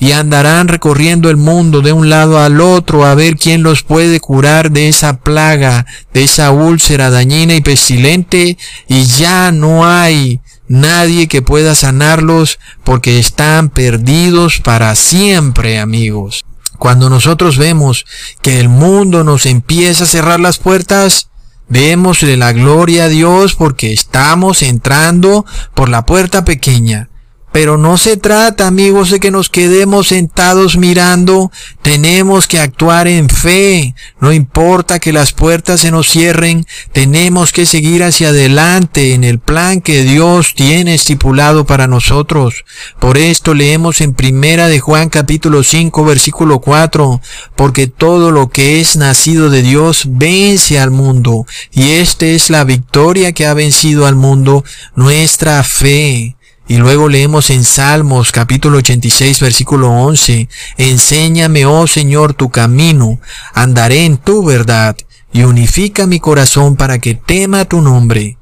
y 0.00 0.12
andarán 0.12 0.68
recorriendo 0.68 1.28
el 1.28 1.36
mundo 1.36 1.82
de 1.82 1.92
un 1.92 2.08
lado 2.08 2.38
al 2.38 2.60
otro 2.60 3.04
a 3.04 3.14
ver 3.14 3.36
quién 3.36 3.62
los 3.62 3.82
puede 3.82 4.20
curar 4.20 4.70
de 4.70 4.88
esa 4.88 5.18
plaga, 5.18 5.86
de 6.14 6.24
esa 6.24 6.50
úlcera 6.52 7.10
dañina 7.10 7.54
y 7.54 7.60
pestilente, 7.60 8.56
y 8.86 9.04
ya 9.04 9.50
no 9.50 9.86
hay 9.86 10.40
nadie 10.68 11.26
que 11.26 11.42
pueda 11.42 11.74
sanarlos 11.74 12.58
porque 12.84 13.18
están 13.18 13.70
perdidos 13.70 14.60
para 14.60 14.94
siempre, 14.94 15.80
amigos. 15.80 16.44
Cuando 16.78 17.10
nosotros 17.10 17.58
vemos 17.58 18.06
que 18.42 18.60
el 18.60 18.68
mundo 18.68 19.24
nos 19.24 19.46
empieza 19.46 20.04
a 20.04 20.08
cerrar 20.08 20.40
las 20.40 20.58
puertas, 20.58 21.28
démosle 21.68 22.36
la 22.36 22.52
gloria 22.52 23.04
a 23.04 23.08
Dios 23.08 23.54
porque 23.54 23.92
estamos 23.92 24.62
entrando 24.62 25.44
por 25.74 25.88
la 25.88 26.06
puerta 26.06 26.44
pequeña 26.44 27.07
Pero 27.52 27.78
no 27.78 27.96
se 27.96 28.16
trata, 28.16 28.66
amigos, 28.66 29.10
de 29.10 29.20
que 29.20 29.30
nos 29.30 29.48
quedemos 29.48 30.08
sentados 30.08 30.76
mirando. 30.76 31.50
Tenemos 31.82 32.46
que 32.46 32.60
actuar 32.60 33.08
en 33.08 33.28
fe. 33.28 33.94
No 34.20 34.32
importa 34.32 34.98
que 34.98 35.12
las 35.12 35.32
puertas 35.32 35.80
se 35.80 35.90
nos 35.90 36.08
cierren, 36.08 36.66
tenemos 36.92 37.52
que 37.52 37.66
seguir 37.66 38.04
hacia 38.04 38.28
adelante 38.28 39.14
en 39.14 39.24
el 39.24 39.38
plan 39.38 39.80
que 39.80 40.04
Dios 40.04 40.54
tiene 40.54 40.94
estipulado 40.94 41.66
para 41.66 41.86
nosotros. 41.86 42.64
Por 42.98 43.16
esto 43.16 43.54
leemos 43.54 44.00
en 44.00 44.14
Primera 44.14 44.68
de 44.68 44.80
Juan 44.80 45.08
capítulo 45.08 45.62
5 45.62 46.04
versículo 46.04 46.60
4, 46.60 47.20
porque 47.56 47.86
todo 47.86 48.30
lo 48.30 48.50
que 48.50 48.80
es 48.80 48.96
nacido 48.96 49.50
de 49.50 49.62
Dios 49.62 50.04
vence 50.08 50.78
al 50.78 50.90
mundo, 50.90 51.46
y 51.72 51.92
esta 51.92 52.26
es 52.26 52.50
la 52.50 52.64
victoria 52.64 53.32
que 53.32 53.46
ha 53.46 53.54
vencido 53.54 54.06
al 54.06 54.16
mundo, 54.16 54.64
nuestra 54.94 55.62
fe. 55.62 56.37
Y 56.68 56.76
luego 56.76 57.08
leemos 57.08 57.48
en 57.48 57.64
Salmos 57.64 58.30
capítulo 58.30 58.76
86 58.78 59.40
versículo 59.40 59.90
11, 59.90 60.50
Enséñame, 60.76 61.64
oh 61.64 61.86
Señor, 61.86 62.34
tu 62.34 62.50
camino, 62.50 63.18
andaré 63.54 64.04
en 64.04 64.18
tu 64.18 64.44
verdad, 64.44 64.94
y 65.32 65.44
unifica 65.44 66.06
mi 66.06 66.20
corazón 66.20 66.76
para 66.76 66.98
que 66.98 67.14
tema 67.14 67.64
tu 67.64 67.80
nombre. 67.80 68.36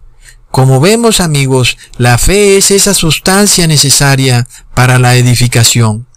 Como 0.50 0.80
vemos 0.80 1.20
amigos, 1.20 1.78
la 1.98 2.18
fe 2.18 2.56
es 2.56 2.72
esa 2.72 2.94
sustancia 2.94 3.68
necesaria 3.68 4.48
para 4.74 4.98
la 4.98 5.14
edificación. 5.14 6.08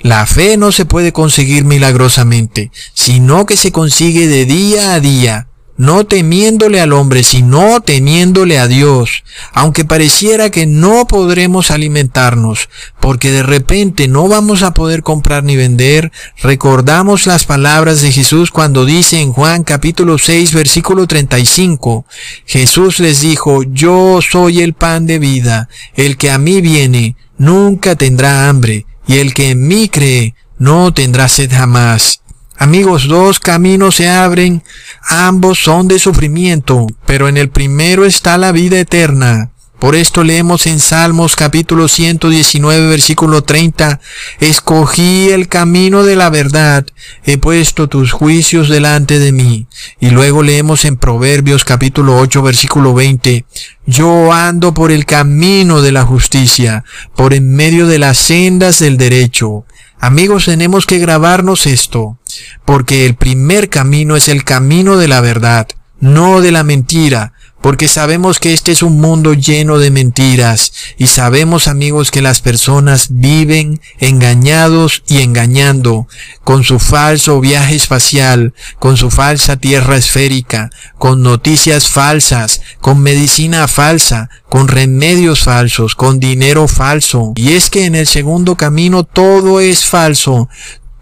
La 0.00 0.26
fe 0.26 0.58
no 0.58 0.70
se 0.70 0.84
puede 0.84 1.12
conseguir 1.12 1.64
milagrosamente, 1.64 2.72
sino 2.92 3.46
que 3.46 3.56
se 3.56 3.72
consigue 3.72 4.28
de 4.28 4.44
día 4.44 4.92
a 4.92 5.00
día, 5.00 5.48
no 5.76 6.04
temiéndole 6.04 6.80
al 6.80 6.92
hombre, 6.92 7.22
sino 7.24 7.80
temiéndole 7.80 8.58
a 8.58 8.68
Dios, 8.68 9.24
aunque 9.52 9.84
pareciera 9.84 10.50
que 10.50 10.66
no 10.66 11.06
podremos 11.06 11.70
alimentarnos, 11.70 12.68
porque 13.00 13.30
de 13.30 13.42
repente 13.42 14.08
no 14.08 14.28
vamos 14.28 14.62
a 14.62 14.72
poder 14.72 15.02
comprar 15.02 15.44
ni 15.44 15.56
vender, 15.56 16.12
recordamos 16.42 17.26
las 17.26 17.44
palabras 17.44 18.02
de 18.02 18.12
Jesús 18.12 18.50
cuando 18.50 18.84
dice 18.84 19.20
en 19.20 19.32
Juan 19.32 19.64
capítulo 19.64 20.18
6 20.18 20.54
versículo 20.54 21.06
35, 21.06 22.06
Jesús 22.46 23.00
les 23.00 23.20
dijo, 23.20 23.62
yo 23.64 24.20
soy 24.22 24.60
el 24.60 24.74
pan 24.74 25.06
de 25.06 25.18
vida, 25.18 25.68
el 25.94 26.16
que 26.16 26.30
a 26.30 26.38
mí 26.38 26.60
viene 26.60 27.16
nunca 27.36 27.96
tendrá 27.96 28.48
hambre, 28.48 28.86
y 29.06 29.18
el 29.18 29.34
que 29.34 29.50
en 29.50 29.66
mí 29.66 29.88
cree 29.88 30.34
no 30.58 30.94
tendrá 30.94 31.28
sed 31.28 31.50
jamás. 31.52 32.23
Amigos, 32.56 33.08
dos 33.08 33.40
caminos 33.40 33.96
se 33.96 34.08
abren, 34.08 34.62
ambos 35.08 35.58
son 35.58 35.88
de 35.88 35.98
sufrimiento, 35.98 36.86
pero 37.04 37.28
en 37.28 37.36
el 37.36 37.48
primero 37.48 38.04
está 38.04 38.38
la 38.38 38.52
vida 38.52 38.78
eterna. 38.78 39.50
Por 39.80 39.96
esto 39.96 40.22
leemos 40.22 40.66
en 40.68 40.78
Salmos 40.78 41.34
capítulo 41.34 41.88
119 41.88 42.88
versículo 42.88 43.42
30, 43.42 44.00
Escogí 44.38 45.30
el 45.30 45.48
camino 45.48 46.04
de 46.04 46.14
la 46.14 46.30
verdad, 46.30 46.86
he 47.24 47.38
puesto 47.38 47.88
tus 47.88 48.12
juicios 48.12 48.68
delante 48.68 49.18
de 49.18 49.32
mí. 49.32 49.66
Y 49.98 50.10
luego 50.10 50.44
leemos 50.44 50.84
en 50.84 50.96
Proverbios 50.96 51.64
capítulo 51.64 52.16
8 52.18 52.40
versículo 52.40 52.94
20, 52.94 53.44
Yo 53.84 54.32
ando 54.32 54.72
por 54.72 54.92
el 54.92 55.06
camino 55.06 55.82
de 55.82 55.90
la 55.90 56.04
justicia, 56.04 56.84
por 57.16 57.34
en 57.34 57.54
medio 57.54 57.88
de 57.88 57.98
las 57.98 58.16
sendas 58.16 58.78
del 58.78 58.96
derecho. 58.96 59.66
Amigos, 59.98 60.44
tenemos 60.44 60.86
que 60.86 60.98
grabarnos 60.98 61.66
esto 61.66 62.16
porque 62.64 63.06
el 63.06 63.14
primer 63.14 63.68
camino 63.68 64.16
es 64.16 64.28
el 64.28 64.44
camino 64.44 64.96
de 64.96 65.08
la 65.08 65.20
verdad, 65.20 65.68
no 66.00 66.40
de 66.40 66.52
la 66.52 66.62
mentira, 66.64 67.32
porque 67.64 67.88
sabemos 67.88 68.40
que 68.40 68.52
este 68.52 68.72
es 68.72 68.82
un 68.82 69.00
mundo 69.00 69.32
lleno 69.32 69.78
de 69.78 69.90
mentiras 69.90 70.70
y 70.98 71.06
sabemos 71.06 71.66
amigos 71.66 72.10
que 72.10 72.20
las 72.20 72.42
personas 72.42 73.06
viven 73.08 73.80
engañados 74.00 75.02
y 75.08 75.22
engañando 75.22 76.06
con 76.44 76.62
su 76.62 76.78
falso 76.78 77.40
viaje 77.40 77.76
espacial, 77.76 78.52
con 78.78 78.98
su 78.98 79.10
falsa 79.10 79.56
tierra 79.56 79.96
esférica, 79.96 80.68
con 80.98 81.22
noticias 81.22 81.88
falsas, 81.88 82.60
con 82.82 83.00
medicina 83.00 83.66
falsa, 83.66 84.28
con 84.50 84.68
remedios 84.68 85.42
falsos, 85.42 85.94
con 85.94 86.20
dinero 86.20 86.68
falso. 86.68 87.32
Y 87.34 87.54
es 87.54 87.70
que 87.70 87.86
en 87.86 87.94
el 87.94 88.06
segundo 88.06 88.56
camino 88.56 89.04
todo 89.04 89.60
es 89.60 89.86
falso, 89.86 90.50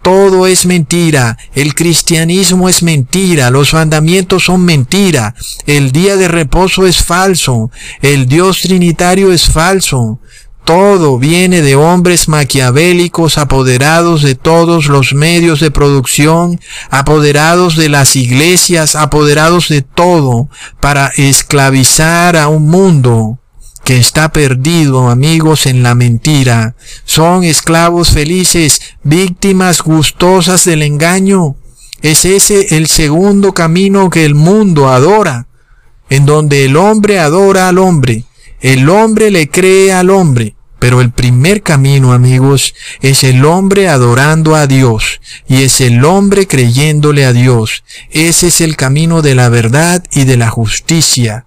todo 0.03 0.47
es 0.47 0.65
mentira. 0.67 1.37
El 1.55 1.73
cristianismo 1.73 2.69
es 2.69 2.83
mentira. 2.83 3.49
Los 3.49 3.73
mandamientos 3.73 4.43
son 4.43 4.63
mentira. 4.63 5.33
El 5.65 5.91
día 5.91 6.17
de 6.17 6.27
reposo 6.27 6.85
es 6.85 6.97
falso. 7.03 7.71
El 8.01 8.27
Dios 8.27 8.61
trinitario 8.61 9.31
es 9.31 9.49
falso. 9.49 10.19
Todo 10.65 11.17
viene 11.17 11.61
de 11.61 11.75
hombres 11.75 12.27
maquiavélicos 12.27 13.37
apoderados 13.37 14.21
de 14.21 14.35
todos 14.35 14.87
los 14.87 15.13
medios 15.13 15.59
de 15.59 15.71
producción, 15.71 16.59
apoderados 16.89 17.75
de 17.75 17.89
las 17.89 18.15
iglesias, 18.15 18.95
apoderados 18.95 19.67
de 19.67 19.81
todo 19.81 20.47
para 20.79 21.11
esclavizar 21.17 22.37
a 22.37 22.47
un 22.47 22.67
mundo 22.69 23.39
que 23.83 23.97
está 23.97 24.31
perdido, 24.31 25.09
amigos, 25.09 25.65
en 25.65 25.83
la 25.83 25.95
mentira. 25.95 26.75
Son 27.05 27.43
esclavos 27.43 28.11
felices, 28.11 28.81
víctimas 29.03 29.81
gustosas 29.81 30.65
del 30.65 30.83
engaño. 30.83 31.55
Es 32.01 32.25
ese 32.25 32.77
el 32.77 32.87
segundo 32.87 33.53
camino 33.53 34.09
que 34.09 34.25
el 34.25 34.35
mundo 34.35 34.89
adora, 34.89 35.47
en 36.09 36.25
donde 36.25 36.65
el 36.65 36.77
hombre 36.77 37.19
adora 37.19 37.69
al 37.69 37.77
hombre, 37.77 38.23
el 38.61 38.89
hombre 38.89 39.31
le 39.31 39.49
cree 39.49 39.93
al 39.93 40.09
hombre. 40.09 40.55
Pero 40.79 40.99
el 40.99 41.11
primer 41.11 41.63
camino, 41.63 42.11
amigos, 42.11 42.75
es 43.01 43.23
el 43.23 43.45
hombre 43.45 43.87
adorando 43.87 44.55
a 44.55 44.67
Dios 44.67 45.21
y 45.47 45.63
es 45.63 45.79
el 45.79 46.03
hombre 46.03 46.45
creyéndole 46.45 47.23
a 47.23 47.31
Dios. 47.31 47.85
Ese 48.11 48.47
es 48.47 48.59
el 48.59 48.75
camino 48.75 49.21
de 49.21 49.33
la 49.33 49.47
verdad 49.47 50.03
y 50.11 50.25
de 50.25 50.35
la 50.35 50.49
justicia 50.49 51.45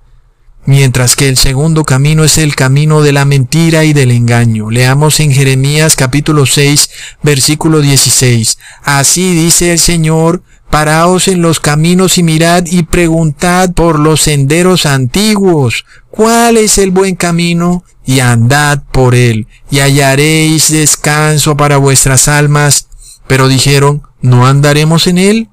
mientras 0.67 1.17
que 1.17 1.29
el 1.29 1.37
segundo 1.37 1.85
camino 1.85 2.25
es 2.25 2.39
el 2.39 2.55
camino 2.55 3.01
de 3.01 3.13
la 3.13 3.25
mentira 3.25 3.85
y 3.85 3.93
del 3.93 4.11
engaño. 4.11 4.71
Leamos 4.71 5.21
en 5.21 5.33
Jeremías 5.33 5.97
capítulo 5.97 6.45
6, 6.45 6.91
versículo 7.23 7.81
16. 7.81 8.59
Así 8.83 9.35
dice 9.35 9.73
el 9.73 9.79
Señor, 9.79 10.43
paraos 10.71 11.29
en 11.29 11.41
los 11.41 11.61
caminos 11.61 12.19
y 12.19 12.23
mirad 12.23 12.65
y 12.67 12.83
preguntad 12.83 13.73
por 13.73 13.99
los 13.99 14.21
senderos 14.21 14.85
antiguos, 14.87 15.85
cuál 16.11 16.57
es 16.57 16.79
el 16.79 16.91
buen 16.91 17.15
camino, 17.15 17.85
y 18.05 18.21
andad 18.21 18.83
por 18.93 19.15
él, 19.15 19.49
y 19.71 19.81
hallaréis 19.81 20.71
descanso 20.71 21.57
para 21.57 21.77
vuestras 21.77 22.29
almas. 22.29 22.89
Pero 23.27 23.49
dijeron, 23.49 24.03
¿no 24.21 24.47
andaremos 24.47 25.09
en 25.09 25.19
él? 25.19 25.49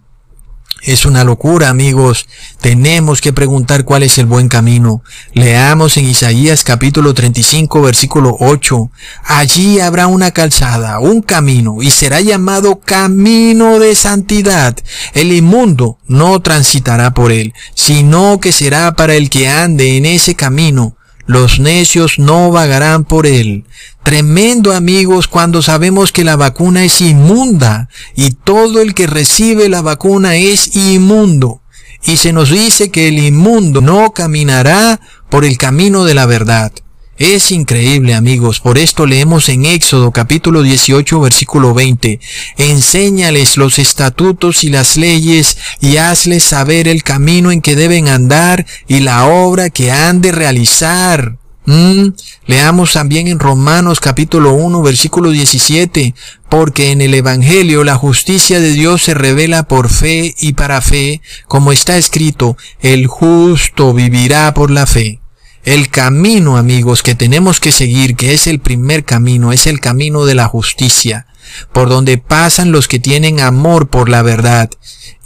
Es 0.86 1.06
una 1.06 1.24
locura, 1.24 1.70
amigos. 1.70 2.28
Tenemos 2.60 3.22
que 3.22 3.32
preguntar 3.32 3.86
cuál 3.86 4.04
es 4.04 4.18
el 4.18 4.26
buen 4.26 4.50
camino. 4.50 5.02
Leamos 5.32 5.96
en 5.96 6.10
Isaías 6.10 6.66
capítulo 6.66 7.14
35 7.14 7.82
versículo 7.82 8.36
8. 8.38 8.92
Allí 9.24 9.80
habrá 9.80 10.08
una 10.08 10.32
calzada, 10.32 11.00
un 11.00 11.22
camino, 11.22 11.78
y 11.82 11.90
será 11.90 12.20
llamado 12.20 12.82
camino 12.82 13.80
de 13.80 13.96
santidad. 13.96 14.76
El 15.14 15.32
inmundo 15.32 16.00
no 16.06 16.42
transitará 16.42 17.14
por 17.14 17.32
él, 17.32 17.54
sino 17.76 18.42
que 18.42 18.52
será 18.52 18.94
para 18.94 19.16
el 19.16 19.30
que 19.30 19.48
ande 19.48 19.96
en 19.96 20.06
ese 20.06 20.36
camino. 20.36 20.98
Los 21.26 21.60
necios 21.60 22.20
no 22.20 22.52
vagarán 22.52 23.06
por 23.06 23.26
él. 23.26 23.64
Tremendo 24.04 24.74
amigos 24.74 25.28
cuando 25.28 25.62
sabemos 25.62 26.12
que 26.12 26.26
la 26.26 26.36
vacuna 26.36 26.84
es 26.84 27.00
inmunda 27.00 27.88
y 28.16 28.32
todo 28.32 28.82
el 28.82 28.94
que 28.94 29.08
recibe 29.08 29.70
la 29.70 29.82
vacuna 29.82 30.36
es 30.36 30.76
inmundo. 30.76 31.62
Y 32.06 32.18
se 32.18 32.34
nos 32.34 32.50
dice 32.50 32.92
que 32.92 33.08
el 33.08 33.18
inmundo 33.18 33.80
no 33.80 34.12
caminará 34.12 35.00
por 35.30 35.46
el 35.46 35.58
camino 35.58 36.04
de 36.04 36.14
la 36.14 36.26
verdad. 36.26 36.74
Es 37.18 37.52
increíble 37.52 38.16
amigos, 38.16 38.60
por 38.60 38.78
esto 38.78 39.06
leemos 39.06 39.48
en 39.48 39.66
Éxodo 39.66 40.12
capítulo 40.12 40.64
18 40.64 41.20
versículo 41.22 41.76
20, 41.76 42.20
enséñales 42.58 43.56
los 43.56 43.78
estatutos 43.78 44.64
y 44.64 44.70
las 44.70 44.98
leyes 44.98 45.58
y 45.80 45.98
hazles 45.98 46.44
saber 46.44 46.88
el 46.88 47.04
camino 47.04 47.52
en 47.52 47.62
que 47.62 47.76
deben 47.76 48.08
andar 48.08 48.66
y 48.88 49.02
la 49.02 49.28
obra 49.28 49.70
que 49.70 49.92
han 49.92 50.22
de 50.22 50.32
realizar. 50.32 51.38
Mm, 51.66 52.10
leamos 52.46 52.92
también 52.92 53.28
en 53.28 53.40
Romanos 53.40 54.02
capítulo 54.02 54.54
1 54.54 54.82
versículo 54.82 55.30
17, 55.30 56.14
porque 56.50 56.92
en 56.92 57.00
el 57.00 57.14
Evangelio 57.14 57.86
la 57.86 57.96
justicia 57.96 58.60
de 58.60 58.72
Dios 58.72 59.04
se 59.04 59.14
revela 59.14 59.64
por 59.64 59.90
fe 59.90 60.36
y 60.38 60.54
para 60.54 60.82
fe, 60.82 61.22
como 61.48 61.72
está 61.72 61.98
escrito, 61.98 62.58
el 62.82 63.08
justo 63.08 63.94
vivirá 63.94 64.54
por 64.54 64.72
la 64.72 64.86
fe. 64.86 65.22
El 65.64 65.88
camino, 65.88 66.58
amigos, 66.58 67.02
que 67.02 67.16
tenemos 67.16 67.62
que 67.62 67.72
seguir, 67.72 68.18
que 68.18 68.34
es 68.34 68.48
el 68.48 68.60
primer 68.60 69.06
camino, 69.06 69.54
es 69.54 69.66
el 69.66 69.80
camino 69.80 70.26
de 70.26 70.36
la 70.36 70.50
justicia, 70.50 71.28
por 71.72 71.88
donde 71.88 72.18
pasan 72.18 72.74
los 72.74 72.90
que 72.90 73.00
tienen 73.00 73.40
amor 73.40 73.88
por 73.88 74.10
la 74.10 74.22
verdad 74.22 74.70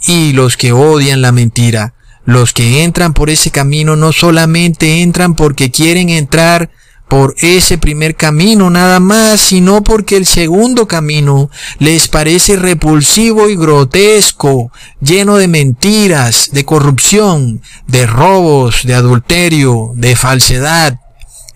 y 0.06 0.32
los 0.34 0.56
que 0.56 0.70
odian 0.70 1.20
la 1.20 1.32
mentira. 1.32 1.94
Los 2.28 2.52
que 2.52 2.84
entran 2.84 3.14
por 3.14 3.30
ese 3.30 3.50
camino 3.50 3.96
no 3.96 4.12
solamente 4.12 5.00
entran 5.00 5.34
porque 5.34 5.70
quieren 5.70 6.10
entrar 6.10 6.68
por 7.08 7.34
ese 7.38 7.78
primer 7.78 8.16
camino 8.16 8.68
nada 8.68 9.00
más, 9.00 9.40
sino 9.40 9.82
porque 9.82 10.18
el 10.18 10.26
segundo 10.26 10.86
camino 10.86 11.48
les 11.78 12.06
parece 12.08 12.56
repulsivo 12.56 13.48
y 13.48 13.56
grotesco, 13.56 14.70
lleno 15.00 15.38
de 15.38 15.48
mentiras, 15.48 16.50
de 16.52 16.66
corrupción, 16.66 17.62
de 17.86 18.06
robos, 18.06 18.82
de 18.84 18.92
adulterio, 18.92 19.92
de 19.94 20.14
falsedad. 20.14 21.00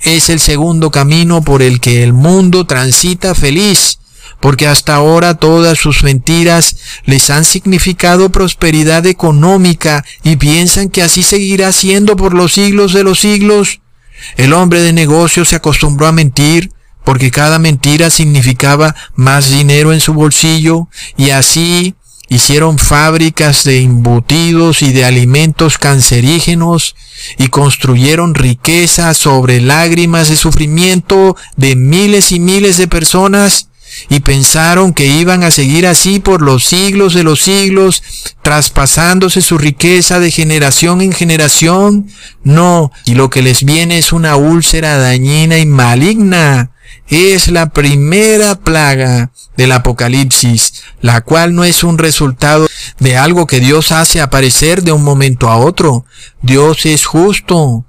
Es 0.01 0.31
el 0.31 0.41
segundo 0.41 0.91
camino 0.91 1.43
por 1.43 1.61
el 1.61 1.81
que 1.81 2.03
el 2.03 2.15
mundo 2.15 2.67
transita 2.67 3.35
feliz, 3.35 3.99
porque 4.43 4.67
hasta 4.67 4.97
ahora 4.97 5.37
todas 5.37 5.79
sus 5.79 6.03
mentiras 6.03 6.77
les 7.05 7.31
han 7.31 7.45
significado 7.45 8.33
prosperidad 8.33 9.07
económica 9.07 10.05
y 10.25 10.35
piensan 10.35 10.89
que 10.89 11.01
así 11.01 11.23
seguirá 11.23 11.71
siendo 11.71 12.17
por 12.17 12.35
los 12.35 12.53
siglos 12.53 12.93
de 12.93 13.05
los 13.05 13.21
siglos. 13.21 13.81
El 14.37 14.53
hombre 14.53 14.83
de 14.83 14.93
negocios 14.93 15.49
se 15.49 15.57
acostumbró 15.57 16.09
a 16.09 16.13
mentir 16.13 16.73
porque 17.05 17.31
cada 17.31 17.61
mentira 17.61 18.11
significaba 18.11 18.97
más 19.15 19.49
dinero 19.49 19.93
en 19.93 20.01
su 20.01 20.13
bolsillo 20.13 20.89
y 21.17 21.31
así 21.31 21.95
hicieron 22.29 22.79
fábricas 22.79 23.63
de 23.63 23.83
embutidos 23.83 24.83
y 24.83 24.93
de 24.93 25.05
alimentos 25.05 25.79
cancerígenos 25.79 26.97
y 27.39 27.47
construyeron 27.47 28.35
riqueza 28.35 29.15
sobre 29.15 29.61
lágrimas 29.61 30.31
de 30.31 30.37
sufrimiento 30.37 31.37
de 31.57 31.77
miles 31.77 32.33
y 32.33 32.41
miles 32.41 32.77
de 32.77 32.89
personas 32.89 33.69
y 34.09 34.21
pensaron 34.21 34.93
que 34.93 35.07
iban 35.07 35.45
a 35.45 35.51
seguir 35.51 35.87
así 35.87 36.21
por 36.21 36.43
los 36.43 36.65
siglos 36.65 37.15
de 37.15 37.23
los 37.23 37.41
siglos, 37.41 38.03
traspasándose 38.43 39.41
su 39.41 39.59
riqueza 39.59 40.21
de 40.21 40.31
generación 40.31 41.01
en 41.01 41.13
generación. 41.13 42.09
No, 42.43 42.93
y 43.05 43.15
lo 43.15 43.31
que 43.31 43.43
les 43.43 43.65
viene 43.65 43.99
es 43.99 44.13
una 44.13 44.37
úlcera 44.37 44.99
dañina 44.99 45.59
y 45.59 45.67
maligna. 45.67 46.71
Es 47.09 47.49
la 47.49 47.71
primera 47.71 48.55
plaga 48.55 49.33
del 49.57 49.73
Apocalipsis, 49.73 50.83
la 51.01 51.21
cual 51.21 51.55
no 51.55 51.65
es 51.65 51.85
un 51.85 51.99
resultado 51.99 52.69
de 52.99 53.17
algo 53.17 53.47
que 53.47 53.61
Dios 53.61 53.93
hace 53.93 54.21
aparecer 54.21 54.83
de 54.83 54.93
un 54.93 55.03
momento 55.03 55.49
a 55.49 55.57
otro. 55.57 56.07
Dios 56.41 56.87
es 56.87 57.05
justo, 57.05 57.85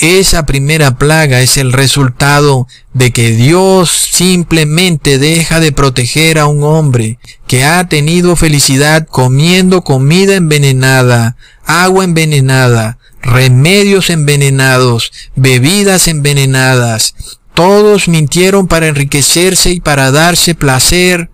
esa 0.00 0.46
primera 0.46 0.96
plaga 0.96 1.40
es 1.40 1.56
el 1.56 1.72
resultado 1.72 2.68
de 2.94 3.10
que 3.10 3.32
Dios 3.32 3.90
simplemente 3.90 5.18
deja 5.18 5.58
de 5.58 5.72
proteger 5.72 6.38
a 6.38 6.46
un 6.46 6.62
hombre 6.62 7.18
que 7.48 7.64
ha 7.64 7.88
tenido 7.88 8.36
felicidad 8.36 9.08
comiendo 9.08 9.82
comida 9.82 10.36
envenenada, 10.36 11.36
agua 11.64 12.04
envenenada, 12.04 12.98
remedios 13.22 14.08
envenenados, 14.10 15.10
bebidas 15.34 16.06
envenenadas. 16.06 17.14
Todos 17.54 18.06
mintieron 18.06 18.68
para 18.68 18.86
enriquecerse 18.86 19.72
y 19.72 19.80
para 19.80 20.12
darse 20.12 20.54
placer. 20.54 21.28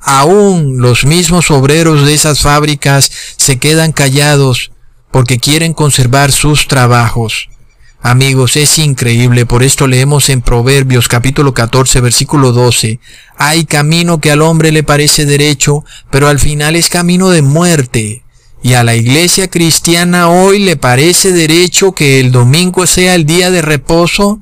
Aún 0.00 0.78
los 0.78 1.04
mismos 1.04 1.50
obreros 1.50 2.06
de 2.06 2.14
esas 2.14 2.40
fábricas 2.40 3.10
se 3.36 3.58
quedan 3.58 3.92
callados 3.92 4.70
porque 5.10 5.38
quieren 5.38 5.74
conservar 5.74 6.32
sus 6.32 6.66
trabajos. 6.66 7.50
Amigos, 8.02 8.56
es 8.56 8.78
increíble, 8.78 9.46
por 9.46 9.62
esto 9.62 9.86
leemos 9.86 10.28
en 10.28 10.40
Proverbios 10.40 11.08
capítulo 11.08 11.54
14 11.54 12.00
versículo 12.00 12.52
12, 12.52 13.00
hay 13.36 13.64
camino 13.64 14.20
que 14.20 14.30
al 14.30 14.42
hombre 14.42 14.70
le 14.70 14.82
parece 14.82 15.24
derecho, 15.24 15.84
pero 16.10 16.28
al 16.28 16.38
final 16.38 16.76
es 16.76 16.88
camino 16.88 17.30
de 17.30 17.42
muerte. 17.42 18.22
Y 18.62 18.74
a 18.74 18.84
la 18.84 18.94
iglesia 18.94 19.48
cristiana 19.48 20.28
hoy 20.28 20.60
le 20.60 20.76
parece 20.76 21.32
derecho 21.32 21.92
que 21.92 22.20
el 22.20 22.32
domingo 22.32 22.86
sea 22.86 23.14
el 23.14 23.26
día 23.26 23.50
de 23.50 23.62
reposo, 23.62 24.40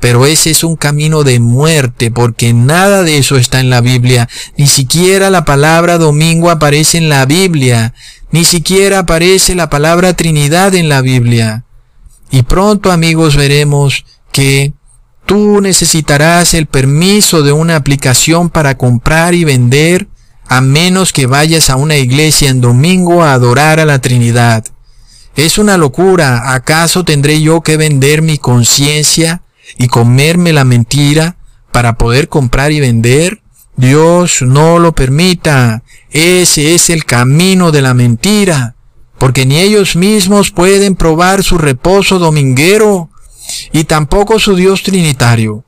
pero 0.00 0.26
ese 0.26 0.50
es 0.50 0.64
un 0.64 0.76
camino 0.76 1.24
de 1.24 1.40
muerte, 1.40 2.10
porque 2.10 2.52
nada 2.52 3.02
de 3.02 3.18
eso 3.18 3.36
está 3.36 3.60
en 3.60 3.70
la 3.70 3.80
Biblia, 3.80 4.28
ni 4.56 4.66
siquiera 4.66 5.30
la 5.30 5.44
palabra 5.44 5.98
domingo 5.98 6.50
aparece 6.50 6.98
en 6.98 7.08
la 7.08 7.26
Biblia, 7.26 7.92
ni 8.30 8.44
siquiera 8.44 9.00
aparece 9.00 9.54
la 9.54 9.68
palabra 9.68 10.14
Trinidad 10.14 10.74
en 10.74 10.88
la 10.88 11.00
Biblia. 11.00 11.64
Y 12.34 12.42
pronto 12.42 12.90
amigos 12.90 13.36
veremos 13.36 14.04
que 14.32 14.72
tú 15.24 15.60
necesitarás 15.60 16.54
el 16.54 16.66
permiso 16.66 17.44
de 17.44 17.52
una 17.52 17.76
aplicación 17.76 18.50
para 18.50 18.76
comprar 18.76 19.34
y 19.34 19.44
vender 19.44 20.08
a 20.48 20.60
menos 20.60 21.12
que 21.12 21.26
vayas 21.26 21.70
a 21.70 21.76
una 21.76 21.96
iglesia 21.96 22.50
en 22.50 22.60
domingo 22.60 23.22
a 23.22 23.34
adorar 23.34 23.78
a 23.78 23.84
la 23.84 24.00
Trinidad. 24.00 24.64
Es 25.36 25.58
una 25.58 25.76
locura. 25.76 26.52
¿Acaso 26.54 27.04
tendré 27.04 27.40
yo 27.40 27.60
que 27.60 27.76
vender 27.76 28.20
mi 28.20 28.36
conciencia 28.36 29.42
y 29.78 29.86
comerme 29.86 30.52
la 30.52 30.64
mentira 30.64 31.36
para 31.70 31.96
poder 31.98 32.28
comprar 32.28 32.72
y 32.72 32.80
vender? 32.80 33.42
Dios 33.76 34.42
no 34.42 34.80
lo 34.80 34.92
permita. 34.92 35.84
Ese 36.10 36.74
es 36.74 36.90
el 36.90 37.04
camino 37.04 37.70
de 37.70 37.82
la 37.82 37.94
mentira 37.94 38.74
porque 39.18 39.46
ni 39.46 39.58
ellos 39.58 39.96
mismos 39.96 40.50
pueden 40.50 40.96
probar 40.96 41.42
su 41.42 41.58
reposo 41.58 42.18
dominguero 42.18 43.10
y 43.72 43.84
tampoco 43.84 44.38
su 44.38 44.56
Dios 44.56 44.82
trinitario. 44.82 45.64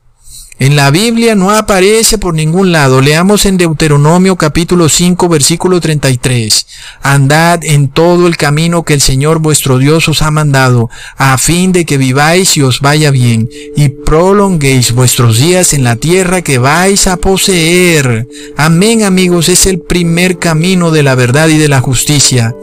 En 0.59 0.75
la 0.75 0.89
Biblia 0.89 1.35
no 1.35 1.51
aparece 1.51 2.17
por 2.17 2.33
ningún 2.33 2.71
lado. 2.71 2.99
Leamos 2.99 3.45
en 3.45 3.57
Deuteronomio 3.57 4.37
capítulo 4.37 4.89
5 4.89 5.29
versículo 5.29 5.79
33. 5.79 6.65
Andad 7.03 7.63
en 7.63 7.89
todo 7.89 8.25
el 8.25 8.37
camino 8.37 8.81
que 8.81 8.95
el 8.95 9.01
Señor 9.01 9.37
vuestro 9.37 9.77
Dios 9.77 10.09
os 10.09 10.23
ha 10.23 10.31
mandado, 10.31 10.89
a 11.15 11.37
fin 11.37 11.73
de 11.73 11.85
que 11.85 11.99
viváis 11.99 12.57
y 12.57 12.63
os 12.63 12.81
vaya 12.81 13.11
bien, 13.11 13.47
y 13.75 13.89
prolonguéis 13.89 14.93
vuestros 14.93 15.37
días 15.37 15.73
en 15.73 15.83
la 15.83 15.95
tierra 15.95 16.41
que 16.41 16.57
vais 16.57 17.05
a 17.05 17.17
poseer. 17.17 18.27
Amén 18.57 19.03
amigos, 19.03 19.49
es 19.49 19.67
el 19.67 19.79
primer 19.79 20.39
camino 20.39 20.89
de 20.89 21.03
la 21.03 21.13
verdad 21.13 21.49
y 21.49 21.59
de 21.59 21.67
la 21.67 21.81
justicia. 21.81 22.55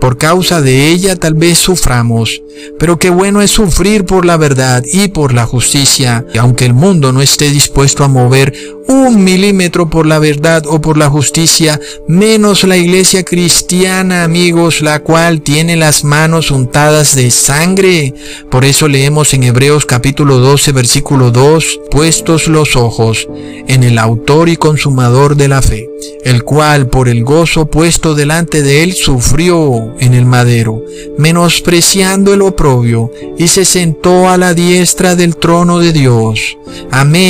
Por 0.00 0.18
causa 0.18 0.60
de 0.60 0.88
ella 0.88 1.16
tal 1.16 1.34
vez 1.34 1.58
suframos, 1.58 2.42
pero 2.78 2.96
qué 3.00 3.10
bueno 3.10 3.42
es 3.42 3.50
sufrir 3.50 4.04
por 4.04 4.24
la 4.24 4.36
verdad 4.36 4.84
y 4.86 5.08
por 5.08 5.34
la 5.34 5.46
justicia, 5.46 6.24
y 6.32 6.38
aunque 6.38 6.64
el 6.64 6.74
mundo 6.74 7.12
no 7.12 7.20
dispuesto 7.48 8.04
a 8.04 8.08
mover 8.08 8.52
un 8.90 9.22
milímetro 9.22 9.88
por 9.88 10.04
la 10.04 10.18
verdad 10.18 10.64
o 10.66 10.80
por 10.80 10.98
la 10.98 11.08
justicia, 11.08 11.80
menos 12.08 12.64
la 12.64 12.76
iglesia 12.76 13.24
cristiana, 13.24 14.24
amigos, 14.24 14.82
la 14.82 14.98
cual 14.98 15.42
tiene 15.42 15.76
las 15.76 16.02
manos 16.02 16.50
untadas 16.50 17.14
de 17.14 17.30
sangre. 17.30 18.12
Por 18.50 18.64
eso 18.64 18.88
leemos 18.88 19.32
en 19.32 19.44
Hebreos 19.44 19.86
capítulo 19.86 20.38
12, 20.38 20.72
versículo 20.72 21.30
2, 21.30 21.80
puestos 21.90 22.48
los 22.48 22.74
ojos 22.74 23.28
en 23.68 23.84
el 23.84 23.96
autor 23.98 24.48
y 24.48 24.56
consumador 24.56 25.36
de 25.36 25.46
la 25.46 25.62
fe, 25.62 25.88
el 26.24 26.42
cual 26.42 26.88
por 26.88 27.08
el 27.08 27.22
gozo 27.22 27.66
puesto 27.66 28.16
delante 28.16 28.62
de 28.62 28.82
él 28.82 28.94
sufrió 28.94 29.94
en 30.00 30.14
el 30.14 30.26
madero, 30.26 30.82
menospreciando 31.16 32.34
el 32.34 32.42
oprobio, 32.42 33.12
y 33.38 33.46
se 33.46 33.64
sentó 33.64 34.28
a 34.28 34.36
la 34.36 34.52
diestra 34.52 35.14
del 35.14 35.36
trono 35.36 35.78
de 35.78 35.92
Dios. 35.92 36.56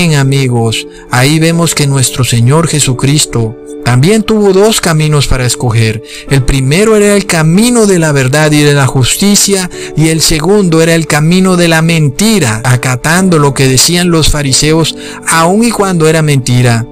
Amigos. 0.01 0.87
Ahí 1.11 1.39
vemos 1.39 1.75
que 1.75 1.87
nuestro 1.87 2.25
Señor 2.25 2.69
Jesucristo 2.69 3.55
también 3.85 4.23
tuvo 4.23 4.55
dos 4.55 4.81
caminos 4.81 5.27
para 5.27 5.45
escoger. 5.45 6.03
El 6.31 6.43
primero 6.43 6.97
era 6.97 7.15
el 7.15 7.27
camino 7.27 7.87
de 7.87 7.99
la 7.99 8.11
verdad 8.11 8.51
y 8.51 8.63
de 8.63 8.73
la 8.73 8.87
justicia 8.87 9.69
y 9.99 10.09
el 10.09 10.23
segundo 10.23 10.81
era 10.81 10.95
el 10.95 11.07
camino 11.07 11.59
de 11.59 11.69
la 11.69 11.83
mentira, 11.83 12.63
acatando 12.65 13.39
lo 13.39 13.53
que 13.53 13.69
decían 13.69 14.11
los 14.11 14.31
fariseos 14.31 14.97
aun 15.29 15.65
y 15.65 15.71
cuando 15.71 16.09
era 16.09 16.23
mentira. 16.23 16.87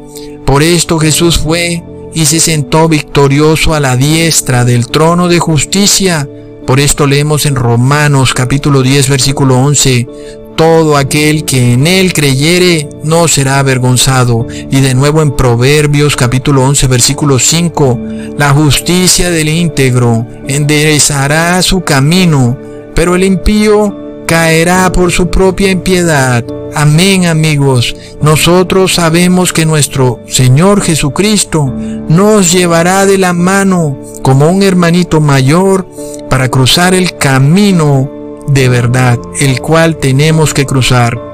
Por 0.45 0.63
esto 0.63 0.99
Jesús 0.99 1.39
fue 1.39 1.83
y 2.15 2.27
se 2.27 2.41
sentó 2.41 2.91
victorioso 2.91 3.73
a 3.73 3.81
la 3.81 3.97
diestra 3.97 4.67
del 4.67 4.89
trono 4.89 5.29
de 5.29 5.39
justicia. 5.39 6.29
Por 6.67 6.79
esto 6.79 7.07
leemos 7.07 7.47
en 7.47 7.55
Romanos 7.55 8.35
capítulo 8.35 8.83
10 8.83 9.09
versículo 9.09 9.57
11, 9.57 10.07
todo 10.59 10.97
aquel 10.97 11.45
que 11.45 11.75
en 11.75 11.87
él 11.87 12.13
creyere 12.13 12.89
no 13.05 13.29
será 13.29 13.61
avergonzado. 13.61 14.45
Y 14.51 14.81
de 14.81 14.93
nuevo 14.93 15.23
en 15.23 15.31
Proverbios 15.31 16.17
capítulo 16.17 16.65
11 16.65 16.89
versículo 16.89 17.39
5, 17.39 17.99
la 18.37 18.51
justicia 18.51 19.31
del 19.31 19.51
íntegro 19.51 20.27
enderezará 20.49 21.63
su 21.63 21.83
camino, 21.83 22.59
pero 22.93 23.15
el 23.15 23.23
impío 23.23 24.25
caerá 24.27 24.91
por 24.91 25.13
su 25.13 25.31
propia 25.31 25.71
impiedad. 25.71 26.45
Amén 26.75 27.27
amigos, 27.27 27.95
nosotros 28.21 28.95
sabemos 28.95 29.53
que 29.53 29.65
nuestro 29.65 30.19
Señor 30.27 30.83
Jesucristo 30.83 31.73
nos 32.09 32.51
llevará 32.51 33.07
de 33.07 33.17
la 33.17 33.33
mano 33.33 33.97
como 34.23 34.51
un 34.51 34.65
hermanito 34.65 35.21
mayor 35.21 35.87
para 36.29 36.49
cruzar 36.49 36.95
el 36.95 37.17
camino 37.17 38.18
de 38.49 38.69
verdad, 38.69 39.19
el 39.41 39.61
cual 39.61 39.97
tenemos 39.97 40.55
que 40.55 40.67
cruzar. 40.67 41.29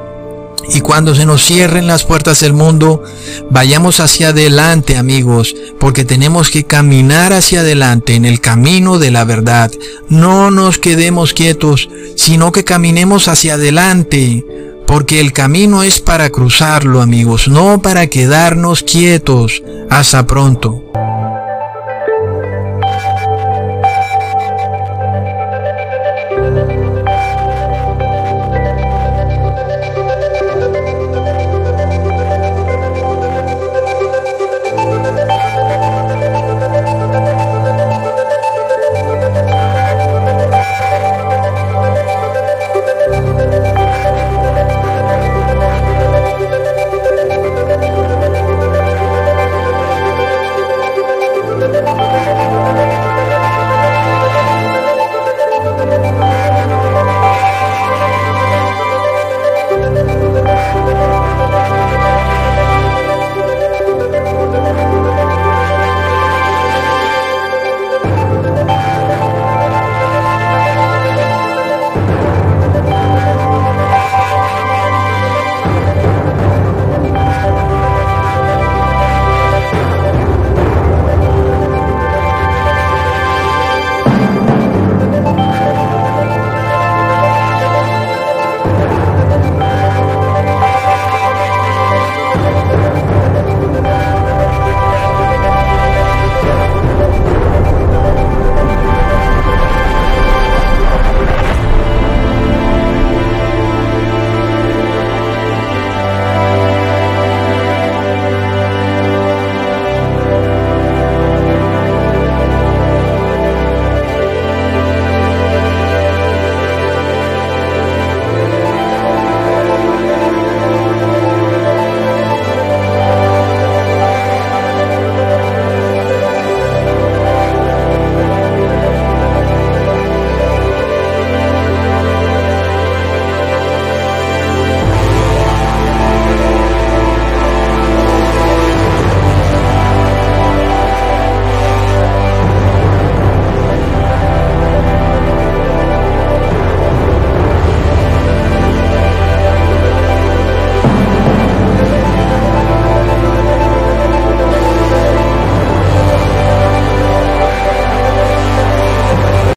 Y 0.72 0.80
cuando 0.80 1.14
se 1.14 1.26
nos 1.26 1.44
cierren 1.44 1.86
las 1.86 2.04
puertas 2.04 2.40
del 2.40 2.54
mundo, 2.54 3.02
vayamos 3.50 4.00
hacia 4.00 4.28
adelante, 4.28 4.96
amigos, 4.96 5.54
porque 5.78 6.04
tenemos 6.04 6.50
que 6.50 6.64
caminar 6.64 7.32
hacia 7.32 7.60
adelante 7.60 8.14
en 8.14 8.24
el 8.24 8.40
camino 8.40 8.98
de 8.98 9.10
la 9.10 9.24
verdad. 9.24 9.70
No 10.08 10.50
nos 10.50 10.78
quedemos 10.78 11.34
quietos, 11.34 11.90
sino 12.16 12.50
que 12.50 12.64
caminemos 12.64 13.28
hacia 13.28 13.54
adelante, 13.54 14.44
porque 14.86 15.20
el 15.20 15.32
camino 15.32 15.82
es 15.82 16.00
para 16.00 16.30
cruzarlo 16.30 17.02
amigos, 17.02 17.48
no 17.48 17.82
para 17.82 18.06
quedarnos 18.06 18.82
quietos. 18.82 19.62
Hasta 19.90 20.26
pronto. 20.26 20.82